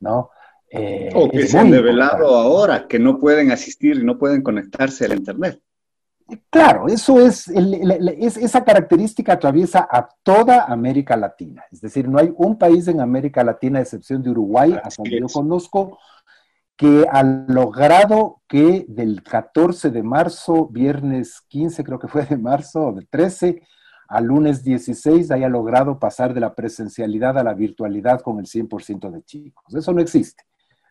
¿no? 0.00 0.30
Eh, 0.72 1.10
o 1.14 1.30
que 1.30 1.46
se 1.46 1.58
han 1.58 1.70
develado 1.70 2.36
ahora, 2.36 2.86
que 2.88 2.98
no 2.98 3.18
pueden 3.18 3.52
asistir 3.52 3.96
y 3.96 4.04
no 4.04 4.18
pueden 4.18 4.42
conectarse 4.42 5.04
al 5.04 5.12
Internet. 5.12 5.60
Claro, 6.48 6.86
eso 6.86 7.20
es, 7.20 7.48
es, 7.48 8.36
esa 8.36 8.64
característica 8.64 9.32
atraviesa 9.32 9.88
a 9.90 10.08
toda 10.22 10.64
América 10.64 11.16
Latina. 11.16 11.64
Es 11.72 11.80
decir, 11.80 12.08
no 12.08 12.18
hay 12.18 12.32
un 12.36 12.56
país 12.56 12.86
en 12.88 13.00
América 13.00 13.42
Latina, 13.42 13.78
a 13.78 13.82
excepción 13.82 14.22
de 14.22 14.30
Uruguay, 14.30 14.76
hasta 14.82 15.02
donde 15.02 15.20
yo 15.20 15.26
conozco, 15.26 15.98
que 16.80 17.06
ha 17.12 17.22
logrado 17.22 18.40
que 18.48 18.86
del 18.88 19.22
14 19.22 19.90
de 19.90 20.02
marzo, 20.02 20.66
viernes 20.68 21.42
15 21.48 21.84
creo 21.84 21.98
que 21.98 22.08
fue 22.08 22.24
de 22.24 22.38
marzo, 22.38 22.86
o 22.86 22.92
de 22.94 23.04
13, 23.04 23.62
al 24.08 24.24
lunes 24.24 24.64
16 24.64 25.30
haya 25.30 25.50
logrado 25.50 25.98
pasar 25.98 26.32
de 26.32 26.40
la 26.40 26.54
presencialidad 26.54 27.36
a 27.36 27.44
la 27.44 27.52
virtualidad 27.52 28.22
con 28.22 28.38
el 28.38 28.46
100% 28.46 29.10
de 29.10 29.22
chicos. 29.24 29.74
Eso 29.74 29.92
no 29.92 30.00
existe, 30.00 30.42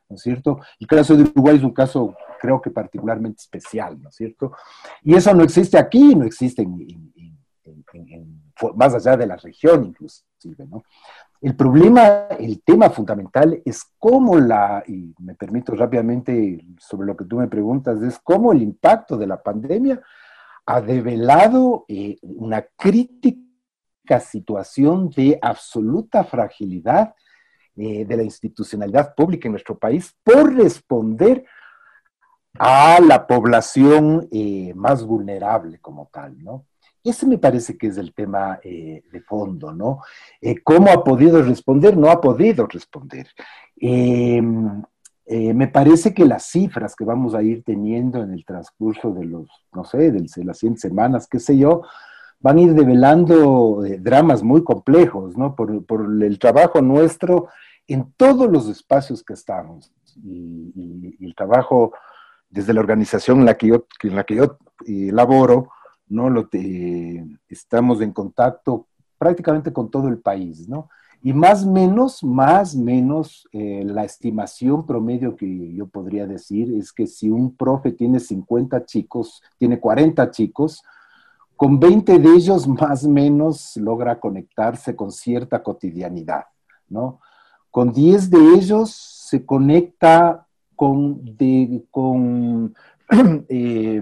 ¿no 0.08 0.16
es 0.16 0.22
cierto? 0.22 0.60
El 0.80 0.86
caso 0.86 1.18
de 1.18 1.24
Uruguay 1.24 1.58
es 1.58 1.64
un 1.64 1.74
caso, 1.74 2.16
creo 2.40 2.62
que 2.62 2.70
particularmente 2.70 3.42
especial, 3.42 4.00
¿no 4.00 4.10
es 4.10 4.16
cierto? 4.16 4.52
Y 5.02 5.16
eso 5.16 5.34
no 5.34 5.44
existe 5.44 5.80
aquí, 5.80 6.14
no 6.14 6.24
existe 6.24 6.68
más 8.76 8.94
allá 8.94 9.18
de 9.18 9.26
la 9.26 9.38
región 9.38 9.86
inclusive, 9.86 10.68
¿no? 10.68 10.84
El 11.42 11.56
problema, 11.56 12.28
el 12.38 12.62
tema 12.64 12.90
fundamental 12.90 13.62
es 13.64 13.84
cómo 13.98 14.38
la, 14.38 14.84
y 14.86 15.14
me 15.20 15.36
permito 15.36 15.74
rápidamente 15.74 16.66
sobre 16.78 17.08
lo 17.08 17.16
que 17.16 17.24
tú 17.24 17.38
me 17.38 17.48
preguntas, 17.48 18.02
es 18.02 18.20
cómo 18.20 18.52
el 18.52 18.62
impacto 18.62 19.16
de 19.16 19.28
la 19.28 19.42
pandemia 19.42 20.02
ha 20.66 20.82
develado 20.82 21.86
eh, 21.88 22.18
una 22.22 22.66
crítica 22.76 24.20
situación 24.20 25.10
de 25.10 25.40
absoluta 25.42 26.26
fragilidad 26.26 27.16
eh, 27.76 28.04
de 28.04 28.18
la 28.18 28.24
institucionalidad 28.24 29.16
pública 29.16 29.48
en 29.48 29.54
nuestro 29.54 29.78
país 29.80 30.14
por 30.22 30.54
responder 30.54 31.46
a 32.58 33.00
la 33.00 33.26
población 33.26 34.28
eh, 34.32 34.74
más 34.76 35.06
vulnerable 35.06 35.80
como 35.80 36.10
tal, 36.12 36.44
¿no? 36.44 36.66
Ese 37.10 37.26
me 37.26 37.40
parece 37.40 37.76
que 37.76 37.88
es 37.88 37.98
el 37.98 38.14
tema 38.14 38.60
eh, 38.64 39.02
de 39.12 39.22
fondo, 39.22 39.74
¿no? 39.74 40.02
Eh, 40.40 40.62
¿Cómo 40.64 40.92
ha 40.92 41.04
podido 41.04 41.42
responder? 41.42 41.98
No 41.98 42.12
ha 42.12 42.22
podido 42.22 42.68
responder. 42.68 43.28
Em, 43.78 44.84
eh, 45.26 45.54
me 45.56 45.68
parece 45.68 46.14
que 46.14 46.26
las 46.26 46.46
cifras 46.46 46.96
que 46.96 47.04
vamos 47.04 47.34
a 47.34 47.42
ir 47.42 47.64
teniendo 47.64 48.22
en 48.22 48.32
el 48.32 48.46
transcurso 48.46 49.12
de 49.12 49.26
los, 49.26 49.48
no 49.74 49.84
sé, 49.86 50.12
de 50.12 50.44
las 50.44 50.60
100 50.60 50.78
semanas, 50.78 51.28
qué 51.28 51.40
sé 51.40 51.58
yo, 51.58 51.82
van 52.40 52.58
a 52.58 52.62
ir 52.62 52.74
develando 52.76 53.82
dramas 54.00 54.44
muy 54.44 54.64
complejos, 54.64 55.36
¿no? 55.36 55.56
Por, 55.56 55.72
el 56.22 56.38
trabajo 56.38 56.82
nuestro 56.82 57.48
en 57.88 58.14
todos 58.18 58.52
los 58.52 58.70
espacios 58.70 59.24
que 59.24 59.34
estamos. 59.34 59.92
Y, 60.24 61.26
el 61.26 61.34
trabajo 61.34 61.92
desde 62.50 62.74
la 62.74 62.82
organización 62.82 63.40
en 63.40 63.46
la 63.46 63.58
que 63.58 63.68
yo, 63.68 63.86
en 64.04 64.16
la 64.16 64.24
que 64.24 64.36
yo 64.36 64.58
laboro, 64.86 65.70
¿no? 66.10 66.30
Lo 66.30 66.50
estamos 67.48 68.02
en 68.02 68.12
contacto 68.12 68.88
prácticamente 69.18 69.72
con 69.72 69.90
todo 69.90 70.08
el 70.08 70.20
país, 70.20 70.68
¿no? 70.68 70.90
Y 71.22 71.34
más 71.34 71.66
menos, 71.66 72.24
más 72.24 72.76
menos, 72.76 73.48
eh, 73.52 73.84
la 73.86 74.06
estimación 74.06 74.86
promedio 74.86 75.36
que 75.36 75.74
yo 75.74 75.86
podría 75.88 76.26
decir 76.26 76.74
es 76.74 76.94
que 76.94 77.08
si 77.08 77.30
un 77.30 77.56
profe 77.56 77.92
tiene 77.92 78.22
50 78.22 78.86
chicos, 78.86 79.44
tiene 79.58 79.80
40 79.80 80.32
chicos, 80.32 80.82
con 81.58 81.78
20 81.78 82.20
de 82.20 82.30
ellos 82.30 82.68
más 82.82 83.06
menos 83.06 83.76
logra 83.76 84.18
conectarse 84.20 84.96
con 84.96 85.12
cierta 85.12 85.62
cotidianidad, 85.62 86.46
¿no? 86.88 87.20
Con 87.70 87.92
10 87.92 88.30
de 88.30 88.54
ellos 88.56 88.92
se 88.92 89.46
conecta 89.46 90.48
con, 90.76 91.38
con 91.92 92.74
Eh, 93.52 94.02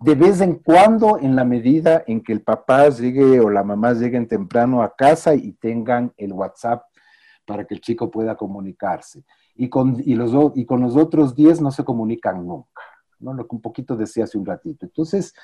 de 0.00 0.14
vez 0.14 0.40
en 0.40 0.54
cuando, 0.54 1.18
en 1.18 1.36
la 1.36 1.44
medida 1.44 2.02
en 2.06 2.22
que 2.22 2.32
el 2.32 2.40
papá 2.40 2.88
llegue 2.88 3.38
o 3.40 3.50
la 3.50 3.62
mamá 3.62 3.92
lleguen 3.92 4.26
temprano 4.26 4.82
a 4.82 4.94
casa 4.96 5.34
y 5.34 5.52
tengan 5.52 6.12
el 6.16 6.32
WhatsApp 6.32 6.84
para 7.44 7.64
que 7.66 7.74
el 7.74 7.80
chico 7.80 8.10
pueda 8.10 8.34
comunicarse. 8.34 9.24
Y 9.54 9.68
con, 9.68 10.02
los, 10.04 10.52
y 10.54 10.64
con 10.64 10.80
los 10.80 10.96
otros 10.96 11.34
10 11.34 11.60
no 11.60 11.70
se 11.70 11.84
comunican 11.84 12.46
nunca, 12.46 12.82
¿no? 13.20 13.34
Lo 13.34 13.46
que 13.46 13.54
un 13.54 13.62
poquito 13.62 13.96
decía 13.96 14.24
hace 14.24 14.38
un 14.38 14.46
ratito. 14.46 14.86
Entonces, 14.86 15.34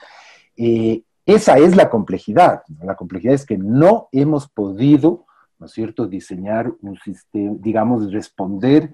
eh, 0.56 1.02
esa 1.26 1.58
es 1.58 1.76
la 1.76 1.90
complejidad. 1.90 2.62
La 2.82 2.96
complejidad 2.96 3.34
es 3.34 3.46
que 3.46 3.58
no 3.58 4.08
hemos 4.12 4.48
podido, 4.48 5.26
¿no 5.58 5.66
es 5.66 5.72
cierto?, 5.72 6.06
diseñar 6.06 6.72
un 6.80 6.96
sistema, 6.96 7.56
digamos, 7.58 8.12
responder 8.12 8.92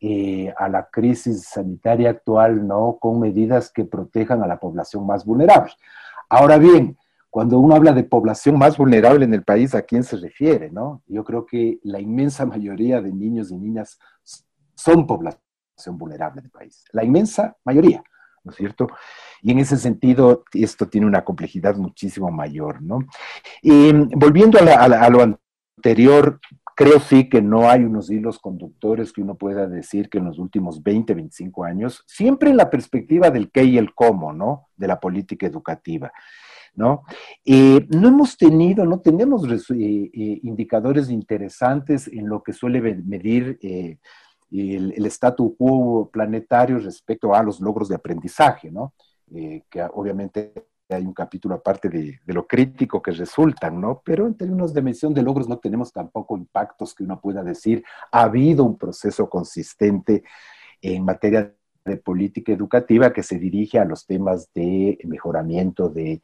eh, 0.00 0.54
a 0.56 0.68
la 0.68 0.88
crisis 0.90 1.48
sanitaria 1.48 2.10
actual, 2.10 2.66
¿no? 2.66 2.98
Con 3.00 3.18
medidas 3.18 3.72
que 3.72 3.84
protejan 3.84 4.42
a 4.42 4.46
la 4.46 4.60
población 4.60 5.06
más 5.06 5.24
vulnerable. 5.24 5.72
Ahora 6.28 6.58
bien, 6.58 6.96
cuando 7.30 7.58
uno 7.58 7.74
habla 7.74 7.92
de 7.92 8.04
población 8.04 8.58
más 8.58 8.76
vulnerable 8.76 9.24
en 9.24 9.34
el 9.34 9.42
país, 9.42 9.74
¿a 9.74 9.82
quién 9.82 10.04
se 10.04 10.16
refiere, 10.16 10.70
no? 10.70 11.02
Yo 11.06 11.24
creo 11.24 11.44
que 11.44 11.78
la 11.82 12.00
inmensa 12.00 12.46
mayoría 12.46 13.00
de 13.00 13.12
niños 13.12 13.50
y 13.50 13.56
niñas 13.56 13.98
son 14.74 15.06
población 15.06 15.98
vulnerable 15.98 16.42
del 16.42 16.50
país. 16.50 16.84
La 16.92 17.04
inmensa 17.04 17.56
mayoría, 17.64 18.02
¿no 18.44 18.52
es 18.52 18.56
cierto? 18.56 18.88
Y 19.42 19.50
en 19.50 19.58
ese 19.58 19.76
sentido, 19.76 20.44
esto 20.52 20.88
tiene 20.88 21.06
una 21.06 21.24
complejidad 21.24 21.76
muchísimo 21.76 22.30
mayor, 22.30 22.82
¿no? 22.82 23.00
Y 23.62 23.92
volviendo 24.16 24.58
a 24.60 25.08
lo 25.10 25.38
anterior, 25.76 26.40
Creo 26.78 27.00
sí 27.00 27.28
que 27.28 27.42
no 27.42 27.68
hay 27.68 27.82
unos 27.82 28.08
hilos 28.08 28.38
conductores 28.38 29.12
que 29.12 29.20
uno 29.20 29.34
pueda 29.34 29.66
decir 29.66 30.08
que 30.08 30.18
en 30.18 30.26
los 30.26 30.38
últimos 30.38 30.80
20, 30.80 31.12
25 31.12 31.64
años, 31.64 32.04
siempre 32.06 32.50
en 32.50 32.56
la 32.56 32.70
perspectiva 32.70 33.30
del 33.30 33.50
qué 33.50 33.64
y 33.64 33.78
el 33.78 33.92
cómo, 33.96 34.32
¿no? 34.32 34.68
De 34.76 34.86
la 34.86 35.00
política 35.00 35.44
educativa. 35.44 36.12
¿No? 36.76 37.02
Eh, 37.44 37.84
no 37.88 38.06
hemos 38.06 38.36
tenido, 38.36 38.84
no 38.84 39.00
tenemos 39.00 39.44
eh, 39.50 39.74
eh, 39.74 40.40
indicadores 40.44 41.10
interesantes 41.10 42.06
en 42.06 42.28
lo 42.28 42.44
que 42.44 42.52
suele 42.52 42.80
medir 42.80 43.58
el, 43.60 43.98
el 44.96 45.06
statu 45.06 45.56
quo 45.56 46.08
planetario 46.12 46.78
respecto 46.78 47.34
a 47.34 47.42
los 47.42 47.58
logros 47.58 47.88
de 47.88 47.96
aprendizaje, 47.96 48.70
¿no? 48.70 48.94
que 49.28 49.82
obviamente 49.94 50.52
hay 50.88 51.04
un 51.04 51.12
capítulo 51.12 51.54
aparte 51.54 51.88
de, 51.88 52.20
lo 52.26 52.46
crítico 52.46 53.02
que 53.02 53.10
resultan, 53.10 53.80
¿no? 53.80 54.00
Pero 54.04 54.26
en 54.26 54.34
términos 54.34 54.72
de 54.72 54.82
medición 54.82 55.12
de 55.14 55.22
logros 55.22 55.48
no 55.48 55.58
tenemos 55.58 55.92
tampoco 55.92 56.36
impactos 56.36 56.94
que 56.94 57.04
uno 57.04 57.20
pueda 57.20 57.42
decir, 57.42 57.84
ha 58.10 58.22
habido 58.22 58.64
un 58.64 58.78
proceso 58.78 59.28
consistente 59.28 60.22
en 60.80 61.04
materia 61.04 61.54
de 61.84 61.96
política 61.96 62.52
educativa 62.52 63.12
que 63.12 63.22
se 63.22 63.38
dirige 63.38 63.78
a 63.78 63.84
los 63.84 64.06
temas 64.06 64.50
de 64.54 64.98
mejoramiento 65.04 65.88
de, 65.88 66.22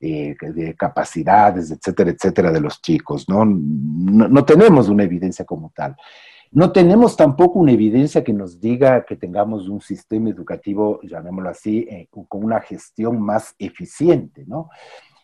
eh, 0.00 0.36
de 0.40 0.74
capacidades, 0.74 1.70
etcétera, 1.70 2.10
etcétera, 2.10 2.50
de 2.50 2.60
los 2.60 2.80
chicos. 2.80 3.28
¿no? 3.28 3.44
No 3.44 4.44
tenemos 4.44 4.88
una 4.88 5.04
evidencia 5.04 5.44
como 5.44 5.70
tal. 5.74 5.96
No 6.54 6.70
tenemos 6.70 7.16
tampoco 7.16 7.60
una 7.60 7.72
evidencia 7.72 8.22
que 8.22 8.34
nos 8.34 8.60
diga 8.60 9.06
que 9.06 9.16
tengamos 9.16 9.70
un 9.70 9.80
sistema 9.80 10.28
educativo, 10.28 11.00
llamémoslo 11.02 11.48
así, 11.48 11.86
eh, 11.88 12.08
con 12.10 12.44
una 12.44 12.60
gestión 12.60 13.22
más 13.22 13.54
eficiente, 13.58 14.44
¿no? 14.46 14.68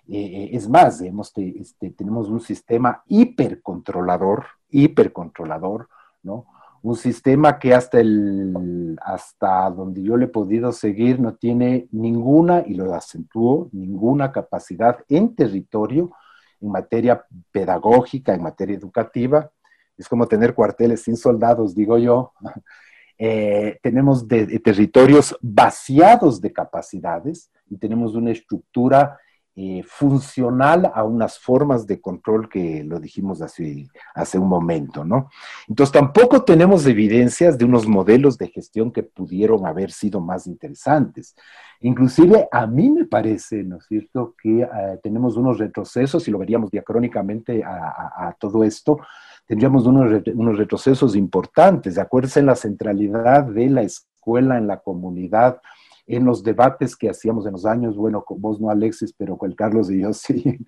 Eh, 0.08 0.18
eh, 0.18 0.50
es 0.52 0.66
más, 0.70 1.02
este, 1.02 1.90
tenemos 1.90 2.30
un 2.30 2.40
sistema 2.40 3.02
hipercontrolador, 3.06 4.46
hipercontrolador, 4.70 5.90
¿no? 6.22 6.46
Un 6.80 6.96
sistema 6.96 7.58
que 7.58 7.74
hasta, 7.74 8.00
el, 8.00 8.98
hasta 9.04 9.68
donde 9.68 10.02
yo 10.02 10.16
le 10.16 10.26
he 10.26 10.28
podido 10.28 10.72
seguir 10.72 11.20
no 11.20 11.34
tiene 11.34 11.88
ninguna, 11.92 12.64
y 12.66 12.72
lo 12.72 12.94
acentúo, 12.94 13.68
ninguna 13.72 14.32
capacidad 14.32 15.04
en 15.10 15.34
territorio 15.34 16.10
en 16.60 16.70
materia 16.70 17.24
pedagógica, 17.52 18.34
en 18.34 18.42
materia 18.42 18.76
educativa, 18.76 19.50
es 19.98 20.08
como 20.08 20.26
tener 20.26 20.54
cuarteles 20.54 21.02
sin 21.02 21.16
soldados, 21.16 21.74
digo 21.74 21.98
yo. 21.98 22.32
Eh, 23.20 23.80
tenemos 23.82 24.28
territorios 24.28 25.36
vaciados 25.42 26.40
de 26.40 26.52
capacidades 26.52 27.50
y 27.68 27.76
tenemos 27.76 28.14
una 28.14 28.30
estructura 28.30 29.18
eh, 29.60 29.82
funcional 29.84 30.88
a 30.94 31.02
unas 31.02 31.36
formas 31.36 31.84
de 31.84 32.00
control 32.00 32.48
que 32.48 32.84
lo 32.84 33.00
dijimos 33.00 33.42
hace, 33.42 33.88
hace 34.14 34.38
un 34.38 34.46
momento, 34.46 35.04
¿no? 35.04 35.30
Entonces 35.66 35.92
tampoco 35.92 36.44
tenemos 36.44 36.86
evidencias 36.86 37.58
de 37.58 37.64
unos 37.64 37.88
modelos 37.88 38.38
de 38.38 38.46
gestión 38.46 38.92
que 38.92 39.02
pudieron 39.02 39.66
haber 39.66 39.90
sido 39.90 40.20
más 40.20 40.46
interesantes. 40.46 41.34
Inclusive 41.80 42.46
a 42.52 42.68
mí 42.68 42.88
me 42.88 43.06
parece, 43.06 43.64
¿no 43.64 43.78
es 43.78 43.86
cierto?, 43.86 44.36
que 44.40 44.60
eh, 44.62 44.68
tenemos 45.02 45.36
unos 45.36 45.58
retrocesos, 45.58 46.28
y 46.28 46.30
lo 46.30 46.38
veríamos 46.38 46.70
diacrónicamente 46.70 47.64
a, 47.64 48.36
todo 48.38 48.62
esto, 48.62 49.00
tendríamos 49.48 49.86
unos, 49.86 50.22
unos 50.34 50.58
retrocesos 50.58 51.16
importantes. 51.16 51.98
Acuérdense 51.98 52.38
en 52.38 52.46
la 52.46 52.54
centralidad 52.54 53.44
de 53.44 53.70
la 53.70 53.82
escuela 53.82 54.58
en 54.58 54.66
la 54.66 54.78
comunidad, 54.78 55.60
en 56.06 56.24
los 56.24 56.44
debates 56.44 56.94
que 56.94 57.08
hacíamos 57.08 57.46
en 57.46 57.52
los 57.52 57.64
años, 57.64 57.96
bueno, 57.96 58.24
vos 58.28 58.60
no 58.60 58.70
Alexis, 58.70 59.14
pero 59.16 59.36
con 59.36 59.50
el 59.50 59.56
Carlos 59.56 59.90
y 59.90 60.00
yo 60.00 60.12
sí, 60.12 60.58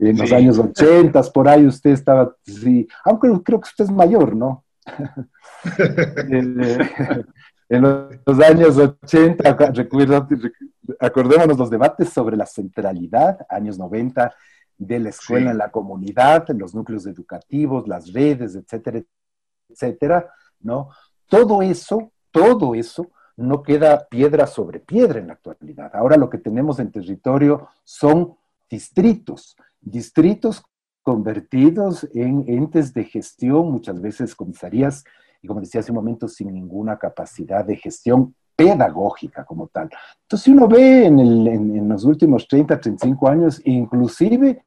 en 0.00 0.18
los 0.18 0.32
años 0.32 0.58
80, 0.58 1.22
por 1.32 1.48
ahí 1.48 1.66
usted 1.66 1.90
estaba, 1.90 2.34
sí, 2.44 2.88
aunque 3.04 3.28
creo 3.44 3.60
que 3.60 3.68
usted 3.68 3.84
es 3.84 3.90
mayor, 3.90 4.36
¿no? 4.36 4.64
Eh, 6.30 7.24
en 7.68 7.82
los 7.82 8.40
años 8.40 8.78
80, 8.78 9.56
acordémonos 11.00 11.58
los 11.58 11.68
debates 11.68 12.08
sobre 12.10 12.36
la 12.36 12.46
centralidad, 12.46 13.44
años 13.50 13.78
90, 13.78 14.32
de 14.78 15.00
la 15.00 15.08
escuela 15.10 15.50
en 15.50 15.58
la 15.58 15.70
comunidad, 15.70 16.48
en 16.50 16.58
los 16.58 16.74
núcleos 16.74 17.06
educativos, 17.06 17.88
las 17.88 18.12
redes, 18.12 18.54
etcétera, 18.54 19.02
etcétera, 19.68 20.30
¿no? 20.60 20.90
Todo 21.28 21.60
eso, 21.62 22.12
todo 22.30 22.74
eso 22.74 23.10
no 23.36 23.62
queda 23.62 24.06
piedra 24.08 24.46
sobre 24.46 24.80
piedra 24.80 25.18
en 25.18 25.26
la 25.26 25.34
actualidad. 25.34 25.90
Ahora 25.94 26.16
lo 26.16 26.30
que 26.30 26.38
tenemos 26.38 26.78
en 26.78 26.90
territorio 26.90 27.68
son 27.84 28.36
distritos, 28.70 29.56
distritos 29.80 30.62
convertidos 31.02 32.08
en 32.14 32.44
entes 32.46 32.94
de 32.94 33.04
gestión, 33.04 33.70
muchas 33.70 34.00
veces 34.00 34.34
comisarías 34.34 35.04
y 35.42 35.46
como 35.46 35.60
decía 35.60 35.80
hace 35.80 35.92
un 35.92 35.96
momento, 35.96 36.28
sin 36.28 36.52
ninguna 36.52 36.98
capacidad 36.98 37.64
de 37.64 37.76
gestión 37.76 38.34
pedagógica 38.58 39.44
como 39.44 39.68
tal. 39.68 39.88
Entonces, 40.22 40.44
si 40.44 40.50
uno 40.50 40.66
ve 40.66 41.06
en, 41.06 41.88
los 41.88 42.04
últimos 42.04 42.48
30, 42.48 42.80
35 42.80 43.28
años, 43.28 43.62
inclusive 43.64 44.64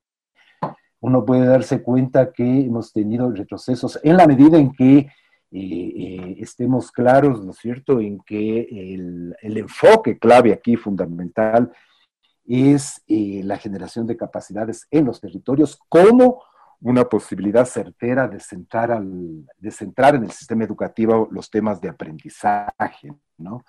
uno 1.01 1.25
puede 1.25 1.45
darse 1.45 1.83
cuenta 1.83 2.31
que 2.31 2.43
hemos 2.61 2.93
tenido 2.93 3.29
retrocesos 3.29 3.99
en 4.01 4.15
la 4.15 4.25
medida 4.25 4.57
en 4.57 4.71
que 4.71 4.97
eh, 4.99 5.09
eh, 5.51 6.35
estemos 6.39 6.89
claros, 6.89 7.43
¿no 7.43 7.51
es 7.51 7.57
cierto?, 7.57 7.99
en 7.99 8.21
que 8.21 8.61
el, 8.93 9.35
enfoque 9.41 10.17
clave 10.17 10.53
aquí 10.53 10.77
fundamental 10.77 11.69
es 12.47 13.03
eh, 13.09 13.41
la 13.43 13.57
generación 13.57 14.07
de 14.07 14.15
capacidades 14.15 14.87
en 14.89 15.03
los 15.03 15.19
territorios 15.19 15.77
como 15.89 16.43
una 16.81 17.05
posibilidad 17.05 17.65
certera 17.65 18.27
de 18.27 18.39
centrar, 18.39 18.91
al, 18.91 19.45
de 19.57 19.71
centrar 19.71 20.15
en 20.15 20.23
el 20.23 20.31
sistema 20.31 20.63
educativo 20.63 21.27
los 21.31 21.49
temas 21.49 21.79
de 21.79 21.89
aprendizaje, 21.89 23.13
¿no? 23.37 23.63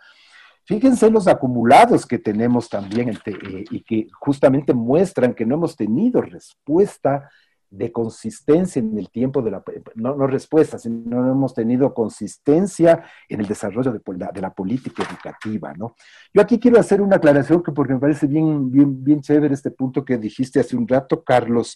Fíjense 0.64 1.10
los 1.10 1.26
acumulados 1.26 2.06
que 2.06 2.18
tenemos 2.18 2.68
también 2.68 3.10
eh, 3.10 3.64
y 3.70 3.82
que 3.82 4.06
justamente 4.12 4.72
muestran 4.72 5.34
que 5.34 5.44
no 5.44 5.56
hemos 5.56 5.76
tenido 5.76 6.22
respuesta 6.22 7.28
de 7.72 7.90
consistencia 7.90 8.80
en 8.80 8.98
el 8.98 9.08
tiempo 9.08 9.40
de 9.40 9.50
la, 9.50 9.62
no, 9.94 10.14
no 10.14 10.26
respuesta, 10.26 10.78
sino 10.78 11.22
no 11.22 11.32
hemos 11.32 11.54
tenido 11.54 11.94
consistencia 11.94 13.02
en 13.26 13.40
el 13.40 13.46
desarrollo 13.46 13.90
de, 13.92 14.00
de, 14.32 14.40
la 14.42 14.52
política 14.52 15.02
educativa, 15.02 15.72
¿no? 15.72 15.96
Yo 16.34 16.42
aquí 16.42 16.60
quiero 16.60 16.78
hacer 16.78 17.00
una 17.00 17.16
aclaración 17.16 17.62
que 17.62 17.72
porque 17.72 17.94
me 17.94 18.00
parece 18.00 18.26
bien, 18.26 18.70
bien, 18.70 19.02
bien 19.02 19.22
chévere 19.22 19.54
este 19.54 19.70
punto 19.70 20.04
que 20.04 20.18
dijiste 20.18 20.60
hace 20.60 20.76
un 20.76 20.86
rato, 20.86 21.24
Carlos, 21.24 21.74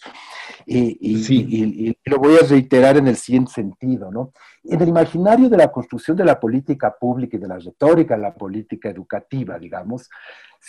y, 0.66 0.98
y, 1.00 1.96
lo 2.04 2.18
voy 2.18 2.36
a 2.36 2.46
reiterar 2.46 2.98
en 2.98 3.08
el 3.08 3.16
siguiente 3.16 3.52
sentido, 3.52 4.10
¿no? 4.12 4.32
En 4.64 4.82
el 4.82 4.88
imaginario 4.88 5.48
de 5.48 5.56
la 5.56 5.72
construcción 5.72 6.14
de 6.14 6.26
la 6.26 6.38
política 6.38 6.94
pública 6.94 7.38
y 7.38 7.40
de 7.40 7.48
la 7.48 7.58
retórica 7.58 8.16
de 8.16 8.22
la 8.22 8.34
política 8.34 8.90
educativa, 8.90 9.58
digamos, 9.58 10.10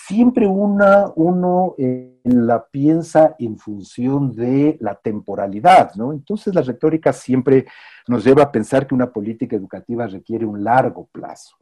siempre 0.05 0.45
uno 0.45 1.75
eh, 1.79 2.19
la 2.23 2.63
piensa 2.67 3.35
en 3.39 3.57
función 3.57 4.31
de 4.31 4.77
la 4.79 4.93
temporalidad, 4.93 5.95
¿no? 5.95 6.13
Entonces 6.13 6.53
la 6.53 6.61
retórica 6.61 7.11
siempre 7.11 7.65
nos 8.07 8.23
lleva 8.23 8.43
a 8.43 8.51
pensar 8.51 8.85
que 8.85 8.93
una 8.93 9.11
política 9.11 9.55
educativa 9.55 10.05
requiere 10.05 10.45
un 10.45 10.63
largo 10.63 11.07
plazo. 11.11 11.57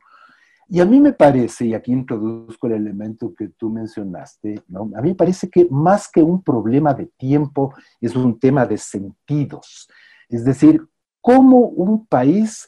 Y 0.67 0.81
a 0.81 0.86
mí 0.86 0.99
me 0.99 1.13
parece, 1.13 1.67
y 1.67 1.73
aquí 1.73 1.93
introduzco 1.93 2.67
el 2.67 2.73
elemento 2.73 3.33
que 3.33 3.49
tú 3.49 3.69
mencionaste, 3.69 4.61
a 4.75 5.01
mí 5.01 5.09
me 5.09 5.15
parece 5.15 5.49
que 5.49 5.67
más 5.69 6.09
que 6.11 6.21
un 6.21 6.43
problema 6.43 6.93
de 6.93 7.05
tiempo, 7.17 7.73
es 8.01 8.15
un 8.15 8.38
tema 8.38 8.65
de 8.65 8.77
sentidos. 8.77 9.88
Es 10.27 10.43
decir, 10.43 10.86
cómo 11.21 11.59
un 11.59 12.05
país 12.05 12.67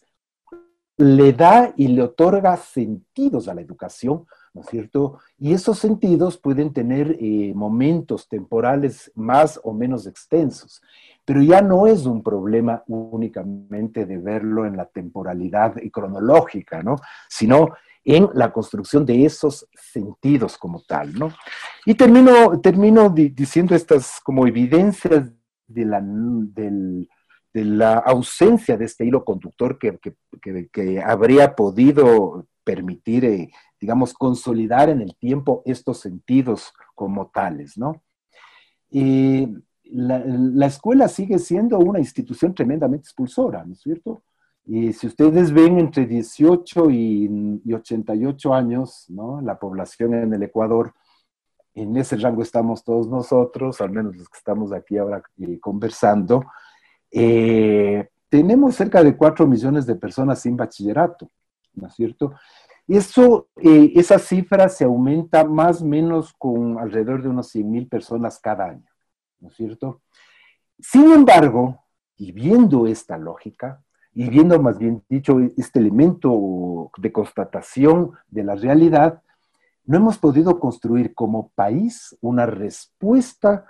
le 0.95 1.33
da 1.33 1.73
y 1.75 1.89
le 1.89 2.03
otorga 2.03 2.55
sentidos 2.55 3.47
a 3.47 3.53
la 3.53 3.61
educación 3.61 4.25
¿no 4.53 4.61
es 4.61 4.67
cierto? 4.67 5.19
Y 5.37 5.53
esos 5.53 5.79
sentidos 5.79 6.37
pueden 6.37 6.73
tener 6.73 7.17
eh, 7.19 7.53
momentos 7.55 8.27
temporales 8.27 9.11
más 9.15 9.59
o 9.63 9.73
menos 9.73 10.07
extensos, 10.07 10.81
pero 11.25 11.41
ya 11.41 11.61
no 11.61 11.87
es 11.87 12.05
un 12.05 12.23
problema 12.23 12.83
únicamente 12.87 14.05
de 14.05 14.17
verlo 14.17 14.65
en 14.65 14.77
la 14.77 14.85
temporalidad 14.85 15.75
y 15.81 15.89
cronológica, 15.89 16.81
¿no? 16.81 16.95
Sino 17.27 17.69
en 18.03 18.29
la 18.33 18.53
construcción 18.53 19.05
de 19.05 19.25
esos 19.25 19.67
sentidos 19.73 20.57
como 20.57 20.81
tal, 20.87 21.13
¿no? 21.13 21.33
Y 21.85 21.95
termino, 21.95 22.59
termino 22.61 23.09
diciendo 23.09 23.75
estas 23.75 24.21
como 24.23 24.47
evidencias 24.47 25.29
de 25.67 25.85
la, 25.85 26.01
de 26.01 27.05
la 27.65 27.95
ausencia 27.97 28.77
de 28.77 28.85
este 28.85 29.05
hilo 29.05 29.25
conductor 29.25 29.77
que, 29.77 29.99
que, 30.41 30.69
que 30.69 31.01
habría 31.01 31.53
podido 31.53 32.47
permitir 32.67 33.23
eh, 33.23 33.49
digamos, 33.79 34.13
consolidar 34.13 34.89
en 34.89 35.01
el 35.01 35.15
tiempo 35.15 35.61
estos 35.65 35.99
sentidos 35.99 36.73
como 36.95 37.27
tales, 37.27 37.77
¿no? 37.77 38.01
Y 38.89 39.47
la, 39.83 40.65
escuela 40.65 41.07
sigue 41.07 41.39
siendo 41.39 41.77
una 41.79 41.99
institución 41.99 42.53
tremendamente 42.53 43.05
expulsora, 43.05 43.63
¿no 43.63 43.73
es 43.73 43.81
cierto? 43.81 44.23
Y 44.65 44.91
si 44.93 45.07
ustedes 45.07 45.51
ven 45.51 45.79
entre 45.79 46.05
18 46.05 46.89
y, 46.89 47.61
88 47.71 48.53
años, 48.53 49.05
¿no? 49.09 49.41
La 49.41 49.59
población 49.59 50.13
en 50.13 50.33
el 50.33 50.43
Ecuador, 50.43 50.93
en 51.73 51.95
ese 51.95 52.17
rango 52.17 52.41
estamos 52.41 52.83
todos 52.83 53.07
nosotros, 53.07 53.79
al 53.81 53.91
menos 53.91 54.15
los 54.15 54.27
que 54.27 54.37
estamos 54.37 54.73
aquí 54.73 54.97
ahora 54.97 55.21
eh, 55.39 55.59
conversando, 55.59 56.43
eh, 57.11 58.09
tenemos 58.29 58.75
cerca 58.75 59.03
de 59.03 59.15
4 59.15 59.47
millones 59.47 59.85
de 59.85 59.95
personas 59.95 60.41
sin 60.41 60.57
bachillerato, 60.57 61.29
¿no 61.77 61.87
es 61.87 61.93
cierto? 61.95 62.33
Eso, 62.87 63.49
eh, 63.57 63.91
esa 63.95 64.17
cifra 64.17 64.69
se 64.69 64.85
aumenta 64.85 65.43
más 65.43 65.81
o 65.81 65.85
menos 65.85 66.33
con 66.37 66.79
alrededor 66.79 67.21
de 67.21 67.29
unos 67.29 67.49
100 67.49 67.71
mil 67.71 67.87
personas 67.87 68.39
cada 68.39 68.65
año, 68.65 68.89
¿no 69.39 69.49
es 69.49 69.55
cierto? 69.55 70.01
Sin 70.79 71.11
embargo, 71.11 71.83
y 72.17 72.31
viendo 72.31 72.87
esta 72.87 73.17
lógica, 73.17 73.83
y 74.13 74.29
viendo 74.29 74.59
más 74.61 74.79
bien 74.79 75.03
dicho 75.07 75.37
este 75.57 75.79
elemento 75.79 76.91
de 76.97 77.11
constatación 77.11 78.13
de 78.27 78.43
la 78.43 78.55
realidad, 78.55 79.21
no 79.85 79.97
hemos 79.97 80.17
podido 80.17 80.59
construir 80.59 81.13
como 81.13 81.49
país 81.49 82.17
una 82.21 82.45
respuesta 82.45 83.65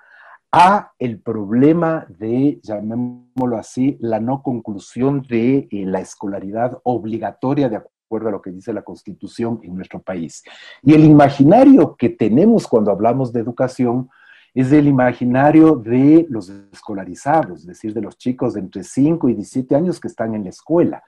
a 0.51 0.93
el 0.99 1.19
problema 1.19 2.05
de, 2.07 2.59
llamémoslo 2.63 3.57
así, 3.57 3.97
la 3.99 4.19
no 4.19 4.41
conclusión 4.41 5.21
de 5.23 5.67
eh, 5.69 5.85
la 5.85 5.99
escolaridad 5.99 6.79
obligatoria 6.83 7.67
de 7.67 7.77
acuerdo 7.77 7.96
a 8.09 8.31
lo 8.31 8.41
que 8.41 8.51
dice 8.51 8.73
la 8.73 8.83
Constitución 8.83 9.59
en 9.63 9.75
nuestro 9.75 9.99
país. 9.99 10.43
Y 10.81 10.93
el 10.93 11.03
imaginario 11.03 11.95
que 11.95 12.09
tenemos 12.09 12.67
cuando 12.67 12.91
hablamos 12.91 13.33
de 13.33 13.41
educación 13.41 14.09
es 14.53 14.71
el 14.71 14.87
imaginario 14.87 15.75
de 15.75 16.25
los 16.29 16.49
escolarizados, 16.49 17.59
es 17.61 17.67
decir, 17.67 17.93
de 17.93 18.01
los 18.01 18.17
chicos 18.17 18.53
de 18.53 18.61
entre 18.61 18.83
5 18.83 19.29
y 19.29 19.33
17 19.35 19.75
años 19.75 19.99
que 19.99 20.07
están 20.07 20.33
en 20.33 20.45
la 20.45 20.49
escuela. 20.49 21.03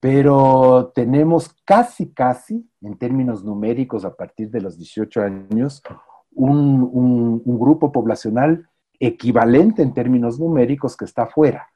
Pero 0.00 0.90
tenemos 0.94 1.54
casi, 1.64 2.12
casi, 2.12 2.68
en 2.80 2.98
términos 2.98 3.44
numéricos, 3.44 4.04
a 4.04 4.14
partir 4.14 4.50
de 4.50 4.60
los 4.60 4.76
18 4.76 5.22
años, 5.22 5.82
un, 6.32 7.40
un 7.44 7.58
grupo 7.58 7.92
poblacional 7.92 8.68
equivalente 8.98 9.82
en 9.82 9.94
términos 9.94 10.38
numéricos 10.40 10.96
que 10.96 11.04
está 11.04 11.26
fuera. 11.26 11.68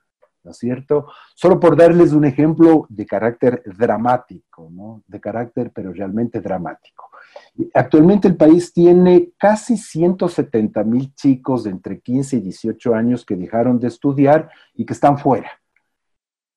¿No 0.48 0.52
es 0.52 0.58
cierto? 0.58 1.08
Solo 1.34 1.60
por 1.60 1.76
darles 1.76 2.14
un 2.14 2.24
ejemplo 2.24 2.86
de 2.88 3.04
carácter 3.04 3.62
dramático, 3.76 4.70
¿no? 4.72 5.02
De 5.06 5.20
carácter, 5.20 5.70
pero 5.74 5.92
realmente 5.92 6.40
dramático. 6.40 7.10
Actualmente 7.74 8.28
el 8.28 8.36
país 8.36 8.72
tiene 8.72 9.32
casi 9.36 9.76
170 9.76 10.84
mil 10.84 11.14
chicos 11.14 11.64
de 11.64 11.70
entre 11.70 12.00
15 12.00 12.36
y 12.36 12.40
18 12.40 12.94
años 12.94 13.26
que 13.26 13.36
dejaron 13.36 13.78
de 13.78 13.88
estudiar 13.88 14.48
y 14.74 14.86
que 14.86 14.94
están 14.94 15.18
fuera. 15.18 15.50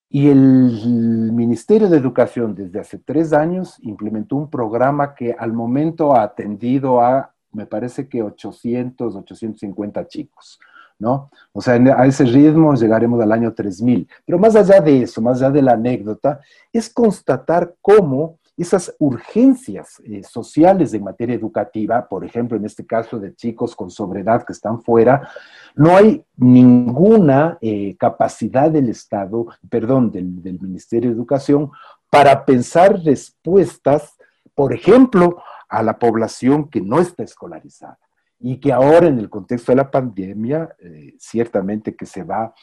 Y 0.09 0.29
el 0.29 1.33
Ministerio 1.33 1.89
de 1.89 1.97
Educación 1.97 2.55
desde 2.55 2.79
hace 2.79 2.97
tres 2.97 3.33
años 3.33 3.77
implementó 3.81 4.37
un 4.37 4.49
programa 4.49 5.13
que 5.15 5.35
al 5.37 5.51
momento 5.51 6.15
ha 6.15 6.23
atendido 6.23 7.01
a 7.01 7.33
me 7.51 7.65
parece 7.65 8.07
que 8.07 8.23
800, 8.23 9.13
850 9.13 10.07
chicos. 10.07 10.57
¿No? 11.01 11.31
O 11.51 11.61
sea, 11.61 11.73
a 11.97 12.05
ese 12.05 12.25
ritmo 12.25 12.75
llegaremos 12.75 13.19
al 13.19 13.31
año 13.31 13.51
3000. 13.51 14.07
Pero 14.23 14.37
más 14.37 14.55
allá 14.55 14.79
de 14.79 15.01
eso, 15.01 15.19
más 15.19 15.41
allá 15.41 15.49
de 15.49 15.63
la 15.63 15.73
anécdota, 15.73 16.39
es 16.71 16.93
constatar 16.93 17.73
cómo 17.81 18.37
esas 18.55 18.93
urgencias 18.99 19.99
eh, 20.05 20.21
sociales 20.21 20.93
en 20.93 21.03
materia 21.03 21.35
educativa, 21.35 22.07
por 22.07 22.23
ejemplo, 22.23 22.55
en 22.55 22.65
este 22.65 22.85
caso 22.85 23.17
de 23.17 23.33
chicos 23.33 23.75
con 23.75 23.89
sobredad 23.89 24.43
que 24.45 24.53
están 24.53 24.79
fuera, 24.83 25.27
no 25.73 25.97
hay 25.97 26.23
ninguna 26.37 27.57
eh, 27.61 27.95
capacidad 27.97 28.69
del 28.69 28.89
Estado, 28.89 29.47
perdón, 29.71 30.11
del, 30.11 30.43
del 30.43 30.59
Ministerio 30.61 31.09
de 31.09 31.15
Educación 31.15 31.71
para 32.11 32.45
pensar 32.45 33.01
respuestas, 33.03 34.13
por 34.53 34.71
ejemplo, 34.71 35.41
a 35.67 35.81
la 35.81 35.97
población 35.97 36.69
que 36.69 36.81
no 36.81 36.99
está 36.99 37.23
escolarizada 37.23 37.97
y 38.41 38.59
que 38.59 38.73
ahora 38.73 39.07
en 39.07 39.19
el 39.19 39.29
contexto 39.29 39.71
de 39.71 39.77
la 39.77 39.91
pandemia 39.91 40.75
eh, 40.79 41.15
ciertamente 41.19 41.95
que 41.95 42.05
se 42.05 42.23
va, 42.23 42.53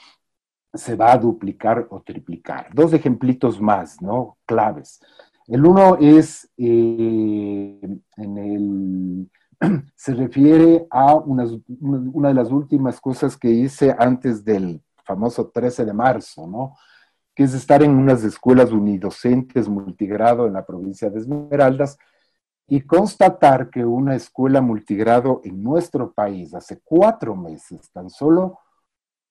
se 0.74 0.96
va 0.96 1.12
a 1.12 1.18
duplicar 1.18 1.86
o 1.90 2.00
triplicar. 2.02 2.68
Dos 2.74 2.92
ejemplitos 2.92 3.60
más, 3.60 4.02
¿no? 4.02 4.38
Claves. 4.44 5.00
El 5.46 5.64
uno 5.64 5.96
es, 6.00 6.50
eh, 6.56 7.80
en 8.16 8.38
el, 8.38 9.30
se 9.94 10.14
refiere 10.14 10.86
a 10.90 11.14
una 11.14 12.28
de 12.28 12.34
las 12.34 12.50
últimas 12.50 13.00
cosas 13.00 13.36
que 13.36 13.50
hice 13.50 13.94
antes 13.98 14.44
del 14.44 14.82
famoso 15.04 15.48
13 15.48 15.84
de 15.86 15.92
marzo, 15.92 16.46
¿no? 16.46 16.74
que 17.38 17.44
es 17.44 17.54
estar 17.54 17.84
en 17.84 17.92
unas 17.92 18.24
escuelas 18.24 18.72
unidocentes 18.72 19.68
multigrado 19.68 20.48
en 20.48 20.54
la 20.54 20.66
provincia 20.66 21.08
de 21.08 21.20
Esmeraldas, 21.20 21.96
y 22.68 22.82
constatar 22.82 23.70
que 23.70 23.84
una 23.84 24.14
escuela 24.14 24.60
multigrado 24.60 25.40
en 25.42 25.62
nuestro 25.62 26.12
país 26.12 26.54
hace 26.54 26.80
cuatro 26.84 27.34
meses 27.34 27.90
tan 27.90 28.10
solo, 28.10 28.58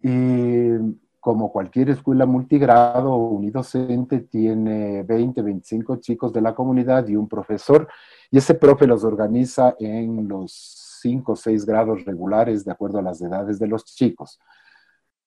eh, 0.02 0.80
como 1.20 1.52
cualquier 1.52 1.92
escuela 1.92 2.26
multigrado 2.26 3.16
unidocente, 3.16 4.22
tiene 4.22 5.04
20, 5.04 5.42
25 5.42 5.98
chicos 5.98 6.34
de 6.34 6.42
la 6.42 6.56
comunidad 6.56 7.08
y 7.08 7.16
un 7.16 7.28
profesor, 7.28 7.88
y 8.32 8.40
ese 8.40 8.56
profe 8.56 8.88
los 8.88 9.04
organiza 9.04 9.76
en 9.80 10.28
los 10.28 10.98
5 11.02 11.34
o 11.34 11.36
6 11.36 11.66
grados 11.66 12.06
regulares 12.06 12.66
de 12.66 12.72
acuerdo 12.72 12.98
a 13.00 13.04
las 13.04 13.22
edades 13.22 13.60
de 13.60 13.68
los 13.68 13.86
chicos. 13.86 14.40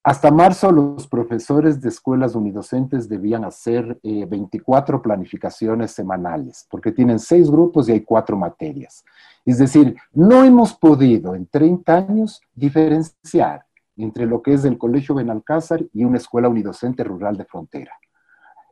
Hasta 0.03 0.30
marzo, 0.30 0.72
los 0.72 1.07
profesores 1.07 1.78
de 1.82 1.90
escuelas 1.90 2.34
unidocentes 2.34 3.07
debían 3.07 3.44
hacer 3.44 4.01
24 4.03 4.96
eh, 4.96 5.01
planificaciones 5.03 5.90
semanales, 5.90 6.66
porque 6.70 6.90
tienen 6.90 7.18
seis 7.18 7.51
grupos 7.51 7.88
y 7.88 7.92
hay 7.92 8.01
cuatro 8.01 8.34
materias. 8.38 9.05
Es 9.44 9.59
decir, 9.59 9.94
no 10.12 10.42
hemos 10.42 10.72
podido 10.72 11.34
en 11.34 11.46
30 11.46 11.94
años 11.94 12.40
diferenciar 12.55 13.66
entre 13.96 14.24
lo 14.24 14.40
que 14.40 14.55
es 14.55 14.64
el 14.64 14.78
Colegio 14.78 15.14
Benalcázar 15.14 15.84
y 15.92 16.05
una 16.05 16.16
escuela 16.16 16.48
unidocente 16.48 17.05
rural 17.05 17.36
de 17.36 17.44
frontera. 17.44 17.92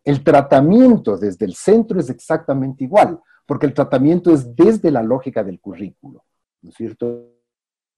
El 0.04 0.24
tratamiento 0.24 1.18
desde 1.18 1.44
el 1.44 1.54
centro 1.54 2.00
es 2.00 2.08
exactamente 2.08 2.84
igual, 2.84 3.20
porque 3.44 3.66
el 3.66 3.74
tratamiento 3.74 4.32
es 4.32 4.56
desde 4.56 4.90
la 4.90 5.02
lógica 5.02 5.44
del 5.44 5.60
currículo, 5.60 6.24
¿no 6.62 6.70
es 6.70 6.76
cierto? 6.76 7.37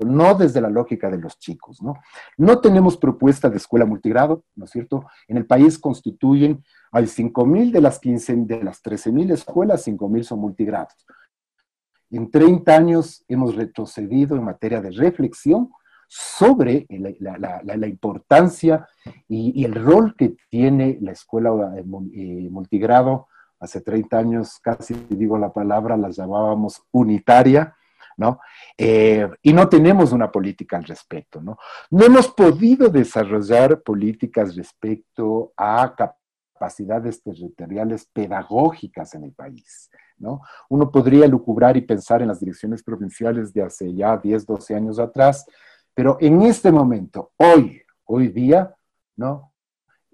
No 0.05 0.35
desde 0.35 0.61
la 0.61 0.71
lógica 0.71 1.11
de 1.11 1.19
los 1.19 1.39
chicos, 1.39 1.83
¿no? 1.83 1.95
No 2.37 2.61
tenemos 2.61 2.97
propuesta 2.97 3.49
de 3.49 3.57
escuela 3.57 3.85
multigrado, 3.85 4.45
¿no 4.55 4.65
es 4.65 4.71
cierto? 4.71 5.07
En 5.29 5.37
el 5.37 5.47
país 5.47 5.79
constituyen, 5.79 6.65
hay 6.93 7.05
5.000 7.05 7.71
de 7.73 7.81
las 7.81 7.99
15, 7.99 8.37
de 8.37 8.65
las 8.65 8.83
13.000 8.83 9.33
escuelas, 9.33 9.87
5.000 9.87 10.23
son 10.23 10.41
multigrados. 10.41 10.95
En 12.11 12.31
30 12.31 12.75
años 12.75 13.25
hemos 13.29 13.55
retrocedido 13.55 14.37
en 14.37 14.45
materia 14.45 14.81
de 14.81 14.91
reflexión 14.91 15.71
sobre 16.09 16.87
la, 16.89 17.87
importancia 17.87 18.89
y, 19.29 19.65
el 19.65 19.75
rol 19.77 20.17
que 20.17 20.35
tiene 20.49 20.99
la 21.01 21.13
escuela 21.13 21.51
eh, 21.77 21.85
eh, 22.15 22.49
multigrado. 22.51 23.29
Hace 23.61 23.81
30 23.81 24.19
años, 24.19 24.59
casi 24.61 24.95
digo 25.11 25.39
la 25.39 25.53
palabra, 25.53 25.97
las 25.97 26.17
llamábamos 26.17 26.83
unitaria, 26.91 27.77
¿no? 28.21 28.39
Eh, 28.77 29.27
y 29.41 29.55
no 29.55 29.67
tenemos 29.67 30.13
una 30.13 30.31
política 30.31 30.77
al 30.77 30.85
respecto, 30.85 31.41
¿no? 31.41 31.57
No 31.91 32.05
hemos 32.05 32.29
podido 32.29 32.91
desarrollar 32.91 33.81
políticas 33.81 34.55
respecto 34.55 35.55
a 35.57 35.95
capacidades 35.97 37.23
territoriales 37.23 38.05
pedagógicas 38.13 39.15
en 39.15 39.25
el 39.25 39.33
país, 39.33 39.91
¿no? 40.19 40.43
Uno 40.69 40.91
podría 40.91 41.27
lucubrar 41.27 41.79
y 41.79 41.81
pensar 41.81 42.21
en 42.21 42.29
las 42.29 42.41
direcciones 42.41 42.83
provinciales 42.83 43.55
de 43.55 43.63
hace 43.63 43.95
ya 43.95 44.19
10, 44.19 44.45
12 44.45 44.75
años 44.75 44.99
atrás, 44.99 45.47
pero 45.95 46.19
en 46.21 46.43
este 46.43 46.71
momento, 46.71 47.33
hoy, 47.39 47.81
hoy 48.05 48.29
día, 48.29 48.75
¿no? 49.17 49.51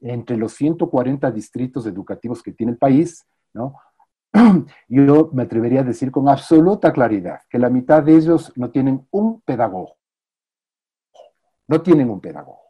Entre 0.00 0.36
los 0.36 0.52
140 0.52 1.28
distritos 1.32 1.84
educativos 1.86 2.40
que 2.40 2.52
tiene 2.52 2.70
el 2.70 2.78
país, 2.78 3.26
¿no? 3.52 3.74
yo 4.88 5.30
me 5.32 5.44
atrevería 5.44 5.80
a 5.80 5.84
decir 5.84 6.10
con 6.10 6.28
absoluta 6.28 6.92
claridad 6.92 7.40
que 7.48 7.58
la 7.58 7.70
mitad 7.70 8.02
de 8.02 8.16
ellos 8.16 8.52
no 8.56 8.70
tienen 8.70 9.06
un 9.10 9.40
pedagogo. 9.42 9.96
No 11.68 11.80
tienen 11.80 12.10
un 12.10 12.20
pedagogo. 12.20 12.66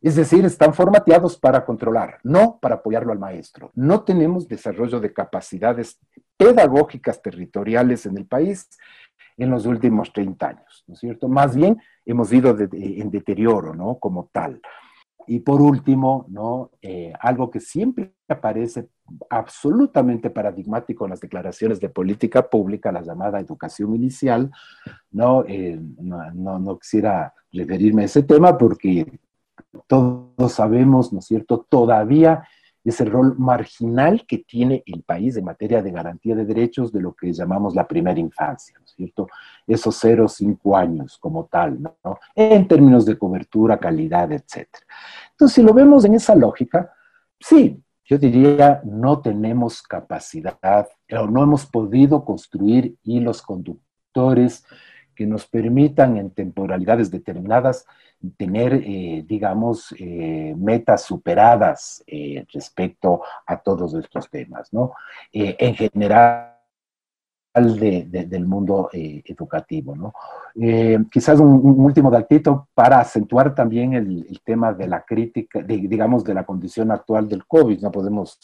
Es 0.00 0.16
decir, 0.16 0.44
están 0.44 0.74
formateados 0.74 1.38
para 1.38 1.64
controlar, 1.64 2.18
no 2.24 2.58
para 2.60 2.76
apoyarlo 2.76 3.12
al 3.12 3.18
maestro. 3.18 3.70
No 3.74 4.02
tenemos 4.02 4.46
desarrollo 4.46 5.00
de 5.00 5.14
capacidades 5.14 5.98
pedagógicas 6.36 7.22
territoriales 7.22 8.04
en 8.04 8.18
el 8.18 8.26
país 8.26 8.68
en 9.36 9.50
los 9.50 9.64
últimos 9.66 10.12
30 10.12 10.46
años, 10.46 10.84
¿no 10.86 10.94
es 10.94 11.00
cierto? 11.00 11.28
Más 11.28 11.56
bien 11.56 11.80
hemos 12.04 12.32
ido 12.32 12.56
en 12.60 13.10
deterioro, 13.10 13.74
¿no? 13.74 13.98
Como 13.98 14.28
tal. 14.30 14.60
Y 15.26 15.40
por 15.40 15.60
último, 15.60 16.26
¿no? 16.28 16.70
Eh, 16.82 17.12
algo 17.20 17.50
que 17.50 17.60
siempre 17.60 18.14
aparece 18.28 18.88
absolutamente 19.30 20.30
paradigmático 20.30 21.04
en 21.04 21.10
las 21.10 21.20
declaraciones 21.20 21.80
de 21.80 21.88
política 21.88 22.48
pública, 22.48 22.92
la 22.92 23.02
llamada 23.02 23.40
educación 23.40 23.94
inicial, 23.94 24.50
¿no? 25.10 25.44
Eh, 25.46 25.78
no, 26.00 26.58
no, 26.58 26.78
quisiera 26.78 27.32
referirme 27.52 28.02
a 28.02 28.06
ese 28.06 28.22
tema 28.22 28.56
porque 28.56 29.18
todos 29.86 30.52
sabemos, 30.52 31.12
¿no 31.12 31.18
es 31.18 31.26
cierto?, 31.26 31.66
todavía 31.68 32.44
ese 32.84 33.04
rol 33.06 33.34
marginal 33.38 34.24
que 34.26 34.38
tiene 34.38 34.82
el 34.86 35.02
país 35.02 35.36
en 35.36 35.46
materia 35.46 35.82
de 35.82 35.90
garantía 35.90 36.36
de 36.36 36.44
derechos 36.44 36.92
de 36.92 37.00
lo 37.00 37.14
que 37.14 37.32
llamamos 37.32 37.74
la 37.74 37.88
primera 37.88 38.20
infancia, 38.20 38.76
¿no 38.78 38.84
es 38.84 38.92
cierto? 38.92 39.26
Esos 39.66 39.96
0, 40.00 40.28
5 40.28 40.76
años 40.76 41.16
como 41.18 41.46
tal, 41.46 41.80
¿no? 41.80 41.96
En 42.34 42.68
términos 42.68 43.06
de 43.06 43.16
cobertura, 43.18 43.78
calidad, 43.78 44.30
etc. 44.32 44.68
Entonces, 45.30 45.54
si 45.54 45.62
lo 45.62 45.72
vemos 45.72 46.04
en 46.04 46.14
esa 46.14 46.34
lógica, 46.34 46.92
sí, 47.40 47.82
yo 48.04 48.18
diría, 48.18 48.82
no 48.84 49.20
tenemos 49.20 49.82
capacidad 49.82 50.86
o 51.10 51.26
no 51.26 51.42
hemos 51.42 51.64
podido 51.64 52.22
construir 52.22 52.96
hilos 53.02 53.40
conductores 53.40 54.64
que 55.14 55.26
nos 55.26 55.46
permitan 55.46 56.16
en 56.16 56.30
temporalidades 56.30 57.10
determinadas 57.10 57.86
tener, 58.36 58.74
eh, 58.74 59.24
digamos, 59.26 59.94
eh, 59.98 60.54
metas 60.56 61.04
superadas 61.04 62.02
eh, 62.06 62.44
respecto 62.52 63.22
a 63.46 63.58
todos 63.58 63.94
estos 63.94 64.30
temas, 64.30 64.72
¿no? 64.72 64.92
en 65.32 65.74
general 65.74 66.50
del 67.54 68.46
mundo 68.46 68.88
educativo, 68.92 69.94
¿no? 69.94 70.12
quizás 71.10 71.38
un, 71.38 71.80
último 71.80 72.10
datito 72.10 72.68
para 72.74 72.98
acentuar 72.98 73.54
también 73.54 73.92
el, 73.92 74.40
tema 74.44 74.72
de 74.72 74.88
la 74.88 75.04
crítica, 75.04 75.62
digamos, 75.62 76.24
de 76.24 76.34
la 76.34 76.44
condición 76.44 76.90
actual 76.90 77.28
del 77.28 77.46
COVID, 77.46 77.80
no 77.80 77.92
podemos 77.92 78.38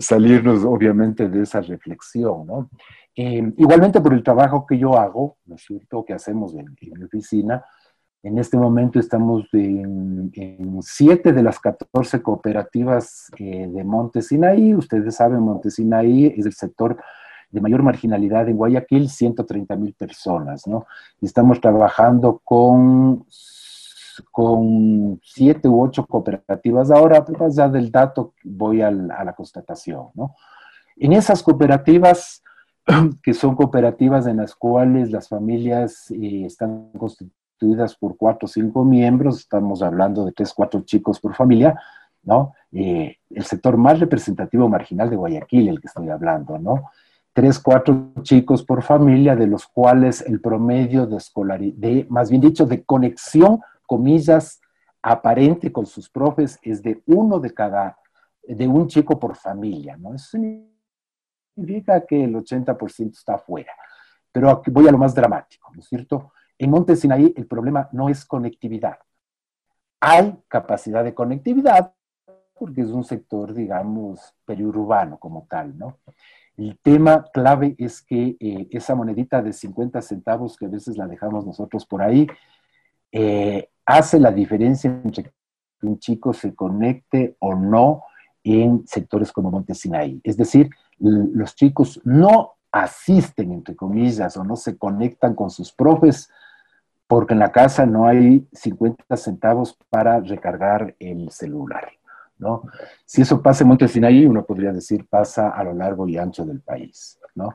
salirnos 0.00 0.64
obviamente 0.64 1.28
de 1.28 1.42
esa 1.42 1.60
reflexión, 1.60 2.46
¿no? 2.46 2.70
Igualmente 3.14 4.00
por 4.00 4.12
el 4.12 4.22
trabajo 4.22 4.66
que 4.66 4.78
yo 4.78 4.98
hago, 4.98 5.36
¿no 5.46 5.54
es 5.54 5.62
cierto?, 5.62 6.04
que 6.04 6.14
hacemos 6.14 6.54
en, 6.54 6.66
en 6.80 6.98
mi 6.98 7.04
oficina, 7.04 7.64
en 8.24 8.38
este 8.38 8.56
momento 8.56 8.98
estamos 8.98 9.44
en, 9.52 10.32
siete 10.80 11.34
de 11.34 11.42
las 11.42 11.60
14 11.60 12.22
cooperativas 12.22 13.30
eh, 13.38 13.68
de 13.68 13.84
Monte 13.84 14.22
Sinaí. 14.22 14.74
Ustedes 14.74 15.16
saben, 15.16 15.40
Monte 15.40 15.70
Sinaí 15.70 16.32
es 16.34 16.46
el 16.46 16.54
sector 16.54 16.96
de 17.50 17.60
mayor 17.60 17.82
marginalidad 17.82 18.48
en 18.48 18.56
Guayaquil, 18.56 19.10
130 19.10 19.76
mil 19.76 19.92
personas, 19.92 20.66
¿no? 20.66 20.86
Y 21.20 21.26
estamos 21.26 21.60
trabajando 21.60 22.40
con, 22.42 23.26
con 24.32 25.20
siete 25.22 25.68
u 25.68 25.82
ocho 25.82 26.06
cooperativas. 26.06 26.90
Ahora, 26.90 27.22
más 27.38 27.58
allá 27.58 27.68
del 27.68 27.90
dato, 27.90 28.32
voy 28.42 28.80
a 28.80 28.90
la 28.90 29.34
constatación, 29.34 30.08
¿no? 30.14 30.34
En 30.96 31.12
esas 31.12 31.42
cooperativas, 31.42 32.42
que 33.22 33.34
son 33.34 33.54
cooperativas 33.54 34.26
en 34.26 34.38
las 34.38 34.54
cuales 34.54 35.10
las 35.10 35.28
familias 35.28 36.10
eh, 36.10 36.44
están 36.44 36.90
constituidas, 36.92 37.96
por 37.96 38.16
cuatro 38.18 38.44
o 38.44 38.48
cinco 38.48 38.84
miembros, 38.84 39.38
estamos 39.38 39.80
hablando 39.80 40.26
de 40.26 40.32
tres, 40.32 40.52
cuatro 40.52 40.82
chicos 40.82 41.18
por 41.18 41.34
familia, 41.34 41.80
¿no? 42.22 42.52
Eh, 42.72 43.16
el 43.30 43.44
sector 43.44 43.78
más 43.78 44.00
representativo 44.00 44.68
marginal 44.68 45.08
de 45.08 45.16
Guayaquil, 45.16 45.68
el 45.68 45.80
que 45.80 45.86
estoy 45.86 46.10
hablando, 46.10 46.58
¿no? 46.58 46.90
tres, 47.34 47.58
cuatro 47.58 48.12
chicos 48.22 48.62
por 48.62 48.82
familia, 48.82 49.34
de 49.34 49.48
los 49.48 49.66
cuales 49.66 50.22
el 50.22 50.40
promedio 50.40 51.06
de 51.06 51.16
escolaridad, 51.16 52.06
más 52.08 52.30
bien 52.30 52.40
dicho, 52.40 52.64
de 52.64 52.84
conexión, 52.84 53.60
comillas, 53.86 54.60
aparente 55.02 55.70
con 55.70 55.84
sus 55.84 56.08
profes 56.08 56.58
es 56.62 56.82
de 56.82 57.02
uno 57.06 57.38
de 57.40 57.52
cada, 57.52 57.98
de 58.42 58.66
un 58.66 58.86
chico 58.86 59.18
por 59.18 59.34
familia, 59.36 59.96
¿no? 59.98 60.14
Eso 60.14 60.28
significa 60.30 60.73
que 62.08 62.24
el 62.24 62.34
80% 62.34 63.12
está 63.12 63.34
afuera. 63.34 63.72
Pero 64.32 64.62
voy 64.66 64.88
a 64.88 64.92
lo 64.92 64.98
más 64.98 65.14
dramático, 65.14 65.70
¿no 65.72 65.80
es 65.80 65.86
cierto? 65.86 66.32
En 66.58 66.70
Monte 66.70 66.96
Sinaí 66.96 67.32
el 67.36 67.46
problema 67.46 67.88
no 67.92 68.08
es 68.08 68.24
conectividad. 68.24 68.98
Hay 70.00 70.36
capacidad 70.48 71.04
de 71.04 71.14
conectividad 71.14 71.94
porque 72.54 72.82
es 72.82 72.90
un 72.90 73.04
sector, 73.04 73.52
digamos, 73.52 74.34
periurbano 74.44 75.18
como 75.18 75.46
tal, 75.48 75.76
¿no? 75.76 75.98
El 76.56 76.78
tema 76.78 77.24
clave 77.32 77.74
es 77.78 78.00
que 78.00 78.36
eh, 78.38 78.68
esa 78.70 78.94
monedita 78.94 79.42
de 79.42 79.52
50 79.52 80.00
centavos 80.02 80.56
que 80.56 80.66
a 80.66 80.68
veces 80.68 80.96
la 80.96 81.08
dejamos 81.08 81.44
nosotros 81.44 81.84
por 81.84 82.00
ahí, 82.00 82.28
eh, 83.10 83.70
hace 83.84 84.20
la 84.20 84.30
diferencia 84.30 84.88
entre 85.04 85.24
que 85.24 85.86
un 85.86 85.98
chico 85.98 86.32
se 86.32 86.54
conecte 86.54 87.36
o 87.40 87.54
no 87.54 88.04
en 88.44 88.86
sectores 88.86 89.32
como 89.32 89.50
Monte 89.50 89.74
Sinaí. 89.74 90.20
Es 90.22 90.36
decir, 90.36 90.70
los 90.98 91.54
chicos 91.54 92.00
no 92.04 92.54
asisten, 92.70 93.52
entre 93.52 93.76
comillas, 93.76 94.36
o 94.36 94.44
no 94.44 94.56
se 94.56 94.76
conectan 94.76 95.34
con 95.34 95.50
sus 95.50 95.72
profes 95.72 96.28
porque 97.06 97.34
en 97.34 97.40
la 97.40 97.52
casa 97.52 97.86
no 97.86 98.06
hay 98.06 98.46
50 98.52 99.16
centavos 99.16 99.78
para 99.90 100.20
recargar 100.20 100.96
el 100.98 101.30
celular. 101.30 101.88
¿no? 102.38 102.64
Si 103.04 103.22
eso 103.22 103.40
pasa 103.40 103.62
en 103.62 103.68
Monte 103.68 103.86
Sinaí, 103.86 104.26
uno 104.26 104.44
podría 104.44 104.72
decir 104.72 105.06
pasa 105.08 105.50
a 105.50 105.62
lo 105.62 105.74
largo 105.74 106.08
y 106.08 106.16
ancho 106.16 106.44
del 106.44 106.60
país. 106.60 107.18
¿no? 107.34 107.50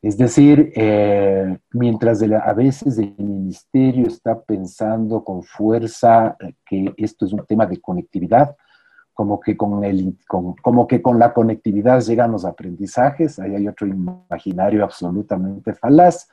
Es 0.00 0.16
decir, 0.16 0.72
eh, 0.74 1.58
mientras 1.72 2.22
a 2.22 2.52
veces 2.54 2.98
el 2.98 3.14
ministerio 3.18 4.06
está 4.06 4.40
pensando 4.40 5.22
con 5.22 5.42
fuerza 5.42 6.36
que 6.64 6.92
esto 6.96 7.26
es 7.26 7.32
un 7.32 7.44
tema 7.46 7.66
de 7.66 7.80
conectividad, 7.80 8.56
como 9.22 9.38
que 9.38 9.56
con, 9.56 9.84
el, 9.84 10.18
como 10.26 10.88
que 10.88 11.00
con 11.00 11.16
la 11.16 11.32
conectividad 11.32 12.00
llegan 12.00 12.32
los 12.32 12.44
aprendizajes, 12.44 13.38
ahí 13.38 13.54
hay 13.54 13.68
otro 13.68 13.86
imaginario 13.86 14.82
absolutamente 14.82 15.74
falaz, 15.74 16.28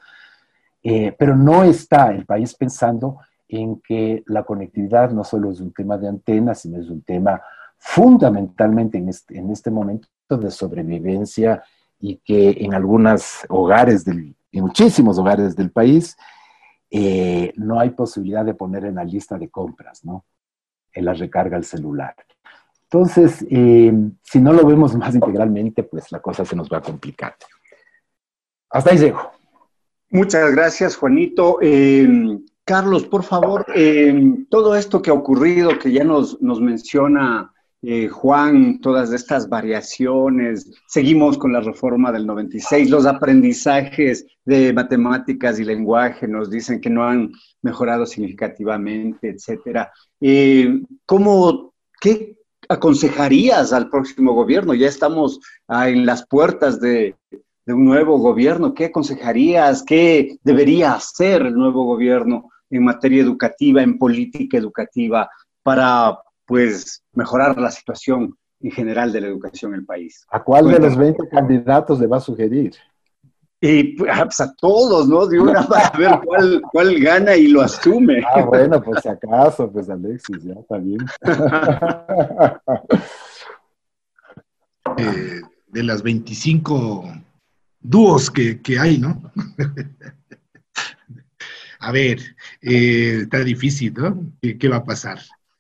eh, 0.82 1.16
pero 1.16 1.36
no 1.36 1.64
está 1.64 2.10
el 2.10 2.26
país 2.26 2.56
pensando 2.56 3.20
en 3.48 3.80
que 3.80 4.24
la 4.26 4.42
conectividad 4.42 5.12
no 5.12 5.24
solo 5.24 5.52
es 5.52 5.62
un 5.62 5.72
tema 5.72 6.00
de 6.00 6.08
antenas, 6.08 6.62
sino 6.62 6.80
es 6.80 6.90
un 6.90 7.04
tema 7.04 7.40
fundamentalmente 7.78 8.98
en 8.98 9.10
este, 9.10 9.38
en 9.38 9.52
este 9.52 9.70
momento 9.70 10.08
de 10.28 10.50
sobrevivencia 10.50 11.62
y 12.00 12.16
que 12.16 12.58
en 12.60 12.74
algunos 12.74 13.46
hogares, 13.50 14.04
del, 14.04 14.36
en 14.52 14.64
muchísimos 14.64 15.20
hogares 15.20 15.56
del 15.56 15.70
país, 15.70 16.18
eh, 16.90 17.54
no 17.56 17.80
hay 17.80 17.92
posibilidad 17.92 18.44
de 18.44 18.56
poner 18.56 18.86
en 18.86 18.96
la 18.96 19.04
lista 19.04 19.38
de 19.38 19.50
compras, 19.50 20.04
¿no? 20.04 20.26
En 20.92 21.06
la 21.06 21.14
recarga 21.14 21.56
al 21.56 21.66
celular. 21.66 22.16
Entonces, 22.92 23.46
eh, 23.50 23.94
si 24.24 24.40
no 24.40 24.52
lo 24.52 24.66
vemos 24.66 24.96
más 24.96 25.14
integralmente, 25.14 25.84
pues 25.84 26.12
la 26.12 26.20
cosa 26.20 26.44
se 26.44 26.56
nos 26.56 26.70
va 26.70 26.78
a 26.78 26.82
complicar. 26.82 27.36
Hasta 28.70 28.92
ahí 28.92 28.98
llego. 28.98 29.32
Muchas 30.10 30.52
gracias, 30.52 30.96
Juanito. 30.96 31.60
Eh, 31.62 32.40
Carlos, 32.64 33.06
por 33.06 33.24
favor, 33.24 33.66
todo 34.50 34.76
esto 34.76 35.02
que 35.02 35.10
ha 35.10 35.14
ocurrido, 35.14 35.78
que 35.80 35.92
ya 35.92 36.04
nos, 36.04 36.40
nos 36.42 36.62
menciona 36.62 37.52
eh, 37.82 38.10
Juan, 38.10 38.82
todas 38.82 39.14
estas 39.14 39.48
variaciones. 39.48 40.70
Seguimos 40.88 41.38
con 41.38 41.54
la 41.54 41.62
reforma 41.62 42.12
del 42.12 42.26
96. 42.26 42.90
Los 42.90 43.06
aprendizajes 43.06 44.26
de 44.44 44.74
matemáticas 44.74 45.60
y 45.60 45.64
lenguaje 45.64 46.28
nos 46.28 46.50
dicen 46.50 46.82
que 46.82 46.90
no 46.90 47.06
han 47.06 47.32
mejorado 47.62 48.06
significativamente, 48.06 49.30
etcétera. 49.30 49.92
Eh, 50.20 50.82
¿Cómo, 51.06 51.74
qué 52.02 52.39
aconsejarías 52.70 53.74
al 53.74 53.90
próximo 53.90 54.34
gobierno? 54.34 54.74
Ya 54.74 54.88
estamos 54.88 55.40
ah, 55.68 55.90
en 55.90 56.06
las 56.06 56.26
puertas 56.26 56.80
de, 56.80 57.16
de 57.66 57.74
un 57.74 57.86
nuevo 57.86 58.18
gobierno. 58.20 58.74
¿Qué 58.74 58.86
aconsejarías? 58.86 59.84
¿Qué 59.84 60.38
debería 60.44 60.94
hacer 60.94 61.42
el 61.42 61.56
nuevo 61.56 61.84
gobierno 61.84 62.50
en 62.70 62.84
materia 62.84 63.22
educativa, 63.22 63.82
en 63.82 63.98
política 63.98 64.58
educativa, 64.58 65.30
para 65.64 66.20
pues 66.46 67.04
mejorar 67.14 67.60
la 67.60 67.72
situación 67.72 68.36
en 68.62 68.72
general 68.72 69.12
de 69.12 69.22
la 69.22 69.28
educación 69.28 69.74
en 69.74 69.82
el 69.82 69.86
país. 69.86 70.26
¿A 70.30 70.44
cuál 70.44 70.68
de 70.68 70.80
los 70.80 70.98
20 70.98 71.30
candidatos 71.30 72.00
le 72.00 72.08
va 72.08 72.18
a 72.18 72.22
sugerir? 72.22 72.74
Y 73.62 73.98
pues, 73.98 74.40
a 74.40 74.54
todos, 74.56 75.08
¿no? 75.08 75.28
De 75.28 75.40
una 75.40 75.62
para 75.68 75.90
ver 75.98 76.20
cuál, 76.24 76.62
cuál 76.72 77.00
gana 77.00 77.36
y 77.36 77.48
lo 77.48 77.62
asume. 77.62 78.22
Ah, 78.34 78.44
bueno, 78.44 78.82
pues 78.82 79.06
acaso, 79.06 79.70
pues 79.72 79.90
Alexis, 79.90 80.44
ya 80.44 80.54
está 80.54 80.78
bien. 80.78 81.00
Eh, 84.98 85.42
de 85.68 85.84
las 85.84 86.02
25 86.02 87.14
dúos 87.80 88.32
que, 88.32 88.60
que 88.60 88.80
hay, 88.80 88.98
¿no? 88.98 89.22
a 91.80 91.92
ver, 91.92 92.20
eh, 92.62 93.20
está 93.22 93.44
difícil, 93.44 93.94
¿no? 93.94 94.34
¿Qué 94.42 94.68
va 94.68 94.78
a 94.78 94.84
pasar? 94.84 95.20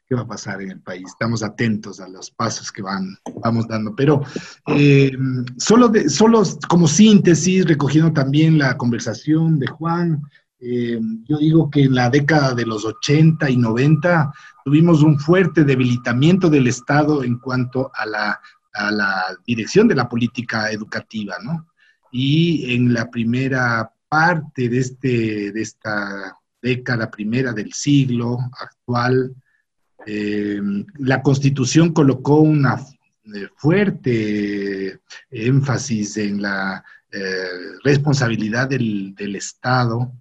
Qué 0.10 0.16
va 0.16 0.22
a 0.22 0.28
pasar 0.28 0.62
en 0.62 0.72
el 0.72 0.82
país. 0.82 1.03
Estamos 1.05 1.43
atentos 1.43 1.99
a 1.99 2.10
los 2.10 2.32
pasos 2.32 2.72
que 2.72 2.82
van, 2.82 3.16
vamos 3.43 3.68
dando. 3.68 3.95
Pero 3.95 4.24
eh, 4.66 5.12
solo, 5.57 5.88
de, 5.88 6.10
solo 6.10 6.41
como 6.68 6.88
síntesis, 6.88 7.66
recogiendo 7.66 8.12
también 8.12 8.57
la 8.57 8.76
conversación 8.76 9.60
de 9.60 9.68
Juan, 9.68 10.24
eh, 10.60 10.99
yo 11.26 11.38
digo 11.38 11.70
que 11.70 11.84
en 11.84 11.93
la 11.93 12.10
década 12.10 12.55
de 12.55 12.66
los 12.66 12.84
80 12.84 13.49
y 13.51 13.57
90 13.57 14.34
tuvimos 14.66 15.03
un 15.03 15.20
fuerte 15.20 15.64
debilitamiento 15.64 16.49
del 16.49 16.68
Estado 16.68 17.24
en 17.24 17.38
cuanto 17.38 17.91
a 17.93 18.05
la, 18.07 18.39
a 18.74 18.91
la 18.91 19.24
dirección 19.45 19.88
de 19.88 19.95
la 19.95 20.10
política 20.10 20.72
educativa, 20.72 21.36
¿no? 21.43 21.68
Y 22.12 22.74
en 22.74 22.93
la 22.93 23.12
primera 23.12 23.93
parte 24.10 24.68
de, 24.70 24.80
este, 24.80 25.51
de 25.51 25.62
esta 25.62 26.36
década 26.62 27.12
primera 27.12 27.53
del 27.53 27.72
siglo 27.74 28.39
actual, 28.60 29.36
eh, 30.12 30.60
la 30.97 31.22
Constitución 31.22 31.93
colocó 31.93 32.39
una 32.39 32.80
eh, 33.26 33.47
fuerte 33.55 35.01
énfasis 35.30 36.18
en 36.18 36.41
la 36.41 36.84
eh, 37.12 37.78
responsabilidad 37.84 38.68
del, 38.70 39.14
Estado 39.36 40.12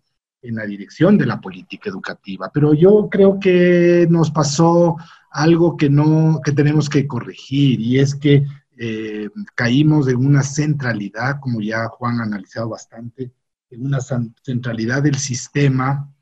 en 0.43 0.57
la 0.57 0.67
dirección 0.67 1.17
de 1.17 1.25
la 1.25 1.41
política 1.41 1.89
educativa, 1.89 2.51
pero 2.53 2.75
yo 2.75 3.09
creo 3.11 3.41
que 3.41 4.07
nos 4.11 4.31
pasó 4.31 4.97
algo 5.31 5.79
que 5.79 5.89
no 5.89 6.41
que 6.45 6.53
tenemos 6.53 6.91
que 6.91 7.07
corregir 7.07 7.81
y 7.81 7.99
es 7.99 8.15
que 8.15 8.45
caímos 9.55 10.07
en 10.07 10.17
una 10.19 10.43
centralidad, 10.43 11.41
como 11.41 11.61
ya 11.63 11.89
Juan 11.89 12.21
ha 12.21 12.25
analizado 12.25 12.69
bastante, 12.69 13.33
en 13.71 13.87
una 13.87 13.99
centralidad 14.01 15.03
del 15.03 15.17
sistema 15.17 16.13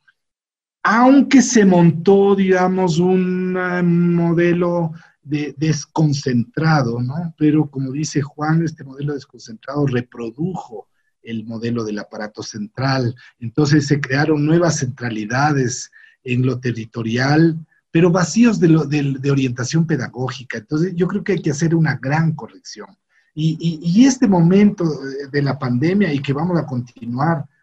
aunque 0.89 1.43
se 1.43 1.67
montó, 1.67 2.37
digamos, 2.37 3.01
un 3.01 4.15
modelo 4.15 4.93
de 5.21 5.53
desconcentrado, 5.59 7.03
¿no? 7.03 7.35
Pero 7.37 7.69
como 7.69 7.91
dice 7.91 8.23
Juan, 8.23 8.63
este 8.63 8.85
modelo 8.85 9.15
desconcentrado 9.15 9.85
reprodujo 9.89 10.87
el 11.25 11.45
modelo 11.45 11.83
del 11.83 11.99
aparato 11.99 12.41
central. 12.45 13.17
Entonces 13.41 13.89
se 13.89 14.01
crearon 14.01 14.47
nuevas 14.47 14.79
centralidades 14.79 15.91
en 16.23 16.47
lo 16.47 16.61
territorial, 16.61 17.59
pero 17.91 18.13
vacíos 18.13 18.61
de, 18.61 18.69
de, 19.19 19.31
orientación 19.33 19.89
pedagógica. 19.89 20.59
Entonces 20.59 20.95
yo 20.95 21.09
creo 21.09 21.25
que 21.25 21.33
hay 21.33 21.43
que 21.43 21.51
hacer 21.51 21.75
una 21.75 21.99
gran 22.01 22.33
corrección. 22.37 22.97
Y, 23.35 24.07
este 24.07 24.29
momento 24.29 24.85
de 25.33 25.43
la 25.43 25.59
pandemia 25.59 26.13
y 26.13 26.21
que 26.21 26.33
vamos 26.33 26.57
a 26.61 26.65
continuar 26.65 27.45
eh, 27.45 27.56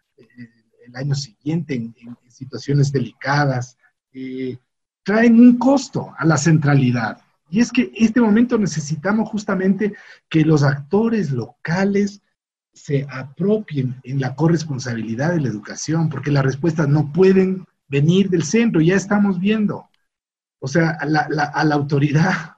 el 0.94 1.00
año 1.00 1.14
siguiente 1.14 1.74
en, 1.74 1.94
situaciones 2.28 2.90
delicadas, 2.90 3.76
eh, 4.12 4.58
traen 5.04 5.38
un 5.38 5.56
costo 5.56 6.12
a 6.18 6.24
la 6.24 6.36
centralidad. 6.36 7.20
Y 7.48 7.60
es 7.60 7.70
que 7.70 7.82
en 7.82 8.04
este 8.06 8.20
momento 8.20 8.58
necesitamos 8.58 9.28
justamente 9.28 9.94
que 10.28 10.44
los 10.44 10.64
actores 10.64 11.30
locales 11.30 12.20
se 12.72 13.06
apropien 13.08 14.00
en 14.02 14.20
la 14.20 14.34
corresponsabilidad 14.34 15.32
de 15.32 15.42
la 15.42 15.48
educación, 15.48 16.08
porque 16.08 16.32
las 16.32 16.44
respuestas 16.44 16.88
no 16.88 17.12
pueden 17.12 17.64
venir 17.86 18.30
del 18.30 18.42
centro, 18.42 18.80
ya 18.80 18.96
estamos 18.96 19.38
viendo. 19.38 19.88
O 20.58 20.66
sea, 20.66 20.98
a 21.00 21.06
la, 21.06 21.74
autoridad 21.74 22.56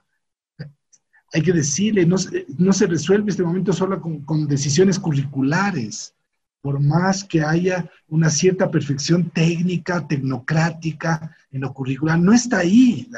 hay 1.33 1.41
que 1.43 1.53
decirle, 1.53 2.05
no, 2.05 2.15
no, 2.57 2.73
se 2.73 2.87
resuelve 2.87 3.29
este 3.29 3.43
momento 3.43 3.73
solo 3.73 4.01
con, 4.01 4.21
con 4.21 4.47
decisiones 4.47 4.97
curriculares 4.97 6.15
por 6.67 6.81
más 6.81 7.23
que 7.23 7.41
haya 7.41 7.89
una 8.09 8.29
cierta 8.29 8.69
perfección 8.69 9.29
técnica, 9.29 10.05
tecnocrática 10.05 11.33
en 11.49 11.61
lo 11.61 11.73
curricular, 11.73 12.19
no 12.19 12.33
está 12.33 12.57
ahí. 12.57 13.09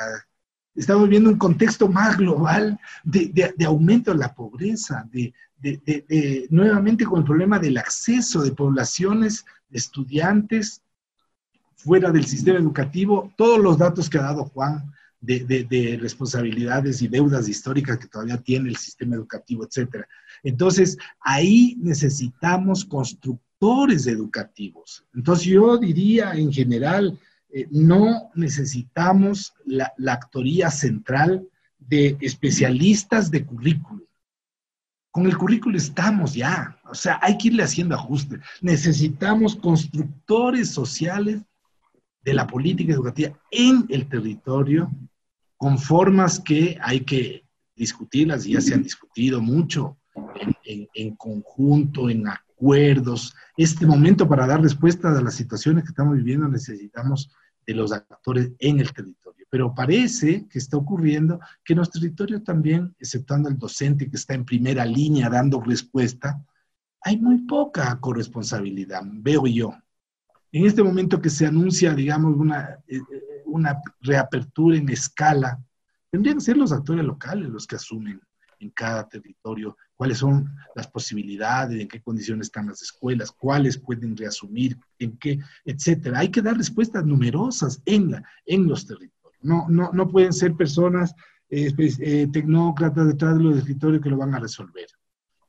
estamos 0.76 1.10
viendo 1.10 1.32
un 1.32 1.38
contexto 1.40 1.88
más 1.88 2.16
global 2.16 2.80
de, 3.04 3.52
aumento 3.66 4.12
de 4.12 4.20
la 4.20 4.36
pobreza, 4.36 5.10
de, 5.12 6.48
nuevamente 6.52 7.06
con 7.06 7.22
el 7.22 7.26
problema 7.26 7.58
del 7.58 7.80
acceso 7.80 8.44
de 8.44 8.52
poblaciones, 8.52 9.44
de 9.68 9.80
estudiantes 9.80 10.84
fuera 11.76 12.12
del 12.12 12.28
sistema 12.28 12.60
educativo, 12.60 13.34
todos 13.36 13.58
los 13.58 13.80
datos 13.80 14.12
que 14.12 14.20
ha 14.20 14.30
dado 14.30 14.46
Juan 14.46 14.94
de, 15.22 15.98
responsabilidades 16.02 17.02
y 17.02 17.08
deudas 17.08 17.48
históricas 17.48 17.98
que 17.98 18.08
todavía 18.08 18.38
tiene 18.38 18.70
el 18.70 18.78
sistema 18.78 19.16
educativo, 19.16 19.66
etcétera. 19.66 20.08
Entonces, 20.44 20.98
ahí 21.20 21.76
necesitamos 21.80 22.86
constructores 22.86 24.08
educativos. 24.08 25.06
Entonces, 25.14 25.46
yo 25.46 25.78
diría 25.78 26.34
en 26.34 26.52
general, 26.52 27.20
eh, 27.50 27.68
no 27.72 28.32
necesitamos 28.36 29.54
la, 29.66 29.92
la 29.98 30.14
actoría 30.14 30.72
central 30.72 31.48
de 31.78 32.18
especialistas 32.22 33.32
de 33.32 33.46
currículum. 33.46 34.06
Con 35.12 35.26
el 35.26 35.38
currículo 35.38 35.76
estamos 35.76 36.36
ya, 36.36 36.80
o 36.86 36.94
sea, 36.94 37.20
hay 37.22 37.38
que 37.38 37.48
irle 37.48 37.64
haciendo 37.64 37.96
ajustes. 37.96 38.40
Necesitamos 38.62 39.56
constructores 39.56 40.70
sociales 40.70 41.42
de 42.30 42.36
la 42.36 42.48
política 42.48 42.94
educativa 42.94 43.38
en 43.50 43.86
el 43.90 44.08
territorio 44.08 44.92
con 45.58 45.80
formas 45.80 46.40
que 46.40 46.78
hay 46.82 47.02
que 47.02 47.44
discutirlas 47.76 48.46
ya 48.46 48.62
se 48.62 48.76
han 48.76 48.84
discutido 48.84 49.42
mucho 49.42 49.98
en, 50.64 51.16
conjunto, 51.16 52.10
en 52.10 52.28
acuerdos. 52.28 53.34
Este 53.58 53.86
momento 53.88 54.28
para 54.28 54.46
dar 54.46 54.62
respuesta 54.62 55.10
a 55.10 55.22
las 55.22 55.34
situaciones 55.34 55.84
que 55.84 55.90
estamos 55.90 56.18
viviendo 56.18 56.48
necesitamos 56.48 57.32
de 57.66 57.74
los 57.74 57.92
actores 57.92 58.52
en 58.60 58.80
el 58.80 58.94
territorio. 58.94 59.48
Pero 59.50 59.74
parece 59.74 60.48
que 60.48 60.60
está 60.60 60.78
ocurriendo 60.78 61.40
que 61.64 61.74
en 61.74 61.80
los 61.80 61.90
territorios 61.90 62.44
también, 62.44 62.94
exceptuando 63.00 63.50
el 63.50 63.58
docente 63.58 64.08
que 64.08 64.18
está 64.18 64.36
en 64.36 64.46
primera 64.46 64.86
línea 64.86 65.30
dando 65.30 65.60
respuesta, 65.62 66.40
hay 67.02 67.18
muy 67.18 67.40
poca 67.48 68.00
corresponsabilidad, 68.00 69.02
veo 69.04 69.48
yo. 69.48 69.74
En 70.52 70.66
este 70.66 70.84
momento 70.84 71.22
que 71.22 71.30
se 71.30 71.46
anuncia, 71.46 71.94
digamos, 71.94 72.36
una, 72.36 72.80
eh, 72.88 72.98
eh, 72.98 73.44
una 73.46 73.82
reapertura 74.02 74.78
en 74.78 74.90
escala, 74.90 75.60
tendrían 76.10 76.38
que 76.38 76.44
ser 76.44 76.58
los 76.58 76.72
actores 76.72 77.06
locales 77.06 77.50
los 77.50 77.68
que 77.68 77.76
asumen 77.76 78.20
en 78.60 78.70
cada 78.72 79.08
territorio 79.08 79.78
cuáles 79.96 80.18
son 80.18 80.50
las 80.76 80.88
posibilidades, 80.88 81.80
en 81.80 81.88
qué 81.88 82.02
condiciones 82.02 82.48
están 82.48 82.68
las 82.68 82.82
escuelas, 82.82 83.32
cuáles 83.32 83.78
pueden 83.78 84.16
reasumir, 84.16 84.78
en 84.98 85.18
qué, 85.18 85.40
etcétera. 85.66 86.20
Hay 86.20 86.30
que 86.30 86.42
dar 86.42 86.58
respuestas 86.58 87.06
numerosas 87.06 87.82
en, 87.86 88.12
la, 88.12 88.24
en 88.46 88.68
los 88.68 88.86
territorios. 88.86 89.40
No, 89.42 89.68
no, 89.70 89.92
no 89.94 90.10
pueden 90.10 90.34
ser 90.34 90.56
personas 90.56 91.14
eh, 91.50 92.28
tecnócratas 92.32 93.08
detrás 93.08 93.38
de 93.38 93.44
los 93.44 93.58
escritorios 93.58 94.02
que 94.02 94.10
lo 94.10 94.18
van 94.18 94.36
a 94.36 94.40
resolver. 94.40 94.88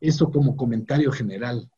Eso 0.00 0.30
como 0.30 0.56
comentario 0.56 1.12
general. 1.12 1.70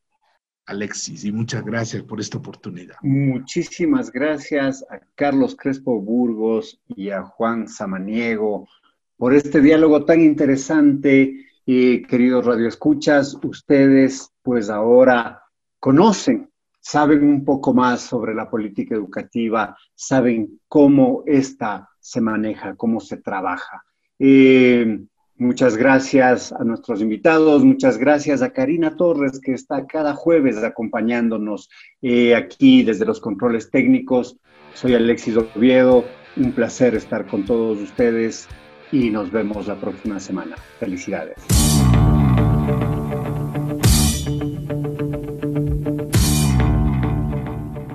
Alexis, 0.67 1.25
y 1.25 1.33
muchas 1.33 1.65
gracias 1.65 2.03
por 2.05 2.21
esta 2.21 2.39
oportunidad. 2.39 2.97
Muchísimas 3.03 4.13
gracias 4.13 4.85
a 4.91 5.01
Carlos 5.15 5.57
Crespo 5.57 6.01
Burgos 6.01 6.81
y 6.89 7.11
a 7.11 7.23
Juan 7.23 7.69
Samaniego 7.69 8.69
por 9.17 9.35
este 9.35 9.61
diálogo 9.61 10.05
tan 10.05 10.21
interesante. 10.21 11.47
Queridos 11.65 12.45
radioescuchas, 12.45 13.39
ustedes 13.45 14.33
pues 14.43 14.69
ahora 14.69 15.43
conocen, 15.79 16.51
saben 16.81 17.23
un 17.23 17.45
poco 17.45 17.73
más 17.73 18.01
sobre 18.01 18.35
la 18.35 18.51
política 18.51 18.95
educativa, 18.95 19.77
saben 19.95 20.61
cómo 20.69 21.23
esta 21.27 21.89
se 22.01 22.21
maneja, 22.21 22.75
cómo 22.75 23.01
se 23.01 23.19
trabaja. 23.19 23.85
Eh, 24.19 25.05
Muchas 25.43 25.77
gracias 25.77 26.53
a 26.53 26.63
nuestros 26.63 27.01
invitados, 27.01 27.65
muchas 27.65 27.99
gracias 27.99 28.43
a 28.43 28.53
Karina 28.53 28.95
Torres, 28.95 29.41
que 29.41 29.55
está 29.55 29.85
cada 29.89 30.15
jueves 30.15 30.57
acompañándonos 30.59 31.69
eh, 32.01 32.37
aquí 32.37 32.85
desde 32.85 33.05
los 33.05 33.19
controles 33.19 33.69
técnicos. 33.69 34.37
Soy 34.73 34.95
Alexis 34.95 35.37
Oviedo, 35.37 36.05
un 36.37 36.53
placer 36.53 36.95
estar 36.95 37.27
con 37.27 37.45
todos 37.45 37.81
ustedes 37.81 38.47
y 38.93 39.11
nos 39.11 39.33
vemos 39.33 39.67
la 39.67 39.75
próxima 39.75 40.21
semana. 40.21 40.55
Felicidades. 40.79 41.39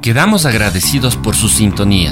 Quedamos 0.02 0.46
agradecidos 0.46 1.16
por 1.16 1.34
su 1.34 1.48
sintonía 1.48 2.12